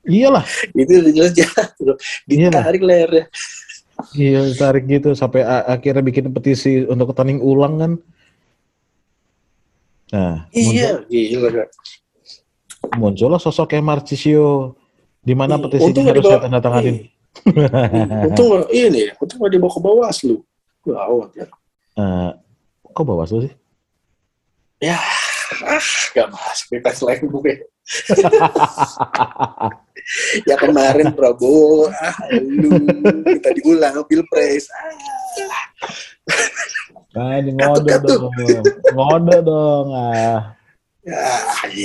Iyalah, 0.08 0.44
itu 0.72 0.92
udah 1.04 1.12
jelas 1.12 1.32
jatuh. 1.36 1.96
Ditarik 2.24 2.82
lehernya. 2.82 3.24
Iya 4.14 4.40
tarik 4.54 4.86
gitu 4.86 5.12
sampai 5.12 5.42
akhirnya 5.44 6.02
bikin 6.02 6.30
petisi 6.30 6.86
untuk 6.86 7.12
tanding 7.12 7.42
ulang 7.42 7.74
kan. 7.78 7.92
Nah, 10.08 10.48
Iya, 10.56 11.04
muncul, 11.04 11.64
muncullah 12.96 13.36
sosok 13.36 13.76
kayak 13.76 13.84
Marcisio 13.84 14.78
di 15.20 15.36
mana 15.36 15.60
Hmm, 15.60 15.68
nggak 16.08 16.16
harus 16.16 16.24
dibawa- 16.24 16.32
saya 16.40 16.44
tanda 16.48 16.60
tanganin. 16.64 16.96
Hmm, 17.44 18.24
Untung 18.32 18.48
ini, 18.72 19.12
untung 19.20 19.38
nggak 19.38 19.52
dibawa 19.52 19.72
ke 19.76 19.80
bawah 19.84 20.10
lu. 20.24 20.36
Gawat 20.88 21.30
ya. 21.36 21.46
Eh, 21.98 22.30
kok 22.88 23.04
bawa 23.04 23.28
sih? 23.28 23.52
Ya, 24.80 24.96
ah, 25.66 25.82
gak 26.14 26.30
masuk 26.30 26.66
di 26.70 26.78
lain 27.02 27.22
gue. 27.26 27.52
Ya 30.48 30.56
kemarin 30.56 31.12
Prabowo, 31.12 31.88
ah, 31.90 32.16
lu, 32.32 32.70
kita 33.24 33.50
diulang 33.56 34.04
pilpres. 34.06 34.68
Ah, 34.72 34.92
Nah, 37.08 37.40
ini 37.40 37.56
ngode 37.56 37.88
dong. 38.04 38.30
Ngode 38.94 39.36
dong. 39.42 39.88
Ah, 39.90 40.54
ya, 41.02 41.18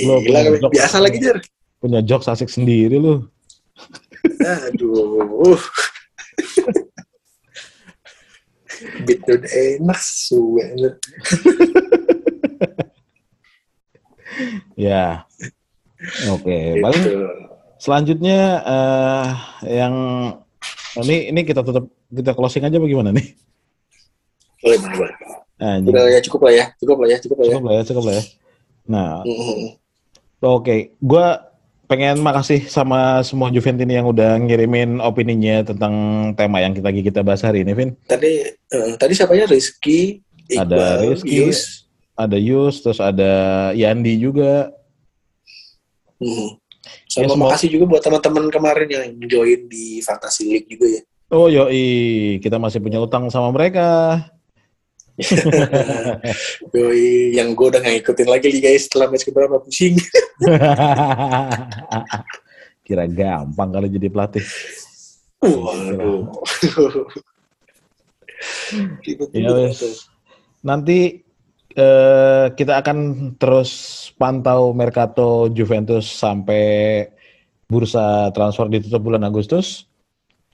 Lu 0.04 0.20
gila, 0.20 0.40
goblok. 0.46 0.70
biasa 0.70 1.00
lagi 1.00 1.16
Jar. 1.18 1.40
punya 1.80 2.00
jokes 2.00 2.28
asik 2.28 2.46
sendiri 2.46 3.00
lu. 3.00 3.24
Aduh. 4.68 5.56
Udah 9.04 9.42
enak, 9.48 10.00
suwe. 10.00 10.64
Ya. 14.76 15.24
Oke, 16.30 16.78
paling 16.80 17.02
Gitu. 17.02 17.20
selanjutnya 17.76 18.38
eh 18.64 19.26
yang 19.82 19.94
ini 21.00 21.30
ini 21.30 21.40
kita 21.42 21.60
tutup 21.60 21.88
kita 22.08 22.32
closing 22.32 22.62
aja 22.62 22.78
bagaimana 22.78 23.10
nih? 23.10 23.34
Boleh, 24.62 24.78
boleh, 24.80 24.96
boleh. 24.96 25.14
Anjing. 25.54 25.92
Udah 25.94 26.04
ya 26.10 26.20
cukup 26.24 26.40
lah 26.48 26.52
ya, 26.52 26.64
cukup 26.80 26.96
lah 27.04 27.08
ya, 27.08 27.18
cukup 27.20 27.36
lah 27.38 27.46
ya. 27.46 27.52
Cukup 27.54 27.64
lah 27.64 27.74
ya, 27.74 27.82
cukup 27.84 28.02
lah 28.04 28.14
ya. 28.14 28.24
Nah, 28.84 29.10
Mhm. 29.24 29.68
oke, 30.40 30.76
gua 31.00 31.26
pengen 31.84 32.16
makasih 32.20 32.64
sama 32.66 33.20
semua 33.22 33.52
Juventini 33.52 33.94
yang 33.94 34.08
udah 34.08 34.40
ngirimin 34.40 34.98
opininya 34.98 35.62
tentang 35.62 35.94
tema 36.32 36.58
yang 36.64 36.72
kita 36.72 36.88
kita 36.90 37.20
bahas 37.20 37.44
hari 37.44 37.60
ini, 37.62 37.72
Vin. 37.76 37.90
Tadi 38.08 38.40
eh, 38.50 38.92
tadi 38.96 39.12
siapa 39.12 39.36
ya 39.36 39.44
Rizky, 39.44 40.20
Ada 40.48 40.76
Iqbal, 40.76 40.98
Rizky. 41.12 41.36
Yus. 41.44 41.60
Ada 42.14 42.36
Yus, 42.38 42.74
terus 42.80 43.00
ada 43.00 43.32
Yandi 43.72 44.16
juga. 44.16 44.70
Mhm. 46.20 46.48
Ya, 47.16 47.24
Sama 47.24 47.32
semua- 47.32 47.48
makasih 47.48 47.68
juga 47.72 47.84
buat 47.96 48.02
teman-teman 48.04 48.44
kemarin 48.52 48.88
yang 48.92 49.04
join 49.24 49.60
di 49.66 50.04
Fantasy 50.04 50.44
League 50.44 50.68
juga 50.68 51.00
ya. 51.00 51.02
Oh 51.32 51.48
yoi, 51.48 52.36
kita 52.44 52.60
masih 52.60 52.78
punya 52.84 53.00
utang 53.00 53.32
sama 53.32 53.48
mereka. 53.50 54.20
Yoi, 56.76 57.32
yang 57.38 57.54
gue 57.54 57.66
udah 57.70 57.80
nggak 57.80 58.02
ikutin 58.04 58.28
lagi 58.28 58.50
nih 58.50 58.60
guys 58.60 58.84
setelah 58.90 59.08
match 59.08 59.24
keberapa 59.24 59.56
pusing. 59.62 59.94
Kira 62.84 63.08
gampang 63.08 63.70
kalau 63.72 63.88
jadi 63.88 64.10
pelatih. 64.12 64.44
Waduh. 65.40 66.28
Ya. 69.32 69.72
Nanti 70.60 71.23
eh, 71.74 72.46
kita 72.54 72.80
akan 72.80 72.98
terus 73.36 73.70
pantau 74.16 74.70
Mercato 74.72 75.50
Juventus 75.50 76.06
sampai 76.06 77.06
bursa 77.66 78.30
transfer 78.30 78.70
ditutup 78.70 79.02
bulan 79.02 79.26
Agustus. 79.26 79.86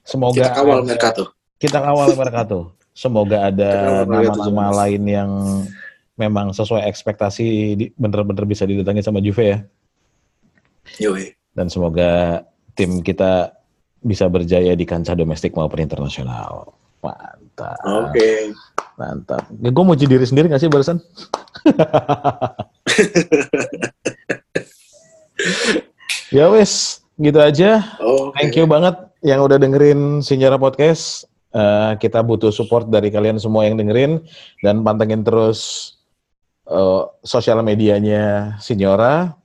Semoga 0.01 0.49
Kita 0.49 0.57
kawal 0.57 0.79
Mercato. 0.83 1.23
kita 1.61 1.77
kawal 1.77 2.09
Mercato. 2.21 2.73
Semoga 2.91 3.47
ada 3.47 4.03
nama-nama 4.03 4.83
lain 4.83 5.03
yang 5.07 5.31
memang 6.19 6.51
sesuai 6.51 6.83
ekspektasi 6.91 7.47
bener-bener 7.95 8.43
bisa 8.43 8.67
didatangi 8.67 9.01
sama 9.01 9.23
Juve 9.23 9.45
ya. 9.47 9.59
Yoi. 10.99 11.31
Dan 11.55 11.71
semoga 11.71 12.43
tim 12.75 12.99
kita 12.99 13.55
bisa 14.01 14.25
berjaya 14.27 14.73
di 14.73 14.83
kancah 14.83 15.13
domestik 15.15 15.53
maupun 15.53 15.79
internasional. 15.79 16.73
Mantap. 16.99 17.77
Oke. 17.85 18.51
Mantap. 19.01 19.49
Ya, 19.57 19.73
gue 19.73 19.81
mau 19.81 19.97
jadi 19.97 20.13
diri 20.13 20.29
sendiri 20.29 20.53
gak 20.53 20.61
sih 20.61 20.69
barusan? 20.69 21.01
ya 26.37 26.53
wes, 26.53 27.01
gitu 27.17 27.41
aja. 27.41 27.81
Oke. 27.97 28.37
Thank 28.37 28.61
you 28.61 28.69
banget 28.69 28.93
yang 29.25 29.41
udah 29.41 29.57
dengerin 29.57 30.21
Sinjara 30.21 30.61
Podcast. 30.61 31.25
Eh, 31.51 31.91
kita 31.97 32.21
butuh 32.21 32.53
support 32.53 32.85
dari 32.87 33.11
kalian 33.11 33.35
semua 33.41 33.67
yang 33.67 33.75
dengerin 33.75 34.23
dan 34.63 34.85
pantengin 34.85 35.25
terus 35.25 35.91
eh, 36.69 37.03
sosial 37.25 37.65
medianya 37.65 38.55
Signora 38.63 39.35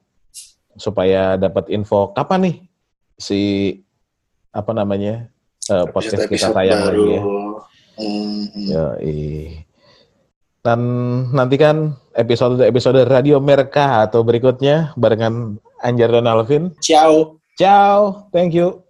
supaya 0.78 1.34
dapat 1.34 1.66
info 1.72 2.14
kapan 2.14 2.46
nih 2.46 2.56
si 3.18 3.40
apa 4.54 4.70
namanya 4.70 5.26
eh, 5.66 5.86
podcast 5.90 6.30
kita 6.30 6.54
tayang 6.54 6.86
baru. 6.86 6.94
lagi 6.94 7.10
ya. 7.10 7.20
Yoi. 7.98 9.64
Dan 10.66 10.80
nantikan 11.30 11.94
episode-episode 12.18 13.06
Radio 13.06 13.38
Merka 13.38 14.02
atau 14.08 14.26
berikutnya 14.26 14.96
barengan 14.98 15.62
Anjar 15.84 16.10
dan 16.10 16.26
Alvin. 16.26 16.74
Ciao. 16.82 17.38
Ciao, 17.56 18.28
thank 18.34 18.52
you. 18.52 18.85